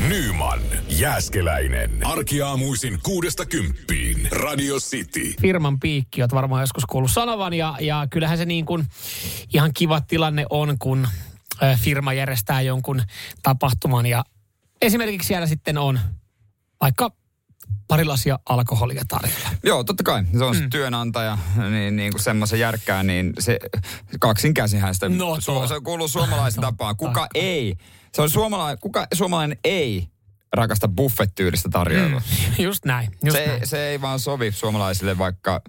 Nyman, 0.07 0.59
Jääskeläinen. 0.89 2.05
Arkiaamuisin 2.05 2.99
kuudesta 3.03 3.45
kymppiin. 3.45 4.27
Radio 4.31 4.75
City. 4.75 5.33
Firman 5.41 5.79
piikki, 5.79 6.21
oot 6.21 6.33
varmaan 6.33 6.63
joskus 6.63 6.85
kuullut 6.85 7.11
sanovan. 7.11 7.53
Ja, 7.53 7.77
ja 7.79 8.07
kyllähän 8.09 8.37
se 8.37 8.45
niin 8.45 8.65
kuin 8.65 8.85
ihan 9.53 9.71
kiva 9.73 10.01
tilanne 10.01 10.45
on, 10.49 10.75
kun 10.79 11.07
firma 11.75 12.13
järjestää 12.13 12.61
jonkun 12.61 13.01
tapahtuman. 13.43 14.05
Ja 14.05 14.23
esimerkiksi 14.81 15.27
siellä 15.27 15.47
sitten 15.47 15.77
on 15.77 15.99
vaikka 16.81 17.11
pari 17.89 18.05
lasia 18.05 18.39
alkoholia 18.49 19.03
tarjolla. 19.07 19.49
Joo, 19.63 19.83
totta 19.83 20.03
kai. 20.03 20.23
Se 20.37 20.43
on 20.43 20.55
mm. 20.55 20.69
työnantaja, 20.69 21.37
niin, 21.69 21.95
niin 21.95 22.11
kuin 22.11 22.23
semmoisen 22.23 22.59
järkkää, 22.59 23.03
niin 23.03 23.33
se 23.39 23.59
kaksin 24.19 24.53
käsihän 24.53 24.93
sitä. 24.93 25.09
No 25.09 25.37
tuo. 25.45 25.67
se 25.67 25.75
kuuluu 25.83 26.07
suomalaisen 26.07 26.61
tapaan. 26.61 26.97
Kuka 26.97 27.27
ei, 27.35 27.75
se 28.13 28.21
on 28.21 28.29
suomalainen, 28.29 28.77
kuka 28.79 29.07
suomalainen 29.13 29.57
ei 29.63 30.07
rakasta 30.53 30.87
buffet-tyylistä 30.87 31.69
tarjoilua. 31.69 32.19
Mm, 32.19 32.63
just 32.65 32.85
näin. 32.85 33.11
Just 33.25 33.37
Se, 33.37 33.47
näin. 33.47 33.67
se 33.67 33.87
ei 33.87 34.01
vaan 34.01 34.19
sovi 34.19 34.51
suomalaisille, 34.51 35.17
vaikka 35.17 35.61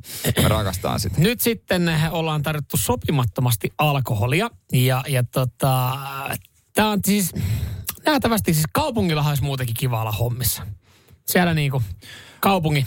me 0.43 0.49
rakastaa 0.49 0.99
sitä. 0.99 1.21
Nyt 1.21 1.41
sitten 1.41 1.91
ollaan 2.11 2.43
tarjottu 2.43 2.77
sopimattomasti 2.77 3.73
alkoholia. 3.79 4.51
Ja, 4.73 5.05
ja 5.09 5.25
tota, 5.25 5.99
tämä 6.75 6.91
on 6.91 7.01
siis, 7.05 7.33
nähtävästi 8.07 8.55
siis 8.55 8.67
kaupungillahan 8.73 9.31
olisi 9.31 9.43
muutenkin 9.43 9.77
kiva 9.79 10.01
olla 10.01 10.13
hommissa. 10.13 10.63
Siellä 11.31 11.55
niinku 11.55 11.83
kaupungin, 12.41 12.87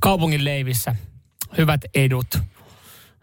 kaupungin 0.00 0.44
leivissä 0.44 0.94
hyvät 1.58 1.80
edut. 1.94 2.38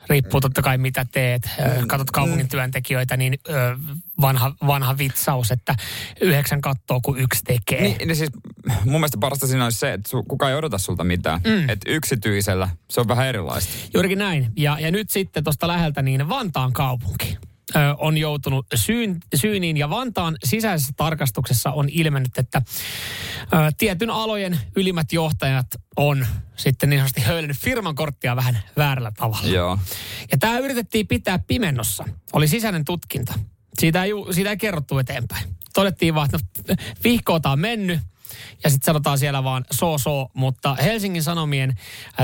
Riippuu 0.10 0.42
totta 0.42 0.62
kai 0.62 0.78
mitä 0.78 1.06
teet. 1.12 1.50
Ö, 1.60 1.86
Katot 1.88 2.12
kaupungin 2.12 2.50
työntekijöitä, 2.50 3.18
niin 3.18 3.34
vanha, 4.22 4.56
vanha 4.68 4.98
vitsaus, 4.98 5.52
että 5.52 5.76
yhdeksän 6.22 6.62
kattoo, 6.62 7.02
kun 7.02 7.20
yksi 7.20 7.44
tekee. 7.44 7.82
Niin, 7.82 8.08
niin 8.08 8.16
siis 8.16 8.30
mun 8.86 8.94
mielestä 8.94 9.18
parasta 9.18 9.48
siinä 9.48 9.64
olisi 9.64 9.80
se, 9.80 9.94
että 9.94 10.10
su, 10.10 10.24
kukaan 10.24 10.52
ei 10.52 10.58
odota 10.58 10.78
sulta 10.78 11.04
mitään. 11.04 11.42
Mm. 11.46 11.70
Että 11.70 11.92
yksityisellä 11.92 12.70
se 12.90 13.02
on 13.02 13.08
vähän 13.08 13.28
erilaista. 13.28 13.74
Juurikin 13.94 14.20
näin. 14.20 14.52
Ja, 14.58 14.80
ja 14.80 14.92
nyt 14.92 15.10
sitten 15.10 15.44
tuosta 15.44 15.68
läheltä 15.68 16.02
niin 16.02 16.30
Vantaan 16.30 16.74
kaupunki 16.74 17.38
on 17.98 18.18
joutunut 18.18 18.66
syyn, 18.76 19.20
syyniin 19.36 19.78
ja 19.78 19.90
Vantaan 19.90 20.38
sisäisessä 20.44 20.94
tarkastuksessa 20.98 21.72
on 21.72 21.90
ilmennyt, 21.90 22.38
että 22.38 22.62
ö, 23.54 23.72
tietyn 23.78 24.10
alojen 24.10 24.60
ylimmät 24.76 25.14
johtajat 25.14 25.68
on 25.98 26.28
sitten 26.56 26.90
niin 26.90 27.00
sanotusti 27.00 27.22
höylennyt 27.22 27.58
firman 27.58 27.96
korttia 27.96 28.36
vähän 28.36 28.60
väärällä 28.78 29.12
tavalla. 29.18 29.48
Joo. 29.48 29.80
Ja 30.32 30.38
tämä 30.38 30.60
yritettiin 30.60 31.08
pitää 31.08 31.40
pimennossa. 31.40 32.04
Oli 32.34 32.48
sisäinen 32.48 32.86
tutkinta. 32.86 33.34
Siitä 33.80 34.04
ei, 34.04 34.12
siitä 34.32 34.50
ei 34.50 34.58
kerrottu 34.58 34.98
eteenpäin. 34.98 35.56
Todettiin 35.74 36.16
vaan, 36.16 36.30
että 36.34 36.74
no, 36.74 36.76
vihkoota 37.04 37.50
on 37.50 37.60
mennyt. 37.60 38.00
Ja 38.64 38.70
sitten 38.70 38.86
sanotaan 38.86 39.18
siellä 39.18 39.44
vaan 39.44 39.66
so 39.72 39.98
so, 39.98 40.30
mutta 40.34 40.76
Helsingin 40.76 41.24
Sanomien 41.24 41.78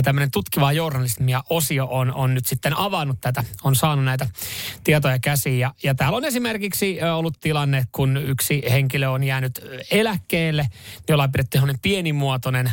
tämmöinen 0.04 0.32
tutkiva 0.32 0.72
journalismia 0.72 1.44
osio 1.50 1.88
on, 1.92 2.14
on 2.14 2.34
nyt 2.34 2.46
sitten 2.46 2.78
avannut 2.78 3.22
tätä, 3.22 3.44
on 3.64 3.76
saanut 3.76 4.06
näitä 4.06 4.28
tietoja 4.84 5.20
käsiin. 5.20 5.60
Ja, 5.60 5.74
ja 5.84 5.96
täällä 5.96 6.18
on 6.18 6.26
esimerkiksi 6.26 7.02
ö, 7.02 7.16
ollut 7.16 7.40
tilanne, 7.40 7.84
kun 7.92 8.18
yksi 8.18 8.64
henkilö 8.72 9.10
on 9.10 9.24
jäänyt 9.24 9.58
ö, 9.58 9.80
eläkkeelle, 9.92 10.68
jolla 11.10 11.24
on 11.24 11.32
pidetty 11.32 11.60
pienimuotoinen 11.82 12.72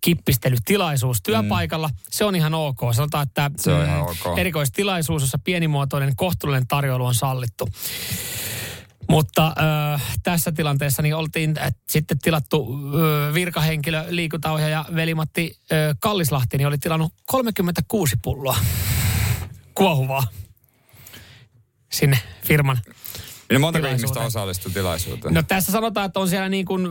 kippistelytilaisuus 0.00 1.22
työpaikalla. 1.22 1.88
Mm. 1.88 1.94
Se 2.10 2.24
on 2.24 2.36
ihan 2.36 2.54
ok. 2.54 2.78
Sanotaan, 2.92 3.22
että 3.22 3.50
Se 3.56 3.72
on 3.72 3.84
ihan 3.84 4.00
ok. 4.00 4.38
erikoistilaisuus, 4.38 5.22
jossa 5.22 5.38
pienimuotoinen 5.38 6.16
kohtuullinen 6.16 6.66
tarjoilu 6.66 7.06
on 7.06 7.14
sallittu. 7.14 7.68
Mutta 9.10 9.46
äh, 9.92 10.02
tässä 10.22 10.52
tilanteessa 10.52 11.02
niin 11.02 11.14
oltiin 11.14 11.54
äh, 11.58 11.72
sitten 11.88 12.18
tilattu 12.18 12.74
äh, 12.74 13.34
virkahenkilö, 13.34 14.04
liikuntaohjaaja 14.08 14.84
Veli-Matti 14.94 15.56
äh, 15.72 15.78
Kallislahti, 16.00 16.56
niin 16.58 16.66
oli 16.68 16.78
tilannut 16.78 17.12
36 17.26 18.16
pulloa 18.22 18.56
kuohuvaa 19.74 20.22
sinne 21.92 22.18
firman. 22.44 22.78
Niin 23.50 23.60
montako 23.60 23.82
Tilaisuuteen. 23.82 23.96
ihmistä 23.96 24.20
osallistui 24.20 24.72
tilaisuuteen? 24.72 25.34
No 25.34 25.42
tässä 25.42 25.72
sanotaan, 25.72 26.06
että 26.06 26.20
on 26.20 26.28
siellä 26.28 26.48
niin 26.48 26.66
kuin 26.66 26.88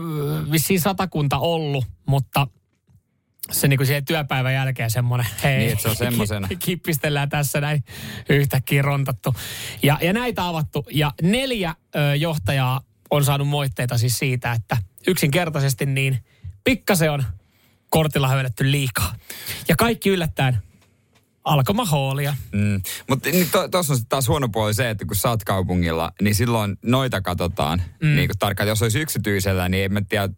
vissiin 0.52 0.80
satakunta 0.80 1.38
ollut, 1.38 1.84
mutta 2.06 2.46
se 3.52 3.68
niin 3.68 3.76
kuin 3.76 3.86
siihen 3.86 4.04
työpäivän 4.04 4.54
jälkeen 4.54 4.90
semmoinen, 4.90 5.26
hei, 5.44 5.58
Niin, 5.58 5.78
se 5.78 5.88
on 5.88 6.48
kippistellään 6.58 7.28
tässä 7.28 7.60
näin 7.60 7.84
yhtäkkiä 8.28 8.82
rontattu. 8.82 9.34
Ja, 9.82 9.98
ja 10.02 10.12
näitä 10.12 10.48
avattu. 10.48 10.86
Ja 10.90 11.12
neljä 11.22 11.74
ö, 11.96 12.16
johtajaa 12.16 12.80
on 13.10 13.24
saanut 13.24 13.48
moitteita 13.48 13.98
siis 13.98 14.18
siitä, 14.18 14.52
että 14.52 14.76
yksinkertaisesti 15.06 15.86
niin 15.86 16.24
pikkasen 16.64 17.10
on 17.10 17.24
kortilla 17.88 18.28
höyletty 18.28 18.70
liikaa. 18.70 19.14
Ja 19.68 19.76
kaikki 19.76 20.10
yllättäen 20.10 20.58
alkomahoolia. 21.44 22.34
Mm. 22.52 22.82
Mutta 23.08 23.30
niin 23.30 23.50
to, 23.52 23.68
tuossa 23.68 23.92
on 23.92 23.98
sit 23.98 24.08
taas 24.08 24.28
huono 24.28 24.48
puoli 24.48 24.74
se, 24.74 24.90
että 24.90 25.04
kun 25.04 25.16
sä 25.16 25.28
oot 25.28 25.44
kaupungilla, 25.44 26.12
niin 26.20 26.34
silloin 26.34 26.76
noita 26.82 27.20
katsotaan 27.20 27.82
mm. 28.02 28.16
niin 28.16 28.30
tarkkaan. 28.38 28.68
Jos 28.68 28.82
olisi 28.82 29.00
yksityisellä, 29.00 29.68
niin 29.68 29.84
en 29.84 29.92
mä 29.92 30.02
tiedä, 30.08 30.28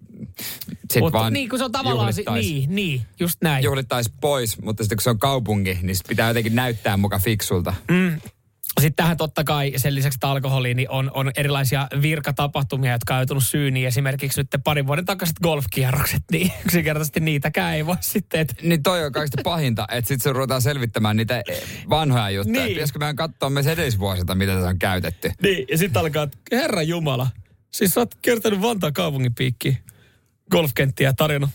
sit 0.90 1.02
Mutta 1.02 1.18
vaan 1.18 1.32
niin 1.32 1.48
kuin 1.48 1.58
se 1.58 1.64
on 1.64 1.72
tavallaan, 1.72 2.12
si- 2.12 2.24
niin, 2.34 2.74
niin, 2.74 3.02
just 3.20 3.38
näin. 3.42 3.64
juhlittais 3.64 4.12
pois, 4.20 4.62
mutta 4.62 4.82
sitten 4.82 4.96
kun 4.96 5.02
se 5.02 5.10
on 5.10 5.18
kaupunki, 5.18 5.78
niin 5.82 5.96
sit 5.96 6.08
pitää 6.08 6.28
jotenkin 6.28 6.54
näyttää 6.54 6.96
muka 6.96 7.18
fiksulta. 7.18 7.74
Mm. 7.90 8.20
Sitten 8.80 8.96
tähän 8.96 9.16
totta 9.16 9.44
kai 9.44 9.72
sen 9.76 9.94
lisäksi 9.94 10.16
että 10.16 10.28
alkoholiin 10.28 10.76
niin 10.76 10.90
on, 10.90 11.10
on 11.14 11.30
erilaisia 11.36 11.88
virkatapahtumia, 12.02 12.92
jotka 12.92 13.14
on 13.14 13.20
joutunut 13.20 13.44
syyniin. 13.44 13.86
Esimerkiksi 13.86 14.40
nyt 14.40 14.48
parin 14.64 14.86
vuoden 14.86 15.04
takaiset 15.04 15.36
golfkierrokset, 15.42 16.22
niin 16.30 16.52
yksinkertaisesti 16.64 17.20
niitäkään 17.20 17.74
ei 17.74 17.86
voi 17.86 17.96
sitten. 18.00 18.40
Et, 18.40 18.54
Niin 18.62 18.82
toi 18.82 19.04
on 19.04 19.12
kaikista 19.12 19.42
pahinta, 19.44 19.86
että 19.90 20.08
sitten 20.08 20.22
se 20.22 20.32
ruvetaan 20.32 20.62
selvittämään 20.62 21.16
niitä 21.16 21.42
vanhoja 21.90 22.30
juttuja. 22.30 22.62
Niin. 22.64 22.74
Pitäisikö 22.74 22.98
meidän 22.98 23.16
katsoa 23.16 23.50
myös 23.50 23.66
edellisvuosilta, 23.66 24.34
mitä 24.34 24.54
tätä 24.54 24.68
on 24.68 24.78
käytetty. 24.78 25.32
niin, 25.42 25.66
ja 25.70 25.78
sitten 25.78 26.00
alkaa, 26.00 26.22
että 26.22 26.38
herra 26.52 26.82
Jumala, 26.82 27.26
siis 27.70 27.94
sä 27.94 28.00
oot 28.00 28.14
kiertänyt 28.14 28.62
Vantaan 28.62 28.92
kaupungin 28.92 29.34
piikkiin 29.34 29.78
golfkenttiä 30.50 31.12
tarjonnut 31.12 31.50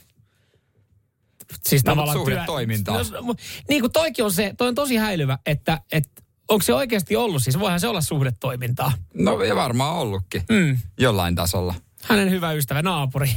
siis 1.66 1.86
No, 1.86 1.92
tavallaan 1.92 2.18
mutta 2.18 2.32
suhdetoimintaa. 2.32 2.98
No, 2.98 3.36
niin 3.70 3.82
kuin 3.82 3.92
toikin 3.92 4.26
on 4.26 4.32
se, 4.32 4.54
toi 4.58 4.68
on 4.68 4.76
tosi 4.76 4.96
häilyvä, 4.96 5.40
että, 5.46 5.82
että 5.92 6.22
onko 6.50 6.64
se 6.64 6.74
oikeasti 6.74 7.16
ollut, 7.16 7.44
siis 7.44 7.60
voihan 7.60 7.80
se 7.80 7.88
olla 7.88 8.02
suhdetoimintaa. 8.02 8.92
No 9.14 9.44
ja 9.44 9.56
varmaan 9.56 9.96
ollutkin. 9.96 10.44
Mm. 10.50 10.80
Jollain 11.00 11.36
tasolla. 11.36 11.74
Hänen 12.04 12.30
hyvä 12.30 12.52
ystävä, 12.52 12.82
naapuri. 12.82 13.30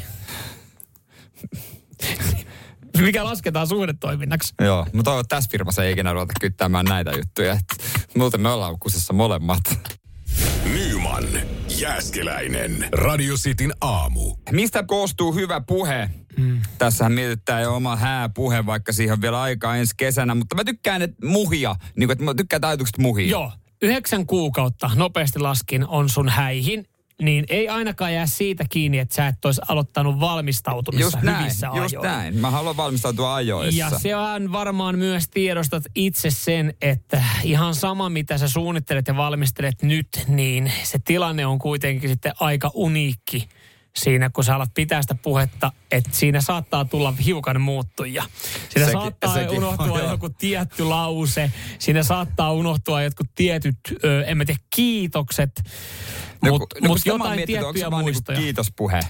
Mikä 2.98 3.24
lasketaan 3.24 3.66
suhdetoiminnaksi. 3.66 4.54
Joo, 4.61 4.86
mutta 4.92 5.02
toivon, 5.02 5.20
että 5.20 5.36
tässä 5.36 5.50
firmassa 5.50 5.84
ei 5.84 5.92
ikinä 5.92 6.12
ruveta 6.12 6.32
kyttäämään 6.40 6.84
näitä 6.84 7.11
juttuja. 7.11 7.58
Muuten 8.16 8.40
me 8.40 8.48
ollaan 8.48 8.78
kusessa 8.78 9.12
molemmat. 9.12 9.61
Nyman, 10.64 11.24
Jääskeläinen. 11.78 12.88
Radio 12.92 13.34
Cityn 13.34 13.72
aamu. 13.80 14.36
Mistä 14.50 14.82
koostuu 14.82 15.34
hyvä 15.34 15.61
puhe? 15.61 16.11
Mm. 16.37 16.61
Tässähän 16.78 17.12
mietitään 17.12 17.62
jo 17.62 17.76
oma 17.76 17.97
hääpuhe, 17.97 18.66
vaikka 18.66 18.93
siihen 18.93 19.12
on 19.12 19.22
vielä 19.22 19.41
aikaa 19.43 19.76
ensi 19.76 19.95
kesänä. 19.97 20.35
Mutta 20.35 20.57
mä 20.57 20.64
tykkään, 20.64 21.03
että 21.03 21.26
muhia. 21.26 21.76
Niin 21.97 22.09
kuin, 22.09 22.12
että 22.12 22.24
mä 22.24 22.35
tykkään 22.35 22.64
ajatukset 22.64 22.99
muhia. 22.99 23.31
Joo, 23.31 23.53
yhdeksän 23.83 24.26
kuukautta 24.26 24.91
nopeasti 24.95 25.39
laskin 25.39 25.87
on 25.87 26.09
sun 26.09 26.28
häihin, 26.28 26.87
niin 27.22 27.45
ei 27.49 27.68
ainakaan 27.68 28.14
jää 28.14 28.26
siitä 28.26 28.64
kiinni, 28.70 28.99
että 28.99 29.14
sä 29.14 29.26
et 29.26 29.45
olisi 29.45 29.61
aloittanut 29.68 30.20
valmistautumissa 30.20 31.07
Just 31.07 31.22
näin, 31.22 31.39
hyvissä 31.39 31.66
just 31.66 31.95
ajoin. 31.95 32.09
näin. 32.09 32.37
Mä 32.37 32.51
haluan 32.51 32.76
valmistautua 32.76 33.35
ajoissa. 33.35 33.78
Ja 33.81 33.91
se 33.91 34.16
on 34.16 34.53
varmaan 34.53 34.99
myös 34.99 35.28
tiedostat 35.28 35.83
itse 35.95 36.31
sen, 36.31 36.74
että 36.83 37.24
ihan 37.45 37.74
sama 37.74 38.09
mitä 38.09 38.39
sä 38.39 38.49
suunnittelet 38.49 39.09
ja 39.09 39.16
valmistelet 39.16 39.83
nyt, 39.83 40.09
niin 40.28 40.72
se 40.83 40.99
tilanne 41.05 41.47
on 41.47 41.59
kuitenkin 41.59 42.11
sitten 42.11 42.33
aika 42.41 42.70
uniikki 42.74 43.49
siinä, 43.97 44.30
kun 44.30 44.45
sä 44.45 44.55
alat 44.55 44.70
pitää 44.74 45.03
sitä 45.03 45.14
puhetta, 45.14 45.72
että 45.91 46.11
siinä 46.12 46.41
saattaa 46.41 46.84
tulla 46.84 47.14
hiukan 47.24 47.61
muuttuja. 47.61 48.24
Siinä 48.68 48.86
Sekin- 48.86 49.01
saattaa 49.01 49.34
sekin, 49.34 49.59
unohtua 49.59 49.99
joo. 49.99 50.11
joku 50.11 50.28
tietty 50.30 50.84
lause, 50.84 51.53
siinä 51.78 52.03
saattaa 52.03 52.53
unohtua 52.53 53.03
jotkut 53.03 53.26
tietyt, 53.34 53.76
ö, 54.05 54.24
en 54.26 54.36
mä 54.38 54.45
tiedä, 54.45 54.61
kiitokset, 54.74 55.51
No, 56.43 56.51
mutta 56.59 56.76
no, 56.80 56.88
mut 56.88 56.99
mä 57.07 57.12
oon 57.12 57.18
jotain 57.20 57.47
tiettyjä 57.47 57.84
niinku 57.86 57.99
muistoja. 58.01 58.38
kiitospuhe. 58.38 59.01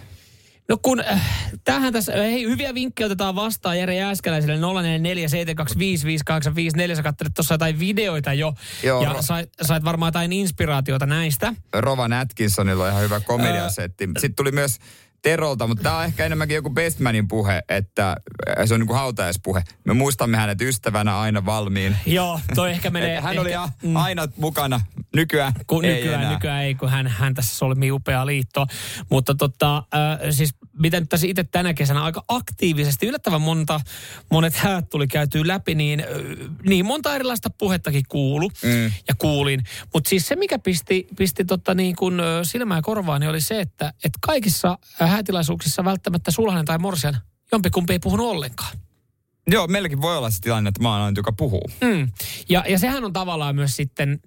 No 0.71 0.79
kun, 0.83 1.01
äh, 1.01 1.23
tämähän 1.65 1.93
tässä, 1.93 2.13
hei, 2.13 2.45
hyviä 2.45 2.75
vinkkejä 2.75 3.07
otetaan 3.07 3.35
vastaan 3.35 3.79
Jere 3.79 3.95
Jääskeläiselle 3.95 4.57
0447255854. 4.57 4.61
Sä 6.97 7.03
katselet 7.03 7.35
tuossa 7.35 7.55
jotain 7.55 7.79
videoita 7.79 8.33
jo 8.33 8.55
Joo, 8.83 9.03
ja 9.03 9.13
ro- 9.13 9.23
sait, 9.23 9.51
sait 9.63 9.85
varmaan 9.85 10.09
jotain 10.09 10.33
inspiraatiota 10.33 11.07
näistä. 11.07 11.55
Rovan 11.73 12.13
Atkinsonilla 12.13 12.85
on 12.85 12.91
ihan 12.91 13.03
hyvä 13.03 13.21
komediasetti. 13.21 14.07
Sitten 14.07 14.35
tuli 14.35 14.53
myös 14.53 14.79
Terolta, 15.23 15.67
mutta 15.67 15.83
tämä 15.83 15.99
on 15.99 16.05
ehkä 16.05 16.27
enemmänkin 16.27 16.55
joku 16.55 16.71
Bestmanin 16.71 17.29
puhe, 17.29 17.63
että 17.69 18.09
äh, 18.11 18.67
se 18.67 18.75
on 18.75 18.81
niin 18.81 18.87
kuin 18.87 18.99
hautajaispuhe. 18.99 19.63
Me 19.85 19.95
muistamme 19.95 20.37
hänet 20.37 20.61
ystävänä 20.63 21.19
aina 21.19 21.47
valmiin. 21.47 21.97
Joo, 22.07 22.41
toi 22.55 22.71
ehkä 22.71 22.91
menee... 23.01 23.21
Hän 23.21 23.31
ehkä, 23.31 23.41
oli 23.41 23.55
a- 23.55 23.69
aina 23.95 24.29
mukana. 24.37 24.81
Nykyään 25.17 25.53
kun 25.67 25.85
ei 25.85 25.95
nykyään, 25.95 26.21
enää. 26.21 26.33
nykyään 26.35 26.63
ei, 26.63 26.75
kun 26.75 26.89
hän, 26.89 27.07
hän 27.07 27.35
tässä 27.35 27.57
solmii 27.57 27.91
upeaa 27.91 28.27
liittoa. 28.27 28.67
Mutta 29.11 29.35
tota, 29.35 29.77
äh, 29.77 30.19
siis 30.31 30.55
mitä 30.79 31.01
nyt 31.01 31.09
tässä 31.09 31.27
itse 31.27 31.45
tänä 31.45 31.75
kesänä 31.75 32.03
aika 32.03 32.25
aktiivisesti, 32.29 33.07
yllättävän 33.07 33.41
monta, 33.41 33.81
monet 34.31 34.55
häät 34.55 34.89
tuli 34.89 35.09
käytyä 35.09 35.43
läpi, 35.47 35.75
niin, 35.75 36.01
äh, 36.01 36.07
niin 36.69 36.87
monta 36.87 37.15
erilaista 37.15 37.51
puhettakin 37.51 38.05
kuulu 38.09 38.51
mm. 38.63 38.93
ja 39.09 39.15
kuulin. 39.19 39.65
Mutta 39.95 40.09
siis 40.09 40.29
se, 40.29 40.37
mikä 40.37 40.59
pisti, 40.59 41.07
pisti 41.17 41.45
tota 41.45 41.75
niin 41.75 41.97
kuin, 41.97 42.21
äh, 42.21 42.27
silmää 42.43 42.83
korvaan, 42.83 43.21
niin 43.21 43.31
oli 43.31 43.41
se, 43.41 43.61
että, 43.61 43.93
että 44.05 44.19
kaikissa 44.21 44.79
häätilaisuuksissa 45.11 45.85
välttämättä 45.85 46.31
sulhanen 46.31 46.65
tai 46.65 46.79
morsian 46.79 47.17
jompikumpi 47.53 47.93
ei 47.93 47.99
puhunut 47.99 48.27
ollenkaan. 48.27 48.77
Joo, 49.47 49.67
meilläkin 49.67 50.03
voi 50.03 50.17
olla 50.17 50.31
se 50.31 50.41
tilanne, 50.41 50.69
että 50.69 50.83
mä 50.83 50.93
oon 50.93 51.01
aina, 51.03 51.15
joka 51.17 51.33
puhuu. 51.33 51.71
Mm. 51.81 52.09
Ja, 52.49 52.65
ja 52.69 52.79
sehän 52.79 53.05
on 53.05 53.13
tavallaan 53.13 53.55
myös 53.55 53.77
sitten, 53.77 54.21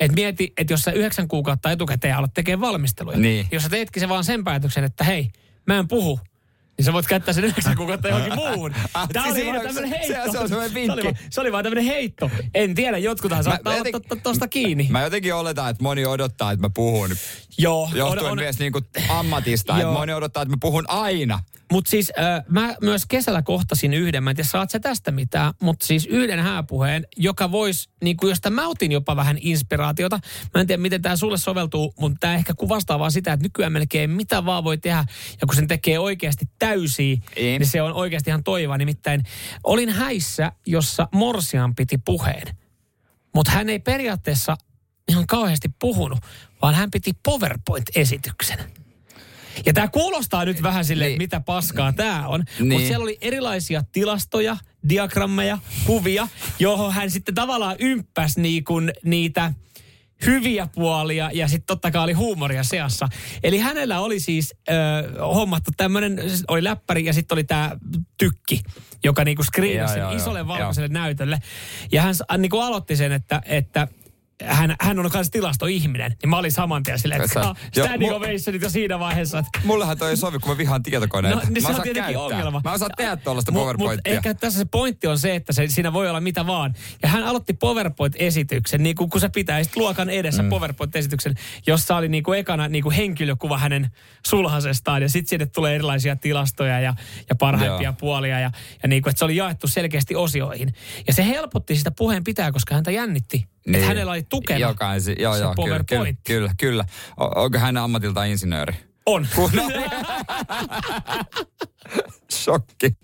että 0.00 0.14
mieti, 0.14 0.52
että 0.56 0.72
jos 0.72 0.82
sä 0.82 0.92
yhdeksän 0.92 1.28
kuukautta 1.28 1.70
etukäteen 1.70 2.16
alat 2.16 2.34
tekemään 2.34 2.60
valmisteluja, 2.60 3.18
Niin. 3.18 3.46
jos 3.52 3.62
sä 3.62 3.68
teetkin 3.68 4.00
se 4.00 4.08
vaan 4.08 4.24
sen 4.24 4.44
päätöksen, 4.44 4.84
että 4.84 5.04
hei, 5.04 5.30
mä 5.66 5.78
en 5.78 5.88
puhu, 5.88 6.20
niin 6.78 6.84
sä 6.84 6.92
voit 6.92 7.06
käyttää 7.06 7.34
sen 7.34 7.44
yhdeksän 7.44 7.76
kuukautta 7.76 8.08
johonkin 8.08 8.34
muuhun. 8.44 8.74
Ah, 8.94 9.08
Tämä 9.08 9.32
siis 9.32 9.36
oli 9.48 9.52
vaan 9.52 9.66
tämmöinen 9.66 9.90
se- 9.90 9.98
heitto. 9.98 10.32
se 10.32 10.38
on 10.38 10.48
semmoinen 10.48 10.86
Se 10.86 10.92
oli, 10.92 11.02
vinkki. 11.04 11.22
se 11.30 11.40
oli 11.40 11.52
vaan 11.52 11.64
tämmöinen 11.64 11.84
heitto. 11.84 12.30
En 12.54 12.74
tiedä, 12.74 12.98
jotkuthan 12.98 13.44
saattaa 13.44 13.74
to- 14.08 14.16
tosta 14.22 14.48
kiinni. 14.48 14.86
Mä 14.90 15.02
jotenkin 15.02 15.34
oletan, 15.34 15.70
että 15.70 15.82
moni 15.82 16.06
odottaa, 16.06 16.52
että 16.52 16.66
mä 16.66 16.70
puhun. 16.74 17.10
Joo, 17.58 17.90
Johtuen 17.94 18.34
myös 18.34 18.58
niin 18.58 18.72
kuin 18.72 18.84
ammatista, 19.08 19.78
Joo. 19.80 19.92
moni 19.92 20.12
odottaa, 20.14 20.42
että 20.42 20.52
mä 20.52 20.58
puhun 20.60 20.84
aina. 20.88 21.40
Mutta 21.72 21.90
siis 21.90 22.12
äh, 22.18 22.44
mä 22.48 22.74
myös 22.82 23.06
kesällä 23.06 23.42
kohtasin 23.42 23.94
yhden, 23.94 24.24
mä 24.24 24.30
en 24.30 24.36
tiedä 24.36 24.48
saat 24.48 24.70
sä 24.70 24.80
tästä 24.80 25.10
mitään, 25.10 25.54
mutta 25.62 25.86
siis 25.86 26.06
yhden 26.06 26.38
hääpuheen, 26.38 27.06
joka 27.16 27.50
voisi, 27.52 27.90
niin 28.04 28.16
kuin 28.16 28.28
josta 28.28 28.50
mä 28.50 28.68
otin 28.68 28.92
jopa 28.92 29.16
vähän 29.16 29.36
inspiraatiota. 29.40 30.18
Mä 30.54 30.60
en 30.60 30.66
tiedä, 30.66 30.82
miten 30.82 31.02
tämä 31.02 31.16
sulle 31.16 31.38
soveltuu, 31.38 31.94
mutta 32.00 32.16
tämä 32.20 32.34
ehkä 32.34 32.54
kuvastaa 32.54 32.98
vaan 32.98 33.12
sitä, 33.12 33.32
että 33.32 33.44
nykyään 33.44 33.72
melkein 33.72 34.10
mitä 34.10 34.44
vaan 34.44 34.64
voi 34.64 34.78
tehdä. 34.78 35.04
Ja 35.40 35.46
kun 35.46 35.54
sen 35.56 35.68
tekee 35.68 35.98
oikeasti 35.98 36.44
täysiä, 36.58 37.16
Niin. 37.36 37.58
niin 37.60 37.66
se 37.66 37.82
on 37.82 37.92
oikeasti 37.92 38.30
ihan 38.30 38.44
toiva. 38.44 38.78
Nimittäin 38.78 39.22
olin 39.64 39.88
häissä, 39.88 40.52
jossa 40.66 41.08
Morsian 41.14 41.74
piti 41.74 41.98
puheen. 41.98 42.56
Mutta 43.34 43.52
hän 43.52 43.68
ei 43.68 43.78
periaatteessa 43.78 44.56
ihan 45.08 45.26
kauheasti 45.26 45.68
puhunut, 45.78 46.18
vaan 46.62 46.74
hän 46.74 46.90
piti 46.90 47.12
PowerPoint-esityksen. 47.28 48.58
Ja 49.66 49.72
tämä 49.72 49.88
kuulostaa 49.88 50.44
nyt 50.44 50.62
vähän 50.62 50.84
silleen, 50.84 51.08
Niin. 51.08 51.18
mitä 51.22 51.40
paskaa 51.40 51.92
tämä 51.92 52.28
on. 52.28 52.44
Niin. 52.58 52.72
Mutta 52.72 52.86
siellä 52.88 53.02
oli 53.02 53.18
erilaisia 53.20 53.82
tilastoja, 53.92 54.56
diagrammeja, 54.88 55.58
kuvia, 55.86 56.28
johon 56.58 56.92
hän 56.92 57.10
sitten 57.10 57.34
tavallaan 57.34 57.76
ympäsi 57.78 58.40
niinku 58.40 58.74
niitä 59.04 59.52
hyviä 60.26 60.68
puolia 60.74 61.30
ja 61.32 61.48
sitten 61.48 61.66
totta 61.66 61.90
kai 61.90 62.04
oli 62.04 62.12
huumoria 62.12 62.62
seassa. 62.62 63.08
Eli 63.42 63.58
hänellä 63.58 64.00
oli 64.00 64.20
siis 64.20 64.54
ö, 64.70 64.72
hommattu 65.34 65.70
tämmöinen, 65.76 66.20
oli 66.48 66.64
läppäri 66.64 67.04
ja 67.04 67.12
sitten 67.12 67.34
oli 67.34 67.44
tämä 67.44 67.76
tykki, 68.18 68.62
joka 69.04 69.24
niinku 69.24 69.42
screenasi 69.42 69.98
isolle 70.16 70.46
valkoiselle 70.46 70.88
näytölle. 70.88 71.38
Ja 71.92 72.02
hän 72.02 72.14
niinku 72.38 72.60
aloitti 72.60 72.96
sen, 72.96 73.12
että, 73.12 73.42
että 73.44 73.88
hän, 74.44 74.76
hän 74.80 74.98
on 74.98 75.10
myös 75.14 75.30
tilastoihminen. 75.30 76.16
Niin 76.22 76.30
mä 76.30 76.38
olin 76.38 76.52
saman 76.52 76.82
tien 76.82 76.98
silleen, 76.98 77.20
että 77.22 77.34
Sä- 77.34 77.54
joo, 77.76 77.84
standing 77.86 78.12
ovationit 78.12 78.62
jo 78.62 78.70
siinä 78.70 78.98
vaiheessa. 78.98 79.38
Että 79.38 79.60
Mullehan 79.64 79.98
toi 79.98 80.10
ei 80.10 80.16
sovi, 80.16 80.38
kun 80.38 80.50
mä 80.52 80.58
vihaan 80.58 80.82
tietokoneita. 80.82 81.36
No, 81.38 81.42
niin 81.48 81.62
mä 81.62 81.68
se 81.68 81.74
on 81.74 81.82
tietenkin 81.82 82.14
käyttää. 82.14 82.38
ongelma. 82.38 82.60
Mä 82.64 82.72
osaan 82.72 82.90
tehdä 82.96 83.16
tuollaista 83.16 83.52
Mut- 83.52 83.60
PowerPointia. 83.62 84.12
Mut 84.12 84.16
ehkä 84.16 84.34
tässä 84.34 84.58
se 84.58 84.64
pointti 84.64 85.06
on 85.06 85.18
se, 85.18 85.34
että 85.34 85.52
se, 85.52 85.66
siinä 85.66 85.92
voi 85.92 86.08
olla 86.08 86.20
mitä 86.20 86.46
vaan. 86.46 86.74
Ja 87.02 87.08
hän 87.08 87.24
aloitti 87.24 87.52
PowerPoint-esityksen, 87.52 88.82
niin 88.82 88.96
kuin 88.96 89.10
kun 89.10 89.20
se 89.20 89.28
pitää 89.28 89.64
sit 89.64 89.76
luokan 89.76 90.10
edessä 90.10 90.42
mm. 90.42 90.48
PowerPoint-esityksen, 90.48 91.34
jossa 91.66 91.96
oli 91.96 92.08
niin 92.08 92.22
kuin 92.22 92.38
ekana 92.38 92.68
niin 92.68 92.82
kuin 92.82 92.94
henkilökuva 92.94 93.58
hänen 93.58 93.90
sulhasestaan. 94.26 95.02
Ja 95.02 95.08
sitten 95.08 95.28
sinne 95.28 95.46
tulee 95.46 95.74
erilaisia 95.74 96.16
tilastoja 96.16 96.80
ja, 96.80 96.94
ja 97.28 97.34
parhaimpia 97.34 97.88
Joo. 97.88 97.94
puolia. 98.00 98.40
Ja, 98.40 98.50
ja 98.82 98.88
niin 98.88 99.02
kuin, 99.02 99.10
että 99.10 99.18
se 99.18 99.24
oli 99.24 99.36
jaettu 99.36 99.68
selkeästi 99.68 100.14
osioihin. 100.14 100.74
Ja 101.06 101.12
se 101.12 101.26
helpotti 101.26 101.76
sitä 101.76 101.90
puheen 101.90 102.24
pitää, 102.24 102.52
koska 102.52 102.74
häntä 102.74 102.90
jännitti. 102.90 103.48
Niin. 103.68 103.74
Että 103.76 103.88
hänellä 103.88 104.12
oli 104.12 104.22
tukena 104.22 104.58
Jokaisen, 104.60 105.16
joo, 105.18 105.34
se 105.34 105.40
joo, 105.40 105.54
kyllä, 105.64 105.84
kyllä, 105.88 106.12
kyllä, 106.26 106.50
kyllä. 106.58 106.84
O- 107.20 107.42
onko 107.42 107.58
hän 107.58 107.76
ammatiltaan 107.76 108.28
insinööri? 108.28 108.74
On. 109.06 109.26
Shokki. 112.32 112.96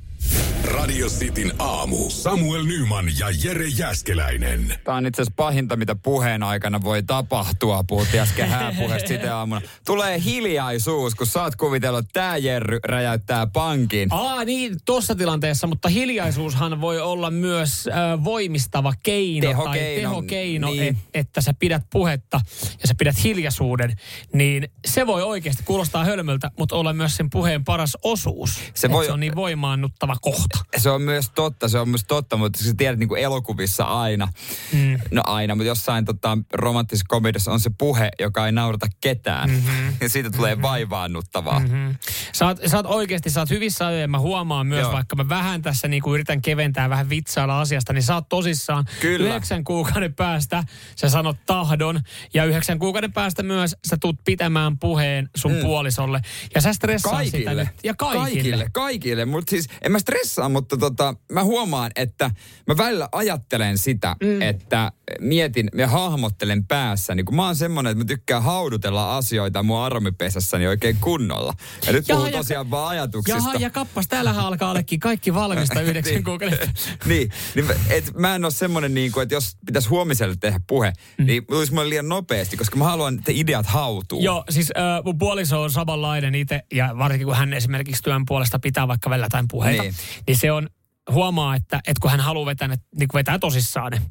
Radio 0.64 1.08
Cityn 1.08 1.52
aamu. 1.58 2.10
Samuel 2.10 2.64
Nyman 2.64 3.06
ja 3.18 3.26
Jere 3.44 3.66
Jäskeläinen. 3.66 4.74
Tämä 4.84 4.96
on 4.96 5.06
itse 5.06 5.22
asiassa 5.22 5.34
pahinta, 5.36 5.76
mitä 5.76 5.94
puheen 5.94 6.42
aikana 6.42 6.82
voi 6.82 7.02
tapahtua. 7.02 7.84
Puhuttiin 7.88 8.22
äsken 8.22 8.48
hääpuheesta 8.48 9.08
sitä 9.08 9.36
aamuna. 9.38 9.60
Tulee 9.86 10.22
hiljaisuus, 10.24 11.14
kun 11.14 11.26
saat 11.26 11.56
kuvitellut, 11.56 12.00
että 12.00 12.12
tämä 12.12 12.36
Jerry 12.36 12.78
räjäyttää 12.84 13.46
pankin. 13.46 14.08
Aa 14.12 14.44
niin, 14.44 14.76
tuossa 14.84 15.14
tilanteessa, 15.14 15.66
mutta 15.66 15.88
hiljaisuushan 15.88 16.80
voi 16.80 17.00
olla 17.00 17.30
myös 17.30 17.88
äh, 17.88 18.24
voimistava 18.24 18.92
keino 19.02 19.48
Tehokeino, 19.48 19.78
tai 19.78 19.94
tehokeino, 20.00 20.70
niin. 20.70 20.82
et, 20.82 20.96
että 21.14 21.40
sä 21.40 21.54
pidät 21.58 21.82
puhetta 21.92 22.40
ja 22.82 22.88
sä 22.88 22.94
pidät 22.98 23.24
hiljaisuuden, 23.24 23.96
niin 24.32 24.68
se 24.86 25.06
voi 25.06 25.22
oikeasti 25.22 25.62
kuulostaa 25.62 26.04
hölmöltä, 26.04 26.50
mutta 26.58 26.76
olla 26.76 26.92
myös 26.92 27.16
sen 27.16 27.30
puheen 27.30 27.64
paras 27.64 27.96
osuus. 28.02 28.60
Se 28.74 28.90
voi- 28.90 29.06
se 29.06 29.12
on 29.12 29.20
niin 29.20 29.36
voimaannuttava 29.36 30.13
kohta. 30.20 30.58
Se 30.76 30.90
on 30.90 31.02
myös 31.02 31.30
totta, 31.34 31.68
se 31.68 31.78
on 31.78 31.88
myös 31.88 32.04
totta, 32.04 32.36
mutta 32.36 32.64
sä 32.64 32.74
tiedät 32.76 32.98
niin 32.98 33.08
kuin 33.08 33.22
elokuvissa 33.22 33.84
aina, 33.84 34.28
mm. 34.72 34.98
no 35.10 35.22
aina, 35.26 35.54
mutta 35.54 35.68
jossain 35.68 36.04
tota, 36.04 36.38
romanttisessa 36.52 37.06
komediassa 37.08 37.52
on 37.52 37.60
se 37.60 37.70
puhe, 37.78 38.10
joka 38.20 38.46
ei 38.46 38.52
naurata 38.52 38.86
ketään. 39.00 39.50
Mm-hmm. 39.50 39.96
Ja 40.00 40.08
siitä 40.08 40.30
tulee 40.30 40.54
mm-hmm. 40.54 40.62
vaivaannuttavaa. 40.62 41.60
Mm-hmm. 41.60 41.96
Sä 42.32 42.46
oot, 42.46 42.58
sä 42.66 42.76
oot 42.76 42.86
oikeasti, 42.86 43.30
sä 43.30 43.40
oot 43.40 43.50
hyvissä 43.50 43.86
ajoin, 43.86 44.10
mä 44.10 44.18
huomaan 44.18 44.66
myös, 44.66 44.82
Joo. 44.82 44.92
Vaikka 44.92 45.16
mä 45.16 45.28
vähän 45.28 45.62
tässä 45.62 45.88
niin 45.88 46.02
kuin 46.02 46.14
yritän 46.14 46.42
keventää, 46.42 46.90
vähän 46.90 47.08
vitsailla 47.08 47.60
asiasta, 47.60 47.92
niin 47.92 48.02
sä 48.02 48.14
oot 48.14 48.28
tosissaan. 48.28 48.84
Kyllä. 49.00 49.28
Yhdeksän 49.28 49.64
kuukauden 49.64 50.14
päästä 50.14 50.64
sä 50.96 51.08
sanot 51.08 51.36
tahdon, 51.46 52.00
ja 52.34 52.44
yhdeksän 52.44 52.78
kuukauden 52.78 53.12
päästä 53.12 53.42
myös 53.42 53.76
sä 53.88 53.96
tuut 54.00 54.16
pitämään 54.24 54.78
puheen 54.78 55.30
sun 55.36 55.52
mm. 55.52 55.60
puolisolle. 55.60 56.20
Ja 56.54 56.60
sä 56.60 56.72
stressaat 56.72 57.24
sitä 57.24 57.36
Kaikille. 57.36 57.64
nyt. 57.64 57.74
Ja 57.84 57.94
kaikille. 57.94 58.24
Kaikille, 58.24 58.66
kaikille. 58.72 59.24
Mutta 59.24 59.50
siis 59.50 59.68
en 59.82 59.92
mä 59.92 59.98
stressaa 60.04 60.48
mutta 60.48 60.76
tota, 60.76 61.14
mä 61.32 61.44
huomaan, 61.44 61.90
että 61.96 62.30
mä 62.66 62.76
välillä 62.76 63.08
ajattelen 63.12 63.78
sitä, 63.78 64.16
mm. 64.22 64.42
että 64.42 64.92
mietin 65.20 65.68
ja 65.76 65.88
hahmottelen 65.88 66.66
päässä. 66.66 67.14
Niin 67.14 67.26
kun 67.26 67.36
mä 67.36 67.46
oon 67.46 67.56
semmonen, 67.56 67.90
että 67.90 68.04
mä 68.04 68.08
tykkään 68.08 68.42
haudutella 68.42 69.16
asioita 69.16 69.62
mun 69.62 69.78
aromipesässäni 69.80 70.66
oikein 70.66 70.96
kunnolla. 71.00 71.52
Ja 71.86 71.92
nyt 71.92 72.08
Jaha, 72.08 72.18
puhun 72.20 72.32
ja- 72.32 72.38
tosiaan 72.38 72.70
vaan 72.70 72.88
ajatuksista. 72.88 73.38
Jaha, 73.38 73.54
ja 73.58 73.70
kappas, 73.70 74.08
täällähän 74.08 74.44
alkaa 74.44 74.70
olekin 74.70 75.00
kaikki 75.00 75.34
valmista 75.34 75.80
yhdeksän 75.88 76.14
Niin. 76.14 76.24
kuukauden. 76.24 76.58
niin, 77.08 77.30
niin 77.54 77.66
et 77.90 78.14
mä 78.14 78.34
en 78.34 78.44
ole 78.44 78.52
semmoinen, 78.52 78.94
niin 78.94 79.12
kuin, 79.12 79.22
että 79.22 79.34
jos 79.34 79.56
pitäisi 79.66 79.88
huomiselle 79.88 80.36
tehdä 80.40 80.60
puhe, 80.66 80.92
mm. 81.18 81.26
niin 81.26 81.46
tulisi 81.46 81.72
mulle 81.74 81.88
liian 81.88 82.08
nopeasti, 82.08 82.56
koska 82.56 82.76
mä 82.76 82.84
haluan, 82.84 83.18
että 83.18 83.32
ideat 83.34 83.66
hautuu. 83.66 84.22
Joo, 84.22 84.44
siis 84.50 84.70
äh, 84.76 85.04
mun 85.04 85.18
puoliso 85.18 85.62
on 85.62 85.70
samanlainen 85.70 86.34
itse, 86.34 86.60
ja 86.72 86.94
varsinkin 86.98 87.26
kun 87.26 87.36
hän 87.36 87.52
esimerkiksi 87.52 88.02
työn 88.02 88.22
puolesta 88.26 88.58
pitää 88.58 88.88
vaikka 88.88 89.10
välillä 89.10 89.26
jotain 89.26 89.46
puheita, 89.50 89.82
Niin. 89.82 89.93
Niin, 90.26 90.36
se 90.36 90.52
on, 90.52 90.68
huomaa, 91.10 91.54
että, 91.54 91.76
että 91.76 92.00
kun 92.00 92.10
hän 92.10 92.20
haluaa 92.20 92.46
vetää, 92.46 92.68
ne, 92.68 92.76
niin 92.96 93.08
kuin 93.08 93.18
vetää 93.18 93.38
tosissaan 93.38 93.92
ne, 93.92 94.02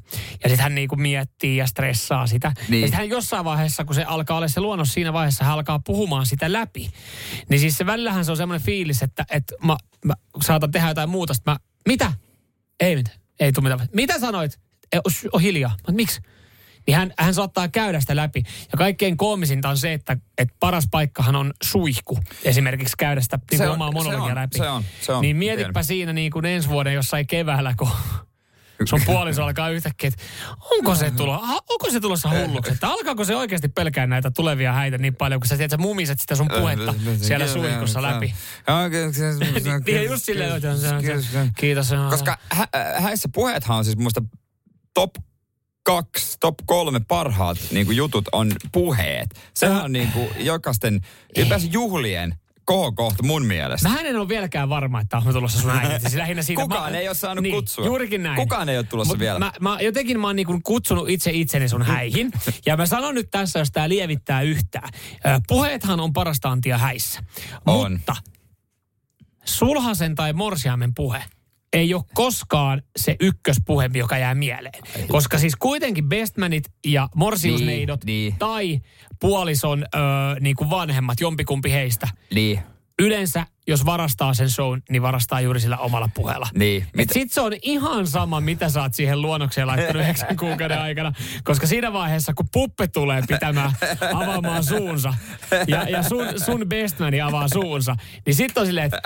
ja 0.42 0.48
sitten 0.48 0.58
hän 0.58 0.74
niin 0.74 0.88
kuin 0.88 1.00
miettii 1.00 1.56
ja 1.56 1.66
stressaa 1.66 2.26
sitä. 2.26 2.52
Niin. 2.68 2.80
Ja 2.80 2.86
sitten 2.86 2.98
hän 2.98 3.08
jossain 3.08 3.44
vaiheessa, 3.44 3.84
kun 3.84 3.94
se 3.94 4.04
alkaa 4.04 4.36
olla 4.36 4.48
se 4.48 4.60
luonnos 4.60 4.94
siinä 4.94 5.12
vaiheessa, 5.12 5.44
hän 5.44 5.54
alkaa 5.54 5.80
puhumaan 5.84 6.26
sitä 6.26 6.52
läpi. 6.52 6.90
Niin 7.48 7.60
siis 7.60 7.76
se 7.76 7.86
välillähän 7.86 8.24
se 8.24 8.30
on 8.30 8.36
semmoinen 8.36 8.66
fiilis, 8.66 9.02
että, 9.02 9.24
että 9.30 9.54
mä, 9.62 9.76
mä 10.04 10.14
saatan 10.42 10.70
tehdä 10.70 10.88
jotain 10.88 11.10
muuta, 11.10 11.34
mä, 11.46 11.56
mitä? 11.88 12.12
Ei 12.80 12.96
mitään, 12.96 13.18
ei 13.40 13.52
tule 13.52 13.68
mitään. 13.68 13.88
Mitä 13.92 14.20
sanoit? 14.20 14.60
Ei, 14.92 15.00
oo 15.32 15.38
hiljaa. 15.38 15.76
Mä, 15.88 15.94
miksi? 15.94 16.20
Niin 16.86 16.96
hän, 16.96 17.12
hän 17.18 17.34
saattaa 17.34 17.68
käydä 17.68 18.00
sitä 18.00 18.16
läpi. 18.16 18.42
Ja 18.72 18.78
kaikkein 18.78 19.16
koomisinta 19.16 19.68
on 19.68 19.76
se, 19.78 19.92
että, 19.92 20.16
että 20.38 20.54
paras 20.60 20.84
paikkahan 20.90 21.36
on 21.36 21.52
suihku. 21.62 22.18
Esimerkiksi 22.44 22.94
käydä 22.98 23.20
sitä 23.20 23.38
niin 23.50 23.58
Se 23.58 23.64
kuin 23.64 23.68
on- 23.68 23.74
omaa 23.74 23.88
se 23.88 23.94
monologia 23.94 24.32
on, 24.32 24.38
läpi. 24.40 24.58
se 24.58 24.68
on, 24.70 24.84
se 25.00 25.12
on. 25.12 25.22
Niin 25.22 25.36
mietipä 25.36 25.64
Tiedän. 25.66 25.84
siinä 25.84 26.12
niin 26.12 26.30
kuin 26.32 26.44
ensi 26.46 26.68
vuoden 26.68 26.94
jossain 26.94 27.26
keväällä, 27.26 27.74
kun 27.78 27.90
sun 28.88 29.00
puoliso 29.06 29.44
alkaa 29.44 29.70
yhtäkkiä, 29.70 30.08
että 30.08 30.22
onko 30.70 30.94
se, 30.94 31.10
tulo, 31.10 31.40
onko 31.70 31.90
se 31.90 32.00
tulossa 32.00 32.30
hulluksi? 32.30 32.72
Että 32.72 32.88
alkaako 32.88 33.24
se 33.24 33.36
oikeasti 33.36 33.68
pelkää 33.68 34.06
näitä 34.06 34.30
tulevia 34.30 34.72
häitä 34.72 34.98
niin 34.98 35.14
paljon, 35.16 35.40
kun 35.40 35.48
sä 35.48 35.56
tiedät, 35.56 35.70
sä 35.70 35.76
mumiset 35.76 36.20
sitä 36.20 36.34
sun 36.34 36.48
puhetta 36.58 36.94
siellä 37.16 37.46
suihkussa 37.46 38.02
läpi. 38.02 38.34
Niin 39.86 40.04
just 40.04 40.24
silleen, 40.24 40.60
se 40.60 40.76
se. 41.22 41.50
Kiitos. 41.56 41.94
Koska 42.10 42.38
hä, 42.50 42.68
häissä 42.98 43.28
puheethan 43.34 43.78
on 43.78 43.84
siis 43.84 43.96
muista 43.96 44.22
top 44.94 45.10
kaksi, 45.84 46.36
top 46.40 46.54
kolme 46.66 47.00
parhaat 47.08 47.58
niin 47.70 47.86
kuin 47.86 47.96
jutut 47.96 48.28
on 48.32 48.52
puheet. 48.72 49.40
Sehän 49.54 49.84
on 49.84 49.92
niin 49.92 50.12
kuin 50.12 50.28
jokaisten, 50.38 51.00
ylipäänsä 51.36 51.68
juhlien 51.70 52.34
kohokohta 52.64 53.22
mun 53.22 53.46
mielestä. 53.46 53.88
Mä 53.88 54.00
en 54.00 54.16
ole 54.16 54.28
vieläkään 54.28 54.68
varma, 54.68 55.00
että 55.00 55.16
on 55.16 55.32
tulossa 55.32 55.60
sun 55.60 55.70
äiti. 55.70 56.00
Siis 56.00 56.14
lähinnä 56.14 56.42
siinä, 56.42 56.62
Kukaan 56.62 56.92
mä, 56.92 56.98
ei 56.98 57.08
ole 57.08 57.14
saanut 57.14 57.42
niin, 57.42 57.54
kutsua. 57.54 57.86
Juurikin 57.86 58.22
näin. 58.22 58.36
Kukaan 58.36 58.68
ei 58.68 58.78
ole 58.78 58.86
tulossa 58.86 59.12
Mut 59.14 59.18
vielä. 59.18 59.38
Mä, 59.38 59.52
mä, 59.60 59.80
jotenkin 59.80 60.20
mä 60.20 60.26
oon 60.26 60.36
niin 60.36 60.62
kutsunut 60.62 61.08
itse 61.08 61.30
itseni 61.30 61.68
sun 61.68 61.82
häihin. 61.82 62.32
Ja 62.66 62.76
mä 62.76 62.86
sanon 62.86 63.14
nyt 63.14 63.30
tässä, 63.30 63.58
jos 63.58 63.70
tää 63.70 63.88
lievittää 63.88 64.42
yhtään. 64.42 64.88
Puheethan 65.48 66.00
on 66.00 66.12
parasta 66.12 66.50
antia 66.50 66.78
häissä. 66.78 67.20
On. 67.66 67.92
Mutta 67.92 68.16
sulhasen 69.44 70.14
tai 70.14 70.32
morsiamen 70.32 70.94
puhe 70.94 71.24
ei 71.74 71.94
ole 71.94 72.02
koskaan 72.14 72.82
se 72.96 73.16
ykköspuhe, 73.20 73.90
joka 73.94 74.18
jää 74.18 74.34
mieleen. 74.34 74.82
Koska 75.08 75.38
siis 75.38 75.56
kuitenkin 75.56 76.08
bestmanit 76.08 76.64
ja 76.86 77.08
morsiusneidot 77.14 78.04
Niin, 78.04 78.28
niin. 78.30 78.38
tai 78.38 78.80
puolison 79.20 79.82
ö, 79.94 79.98
niin 80.40 80.56
kuin 80.56 80.70
vanhemmat, 80.70 81.20
jompikumpi 81.20 81.72
heistä, 81.72 82.08
Niin, 82.34 82.60
yleensä, 82.98 83.46
jos 83.66 83.84
varastaa 83.84 84.34
sen 84.34 84.50
shown, 84.50 84.82
niin 84.90 85.02
varastaa 85.02 85.40
juuri 85.40 85.60
sillä 85.60 85.76
omalla 85.78 86.08
puheella. 86.14 86.48
niin. 86.54 86.82
Et 86.82 86.88
Mitä, 86.96 87.14
sit 87.14 87.32
se 87.32 87.40
on 87.40 87.52
ihan 87.62 88.06
sama, 88.06 88.40
mitä 88.40 88.68
sä 88.68 88.82
oot 88.82 88.94
siihen 88.94 89.22
luonnokseen 89.22 89.66
laittanut 89.66 90.02
yhdeksän 90.02 90.36
kuukauden 90.36 90.80
aikana. 90.80 91.12
Koska 91.44 91.66
siinä 91.66 91.92
vaiheessa, 91.92 92.34
kun 92.34 92.46
puppe 92.52 92.86
tulee 92.86 93.22
pitämään, 93.28 93.70
avaamaan 94.14 94.64
suunsa, 94.64 95.14
ja, 95.66 95.88
ja 95.88 96.02
sun, 96.02 96.26
sun 96.44 96.64
bestmani 96.68 97.20
avaa 97.20 97.48
suunsa, 97.48 97.96
niin 98.26 98.34
sit 98.34 98.58
on 98.58 98.66
silleen, 98.66 98.86
että 98.86 99.02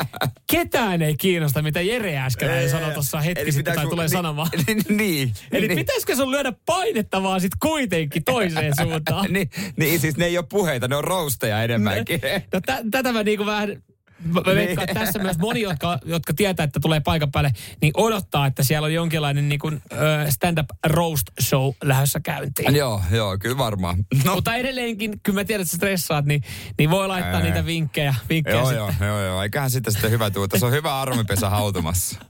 ketään 0.50 1.02
ei 1.02 1.16
kiinnosta, 1.16 1.62
mitä 1.62 1.80
Jere 1.80 2.18
äsken 2.18 2.70
sanoi 2.70 2.92
tuossa 2.92 3.20
hetki 3.20 3.52
sitten, 3.52 3.74
tai 3.74 3.84
sun- 3.84 3.90
tulee 3.90 4.04
niin, 4.06 4.10
sanomaan. 4.10 4.48
niin. 4.88 5.32
Eli 5.52 5.68
niin. 5.68 5.78
pitäisikö 5.78 6.16
sun 6.16 6.30
lyödä 6.30 6.52
painetta 6.66 7.22
vaan 7.22 7.40
sit 7.40 7.52
kuitenkin 7.62 8.24
toiseen 8.24 8.72
suuntaan? 8.82 9.26
niin, 9.32 9.50
niin, 9.76 10.00
siis 10.00 10.16
ne 10.16 10.24
ei 10.26 10.38
ole 10.38 10.46
puheita, 10.48 10.88
ne 10.88 10.96
on 10.96 11.04
roasteja 11.04 11.62
enemmänkin. 11.62 12.20
No, 12.52 12.60
tä, 12.66 12.78
tätä 12.90 13.12
mä 13.12 13.22
niinku 13.22 13.46
vähän... 13.46 13.82
Mä 14.24 14.40
mä 14.46 14.54
veikkaan, 14.54 14.90
että 14.90 15.00
tässä 15.00 15.18
myös 15.18 15.38
moni, 15.38 15.60
jotka, 15.60 15.98
jotka 16.04 16.32
tietää, 16.34 16.64
että 16.64 16.80
tulee 16.80 17.00
paikan 17.00 17.30
päälle, 17.32 17.52
niin 17.82 17.92
odottaa, 17.96 18.46
että 18.46 18.62
siellä 18.62 18.86
on 18.86 18.94
jonkinlainen 18.94 19.48
niin 19.48 19.58
kuin, 19.58 19.82
stand-up 20.30 20.66
roast 20.86 21.26
show 21.42 21.72
lähdössä 21.84 22.20
käyntiin. 22.20 22.74
joo, 22.76 23.02
joo, 23.10 23.38
kyllä 23.38 23.58
varmaan. 23.58 24.04
No, 24.24 24.34
Mutta 24.34 24.54
edelleenkin, 24.54 25.20
kyllä 25.22 25.40
mä 25.40 25.44
tiedän, 25.44 25.62
että 25.62 25.70
sä 25.70 25.76
stressaat, 25.76 26.24
niin, 26.24 26.42
niin 26.78 26.90
voi 26.90 27.08
laittaa 27.08 27.34
Ää. 27.34 27.42
niitä 27.42 27.66
vinkkejä, 27.66 28.14
vinkkejä 28.28 28.56
joo, 28.56 28.66
sitten. 28.66 29.06
joo, 29.06 29.18
joo, 29.18 29.26
joo. 29.26 29.42
Eiköhän 29.42 29.70
sitten 29.70 29.92
sitten 29.92 30.10
hyvä 30.10 30.30
tuu. 30.30 30.48
Tässä 30.48 30.66
on 30.66 30.72
hyvä 30.72 31.00
armipesä 31.00 31.50
hautumassa. 31.50 32.20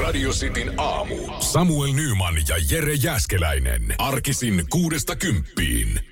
Radio 0.00 0.30
Cityn 0.30 0.72
aamu. 0.78 1.14
Samuel 1.40 1.92
Nyman 1.92 2.34
ja 2.48 2.56
Jere 2.70 2.94
Jäskeläinen. 2.94 3.94
Arkisin 3.98 4.64
kuudesta 4.70 5.16
kymppiin. 5.16 6.11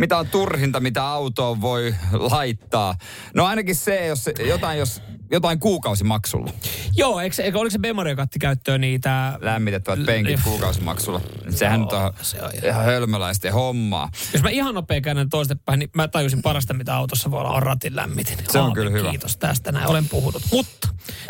Mitä 0.00 0.18
on 0.18 0.26
turhinta, 0.26 0.80
mitä 0.80 1.04
autoon 1.04 1.60
voi 1.60 1.94
laittaa? 2.12 2.94
No 3.34 3.44
ainakin 3.46 3.74
se, 3.74 4.06
jos 4.06 4.30
jotain, 4.46 4.78
jos, 4.78 5.02
jotain 5.30 5.60
kuukausimaksulla. 5.60 6.52
Joo, 6.96 7.20
eikö, 7.20 7.42
eikö, 7.42 7.58
oliko 7.58 7.70
se 7.70 7.78
Bemari, 7.78 8.10
joka 8.10 8.22
otti 8.22 8.38
käyttöön 8.38 8.80
niitä... 8.80 9.38
Lämmitettävät 9.40 10.06
penkit 10.06 10.32
Joo. 10.32 10.40
kuukausimaksulla. 10.44 11.20
Sehän 11.50 11.80
nyt 11.80 11.92
on 11.92 12.12
se 12.22 12.42
on 12.42 12.50
ihan 12.64 12.84
hölmöläisten 12.84 13.52
hommaa. 13.52 14.08
Jos 14.32 14.42
mä 14.42 14.48
ihan 14.50 14.74
nopea 14.74 15.00
käännän 15.00 15.30
toistepäin, 15.30 15.78
niin 15.78 15.90
mä 15.96 16.08
tajusin 16.08 16.42
parasta, 16.42 16.74
mitä 16.74 16.96
autossa 16.96 17.30
voi 17.30 17.40
olla, 17.40 17.50
on 17.50 17.62
ratin 17.62 17.96
lämmitin. 17.96 18.38
Se 18.48 18.58
on 18.58 18.62
Aamen 18.64 18.74
kyllä 18.74 18.90
hyvä. 18.90 19.10
Kiitos 19.10 19.36
tästä, 19.36 19.72
näin 19.72 19.86
olen 19.86 20.08
puhunut. 20.08 20.42
Mutta 20.52 20.88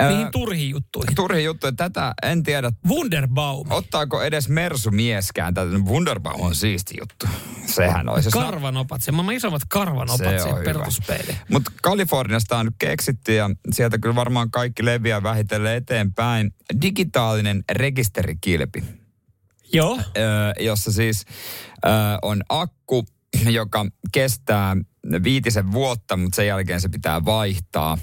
mihin 0.09 0.27
turhiin 0.33 0.71
juttuihin? 0.71 1.15
Turhi 1.15 1.45
juttu, 1.45 1.67
että 1.67 1.91
tätä 1.91 2.15
en 2.23 2.43
tiedä, 2.43 2.73
Wunderbaum. 2.89 3.67
ottaako 3.71 4.23
edes 4.23 4.49
Mersu 4.49 4.91
mieskään 4.91 5.55
tätä. 5.55 5.71
Wunderbaum 5.79 6.41
on 6.41 6.55
siisti 6.55 6.95
juttu. 7.01 7.27
Sehän 7.67 8.09
olisi. 8.09 8.27
Jos 8.27 8.35
Karvanopat, 8.35 9.03
se 9.03 9.13
maailman 9.13 9.35
isommat 9.35 9.63
karvanopat 9.69 10.19
Se 10.19 10.43
on 10.43 10.93
siihen. 10.93 11.37
Mutta 11.49 11.71
Kaliforniasta 11.83 12.59
on 12.59 12.67
nyt 12.67 12.75
keksitty 12.79 13.35
ja 13.35 13.51
sieltä 13.73 13.89
kyllä 13.99 14.14
varmaan 14.14 14.51
kaikki 14.51 14.84
leviää 14.84 15.22
vähitellen 15.22 15.76
eteenpäin. 15.76 16.55
Digitaalinen 16.82 17.64
rekisterikilpi, 17.72 18.84
Joo. 19.72 19.99
öö, 20.16 20.53
jossa 20.61 20.93
siis 20.93 21.24
öö, 21.86 21.93
on 22.22 22.43
akku, 22.49 23.05
joka 23.51 23.86
kestää 24.12 24.76
viitisen 25.24 25.72
vuotta, 25.72 26.16
mutta 26.16 26.36
sen 26.36 26.47
jälkeen 26.47 26.80
se 26.80 26.88
pitää 26.88 27.24
vaihtaa. 27.24 27.99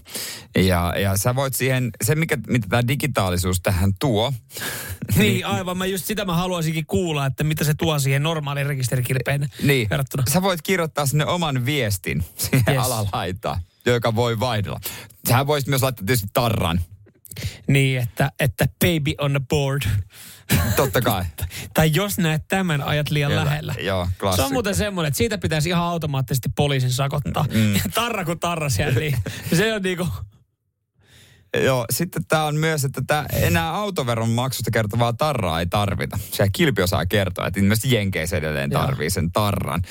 Ja, 0.56 0.94
ja 1.00 1.18
sä 1.18 1.36
voit 1.36 1.54
siihen, 1.56 1.90
se 2.04 2.16
mikä, 2.16 2.38
mitä 2.48 2.68
tämä 2.70 2.88
digitaalisuus 2.88 3.62
tähän 3.62 3.92
tuo, 4.00 4.34
Niin, 5.18 5.46
aivan. 5.46 5.78
Mä 5.78 5.86
just 5.86 6.06
sitä 6.06 6.26
mä 6.26 6.36
haluaisinkin 6.36 6.86
kuulla, 6.86 7.26
että 7.26 7.44
mitä 7.44 7.64
se 7.64 7.74
tuo 7.74 8.00
siihen 8.00 8.24
normaaliin 8.24 8.68
rekisterikilpeen 8.68 9.50
niin, 9.64 9.90
verrattuna. 9.90 10.24
sä 10.34 10.42
voit 10.42 10.62
kirjoittaa 10.62 11.06
sinne 11.06 11.26
oman 11.26 11.66
viestin 11.66 12.26
siihen 12.38 12.64
yes. 12.76 12.86
alalaitaan, 12.86 13.62
joka 13.92 14.16
voi 14.16 14.40
vaihdella. 14.40 14.80
Sähän 15.30 15.48
voisit 15.48 15.68
myös 15.70 15.82
laittaa 15.82 16.06
tietysti 16.06 16.28
tarran, 16.34 16.82
Niin, 17.68 18.00
että, 18.02 18.32
että 18.40 18.66
baby 18.80 19.14
on 19.18 19.32
the 19.32 19.42
board. 19.50 19.82
totta 20.76 21.02
kai. 21.02 21.24
tai 21.74 21.92
jos 21.94 22.18
näet 22.18 22.48
tämän, 22.48 22.82
ajat 22.82 23.10
liian 23.10 23.32
Kyllä, 23.32 23.46
lähellä. 23.46 23.76
Joo, 23.80 24.06
Se 24.06 24.12
klassikko. 24.20 24.46
on 24.46 24.54
muuten 24.54 24.76
semmoinen, 24.76 25.08
että 25.08 25.18
siitä 25.18 25.38
pitäisi 25.38 25.70
ihan 25.70 25.84
automaattisesti 25.84 26.50
poliisin 26.56 26.92
sakottaa. 26.92 27.46
Mm. 27.54 27.74
tarra 27.94 28.26
kuin 28.26 28.40
tarra 28.40 28.70
siellä. 28.70 29.00
Niin. 29.00 29.18
Se 29.58 29.74
on 29.74 29.82
niinku, 29.82 30.08
Joo, 31.64 31.86
sitten 31.90 32.26
tämä 32.26 32.44
on 32.44 32.56
myös, 32.56 32.86
että 32.86 33.02
tää, 33.08 33.26
enää 33.34 33.72
autoveron 33.74 34.30
maksusta 34.30 34.72
kertovaa 34.72 35.14
tarraa 35.14 35.60
ei 35.60 35.66
tarvita. 35.66 36.20
Se 36.32 36.48
kilpi 36.54 36.82
osaa 36.82 37.06
kertoa, 37.06 37.48
että 37.48 37.60
ilmeisesti 37.60 37.96
Jenkeissä 37.96 38.38
edelleen 38.38 38.70
tarvii 38.70 39.10
sen 39.10 39.32
tarran. 39.32 39.82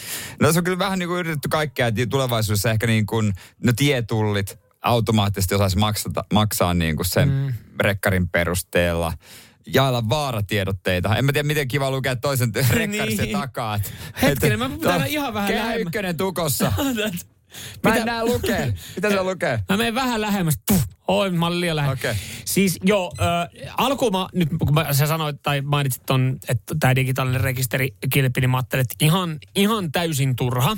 No 0.41 0.53
se 0.53 0.59
on 0.59 0.65
kyllä 0.65 0.79
vähän 0.79 0.99
niin 0.99 1.09
kuin 1.09 1.19
yritetty 1.19 1.49
kaikkea, 1.49 1.87
että 1.87 2.07
tulevaisuudessa 2.07 2.71
ehkä 2.71 2.87
niin 2.87 3.07
kuin, 3.07 3.33
no 3.65 3.73
tietullit 3.77 4.59
automaattisesti 4.83 5.55
osaisi 5.55 5.79
maksata, 5.79 6.25
maksaa 6.33 6.75
niin 6.75 6.97
kuin 6.97 7.07
sen 7.07 7.29
mm. 7.29 7.53
rekkarin 7.81 8.29
perusteella. 8.29 9.13
Jaella 9.75 10.09
vaaratiedotteita. 10.09 11.17
En 11.17 11.25
mä 11.25 11.33
tiedä, 11.33 11.47
miten 11.47 11.69
kiva 11.69 11.91
lukea 11.91 12.17
toisen 12.17 12.53
rekkarisen 12.71 13.25
Niin. 13.25 13.39
takaa. 13.39 13.81
Hetkinen, 14.23 14.59
mä 14.59 14.69
pitää 14.69 15.05
ihan 15.07 15.35
vähän 15.35 15.49
Kehä 15.49 15.75
ykkönen 15.75 16.17
tukossa. 16.17 16.73
Mä 17.83 17.91
Mitä- 17.91 18.01
en 18.01 18.07
näe 18.07 18.25
lukee. 18.25 18.75
Mitä 18.97 19.11
se 19.11 19.23
lukee? 19.23 19.61
Mä 19.69 19.77
menen 19.77 19.95
vähän 19.95 20.21
lähemmäs. 20.21 20.59
Puh, 20.69 20.83
oi, 21.09 21.31
mä 21.31 21.47
olin 21.47 21.61
liian 21.61 21.77
lähellä. 21.77 21.93
Okei. 21.93 22.15
Siis 22.45 22.79
joo, 22.85 23.13
äh, 23.21 23.73
alkuun 23.77 24.13
mä, 24.13 24.29
nyt 24.35 24.49
kun 24.59 24.75
mä, 24.75 24.93
sä 24.93 25.07
sanoit 25.07 25.43
tai 25.43 25.61
mainitsit 25.61 26.03
ton, 26.07 26.39
että 26.49 26.75
tämä 26.81 26.97
digitaalinen 26.97 27.41
rekisterikilpi, 27.41 28.41
niin 28.41 28.51
mä 28.51 28.57
ajattelin, 28.57 28.81
että 28.81 29.05
ihan, 29.05 29.39
ihan 29.57 29.93
täysin 29.93 30.37
turha. 30.37 30.77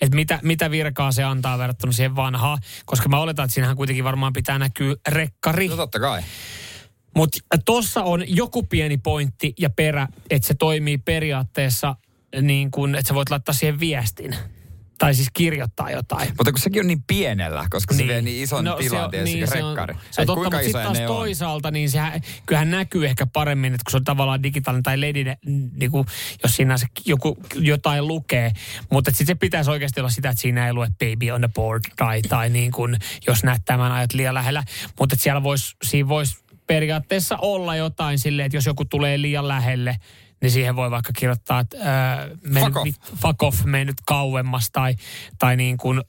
että 0.00 0.16
mitä, 0.16 0.38
mitä 0.42 0.70
virkaa 0.70 1.12
se 1.12 1.24
antaa 1.24 1.58
verrattuna 1.58 1.92
siihen 1.92 2.16
vanhaan. 2.16 2.58
Koska 2.84 3.08
mä 3.08 3.18
oletan, 3.20 3.44
että 3.44 3.54
siinähän 3.54 3.76
kuitenkin 3.76 4.04
varmaan 4.04 4.32
pitää 4.32 4.58
näkyä 4.58 4.94
rekkari. 5.08 5.68
No 5.68 5.76
totta 5.76 6.00
kai. 6.00 6.22
Mutta 7.16 7.38
tuossa 7.64 8.02
on 8.02 8.24
joku 8.26 8.62
pieni 8.62 8.98
pointti 8.98 9.54
ja 9.58 9.70
perä, 9.70 10.08
että 10.30 10.48
se 10.48 10.54
toimii 10.54 10.98
periaatteessa 10.98 11.96
niin 12.42 12.70
kuin, 12.70 12.94
että 12.94 13.08
sä 13.08 13.14
voit 13.14 13.30
laittaa 13.30 13.54
siihen 13.54 13.80
viestin. 13.80 14.36
Tai 14.98 15.14
siis 15.14 15.28
kirjoittaa 15.34 15.90
jotain. 15.90 16.28
Mutta 16.28 16.52
kun 16.52 16.60
sekin 16.60 16.80
on 16.82 16.86
niin 16.86 17.02
pienellä, 17.06 17.66
koska 17.70 17.94
niin. 17.94 18.06
se 18.06 18.12
vie 18.12 18.22
niin 18.22 18.42
ison 18.42 18.64
No, 18.64 18.76
se 18.76 18.82
tilan 18.88 19.04
on- 19.04 19.10
tietysti 19.10 19.36
niin, 19.36 19.40
niin, 19.40 19.52
se 19.58 19.64
on- 19.64 19.76
rekkari. 19.76 19.94
Se 20.10 20.20
on 20.20 20.26
totta, 20.26 20.34
kuinka 20.40 20.56
mutta 20.56 20.64
sitten 20.64 20.82
taas 20.82 20.98
on? 20.98 21.06
toisaalta, 21.06 21.70
niin 21.70 21.90
sehän, 21.90 22.20
kyllähän 22.46 22.70
näkyy 22.70 23.06
ehkä 23.06 23.26
paremmin, 23.26 23.74
että 23.74 23.84
kun 23.84 23.90
se 23.90 23.96
on 23.96 24.04
tavallaan 24.04 24.42
digitaalinen 24.42 24.82
tai 24.82 25.00
LED, 25.00 25.34
niin 25.76 25.90
kuin, 25.90 26.06
jos 26.42 26.56
siinä 26.56 26.78
se 26.78 26.86
joku, 27.06 27.36
jotain 27.54 28.08
lukee. 28.08 28.52
Mutta 28.90 29.10
sitten 29.10 29.26
se 29.26 29.34
pitäisi 29.34 29.70
oikeasti 29.70 30.00
olla 30.00 30.10
sitä, 30.10 30.30
että 30.30 30.40
siinä 30.42 30.66
ei 30.66 30.72
lue 30.72 30.88
baby 30.98 31.30
on 31.30 31.40
the 31.40 31.48
board 31.54 31.82
tai, 31.96 32.22
tai 32.22 32.50
niin 32.50 32.72
kuin, 32.72 32.96
jos 33.26 33.44
näet 33.44 33.62
tämän 33.64 33.92
ajat 33.92 34.12
liian 34.12 34.34
lähellä. 34.34 34.62
Mutta 35.00 35.16
siellä 35.18 35.42
vois, 35.42 35.76
siinä 35.84 36.08
voisi 36.08 36.44
periaatteessa 36.66 37.36
olla 37.36 37.76
jotain 37.76 38.18
silleen, 38.18 38.46
että 38.46 38.56
jos 38.56 38.66
joku 38.66 38.84
tulee 38.84 39.22
liian 39.22 39.48
lähelle, 39.48 39.96
niin 40.44 40.50
siihen 40.52 40.76
voi 40.76 40.90
vaikka 40.90 41.12
kirjoittaa, 41.12 41.60
että 41.60 41.76
ää, 41.80 42.28
men, 42.42 42.62
Fuck 42.64 42.76
off. 42.76 42.88
fuck 43.22 43.42
off, 43.42 43.64
mene 43.64 43.84
nyt 43.84 43.96
kauemmas, 44.06 44.68
tai, 44.72 44.94
tai 45.38 45.56
niin 45.56 45.76
kuin 45.76 46.00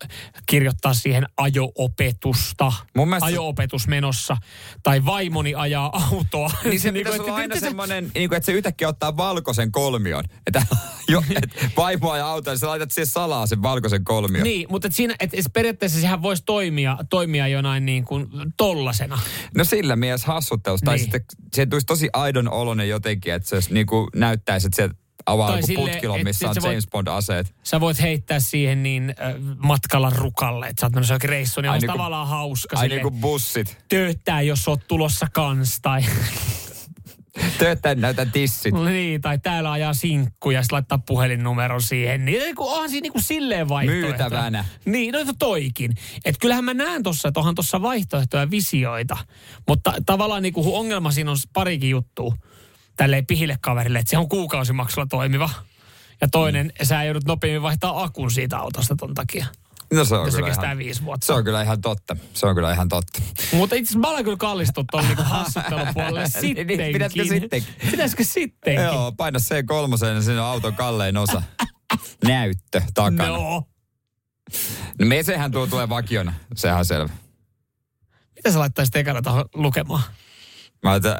kirjoittaa 0.45 0.93
siihen 0.93 1.25
ajo-opetusta, 1.37 2.71
Mun 2.95 3.07
mielestä- 3.07 3.25
ajo-opetus 3.25 3.87
menossa, 3.87 4.37
tai 4.83 5.05
vaimoni 5.05 5.55
ajaa 5.55 6.01
autoa. 6.11 6.51
Niin 6.63 6.79
se 6.79 6.91
Niin 6.95 7.03
pitäisi 7.05 7.21
olla 7.21 7.35
aina 7.35 7.55
semmoinen, 7.55 8.11
niin 8.15 8.29
kuin, 8.29 8.37
että 8.37 8.45
se 8.45 8.51
yhtäkkiä 8.51 8.87
ottaa 8.87 9.17
valkoisen 9.17 9.71
kolmion. 9.71 10.23
Että 10.47 10.61
jo, 11.09 11.23
et 11.35 11.77
vaimoa 11.77 12.17
ja 12.17 12.27
autoa, 12.27 12.53
niin 12.53 12.59
sä 12.59 12.67
laitat 12.67 12.91
siihen 12.91 13.07
salaa 13.07 13.47
sen 13.47 13.61
valkoisen 13.61 14.03
kolmion. 14.03 14.43
Niin, 14.43 14.67
mutta 14.69 14.87
et 14.87 14.93
siinä, 14.93 15.15
et, 15.19 15.33
et 15.33 15.45
periaatteessa 15.53 16.01
sehän 16.01 16.21
voisi 16.21 16.43
toimia, 16.45 16.97
toimia 17.09 17.47
jonain 17.47 17.85
niin 17.85 18.05
kuin 18.05 18.27
tollasena. 18.57 19.19
No 19.55 19.63
sillä 19.63 19.95
mies 19.95 20.25
hassuttelusta. 20.25 20.85
Tai 20.85 20.95
Niin. 20.95 21.03
sitten 21.03 21.21
se 21.53 21.65
tulisi 21.65 21.85
tosi 21.87 22.09
aidon 22.13 22.51
oloinen 22.51 22.89
jotenkin, 22.89 23.33
että 23.33 23.49
se 23.49 23.55
olisi 23.55 23.73
niin 23.73 23.85
kuin 23.85 24.07
näyttäisi, 24.25 24.67
että 24.67 24.75
se 24.75 24.89
avaa 25.25 25.47
Tai 25.47 25.57
joku 25.57 25.67
silleen, 25.67 25.89
putkilon, 25.91 26.17
et 26.17 26.23
missä 26.23 26.49
on 26.49 26.55
sä 26.55 26.61
voit- 26.61 26.71
James 26.73 26.87
Bond-aseet. 26.91 27.53
Sä 27.63 27.79
voit 27.79 28.01
heittää 28.01 28.39
siihen 28.39 28.83
niin 28.83 29.09
äh, 29.21 29.33
matkalla 29.57 30.09
rukalle, 30.09 30.67
että 30.67 30.79
sä 30.81 30.85
oot 30.85 30.93
menossa 30.93 31.13
johonkin 31.13 31.29
reissuun, 31.29 31.63
niin 31.63 31.71
on 31.71 31.79
niinku- 31.79 31.93
tavallaan 31.93 32.27
hauska 32.27 32.79
Ai 32.79 32.87
niin 32.87 33.01
kuin 33.01 33.15
bussit. 33.21 33.77
tööttää, 33.89 34.41
jos 34.41 34.67
oot 34.67 34.87
tulossa 34.87 35.27
kans, 35.33 35.79
tai, 35.81 36.01
Tööttäen 37.57 38.01
näytän 38.01 38.31
tissit. 38.31 38.73
niin, 38.85 39.21
tai 39.21 39.39
täällä 39.39 39.71
ajaa 39.71 39.93
sinkku 39.93 40.51
ja 40.51 40.61
sitten 40.61 40.75
laittaa 40.75 40.97
puhelinnumeron 40.97 41.81
siihen. 41.81 42.25
Niin 42.25 42.53
onhan 42.57 42.89
siinä 42.89 43.01
niin 43.01 43.11
kuin 43.11 43.23
silleen 43.23 43.69
vaihtoehto. 43.69 44.07
Myytävänä. 44.07 44.65
Niin, 44.85 45.13
no 45.13 45.19
toikin. 45.39 45.91
Että 46.25 46.39
kyllähän 46.39 46.65
mä 46.65 46.73
näen 46.73 47.03
tossa, 47.03 47.27
että 47.27 47.39
onhan 47.39 47.55
tossa 47.55 47.81
vaihtoehtoja 47.81 48.43
ja 48.43 48.51
visioita. 48.51 49.17
Mutta 49.67 49.93
tavallaan 50.05 50.43
niin 50.43 50.53
kuin 50.53 50.67
ongelma 50.75 51.11
siinä 51.11 51.31
on 51.31 51.37
parikin 51.53 51.89
juttua 51.89 52.35
tälleen 52.97 53.25
pihille 53.25 53.57
kaverille, 53.61 53.99
että 53.99 54.09
se 54.09 54.17
on 54.17 54.29
kuukausimaksulla 54.29 55.07
toimiva. 55.09 55.49
Ja 56.21 56.27
toinen, 56.31 56.65
mm. 56.65 56.85
sä 56.85 57.03
joudut 57.03 57.25
nopeammin 57.25 57.61
vaihtaa 57.61 58.03
akun 58.03 58.31
siitä 58.31 58.57
autosta 58.57 58.95
ton 58.95 59.13
takia. 59.13 59.45
No 59.93 60.05
se 60.05 60.15
on 60.15 60.25
Ja 60.25 60.31
se 60.31 60.37
kyllä 60.37 60.53
ihan, 60.63 60.77
viisi 60.77 61.03
vuotta. 61.03 61.25
Se 61.25 61.33
on 61.33 61.43
kyllä 61.43 61.61
ihan 61.61 61.81
totta. 61.81 62.17
Se 62.33 62.45
on 62.45 62.55
kyllä 62.55 62.73
ihan 62.73 62.89
totta. 62.89 63.21
Mutta 63.53 63.75
itse 63.75 63.89
asiassa 63.89 63.99
mä 63.99 64.09
olen 64.09 64.23
kyllä 64.23 64.37
kallistunut 64.37 64.87
tuolla 64.91 65.07
niinku 65.07 65.23
hassuttelupuolelle 65.23 66.19
Niin, 66.41 66.57
sittenkin. 66.57 66.93
pitäisikö 66.93 67.25
sittenkin? 67.25 67.75
Pitäisikö 67.91 68.23
sittenkin? 68.23 68.83
Joo, 68.83 69.11
paina 69.11 69.39
C3 69.39 70.15
ja 70.15 70.21
siinä 70.21 70.45
on 70.45 70.51
auton 70.51 70.75
kallein 70.75 71.17
osa. 71.17 71.41
Näyttö 72.23 72.81
takana. 72.93 73.27
No. 73.27 73.63
No 74.99 75.05
me 75.05 75.23
sehän 75.23 75.51
tuo 75.51 75.67
tulee 75.67 75.89
vakiona, 75.89 76.33
sehän 76.55 76.79
on 76.79 76.85
selvä. 76.85 77.09
Mitä 78.35 78.51
sä 78.51 78.59
laittaisit 78.59 78.95
ekana 78.95 79.21
tuohon 79.21 79.45
lukemaan? 79.53 80.03
Mä 80.83 80.95
että 80.95 81.17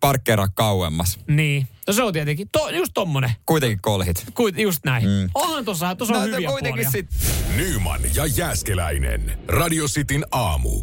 parkkeera 0.00 0.48
kauemmas. 0.54 1.18
Niin. 1.28 1.68
No 1.86 1.92
se 1.92 2.02
on 2.02 2.12
tietenkin, 2.12 2.48
to, 2.52 2.68
just 2.70 2.90
tommonen. 2.94 3.30
Kuitenkin 3.46 3.78
kolhit. 3.82 4.24
Kuit, 4.34 4.58
just 4.58 4.84
näin. 4.84 5.04
Mm. 5.04 5.30
Onhan 5.34 5.64
tossa, 5.64 5.94
tossa 5.94 6.14
on 6.14 6.30
No, 6.30 6.36
hyviä 6.36 6.48
kuitenkin 6.50 6.84
puolia. 6.84 6.90
sit- 6.90 7.56
Nyman 7.56 8.00
ja 8.14 8.26
Jääskeläinen. 8.26 9.38
Radio 9.48 9.84
Cityn 9.86 10.24
aamu. 10.32 10.82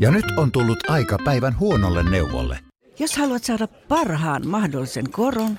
Ja 0.00 0.10
nyt 0.10 0.24
on 0.36 0.52
tullut 0.52 0.90
aika 0.90 1.18
päivän 1.24 1.58
huonolle 1.58 2.10
neuvolle. 2.10 2.58
Jos 2.98 3.16
haluat 3.16 3.44
saada 3.44 3.66
parhaan 3.66 4.46
mahdollisen 4.48 5.10
koron, 5.10 5.58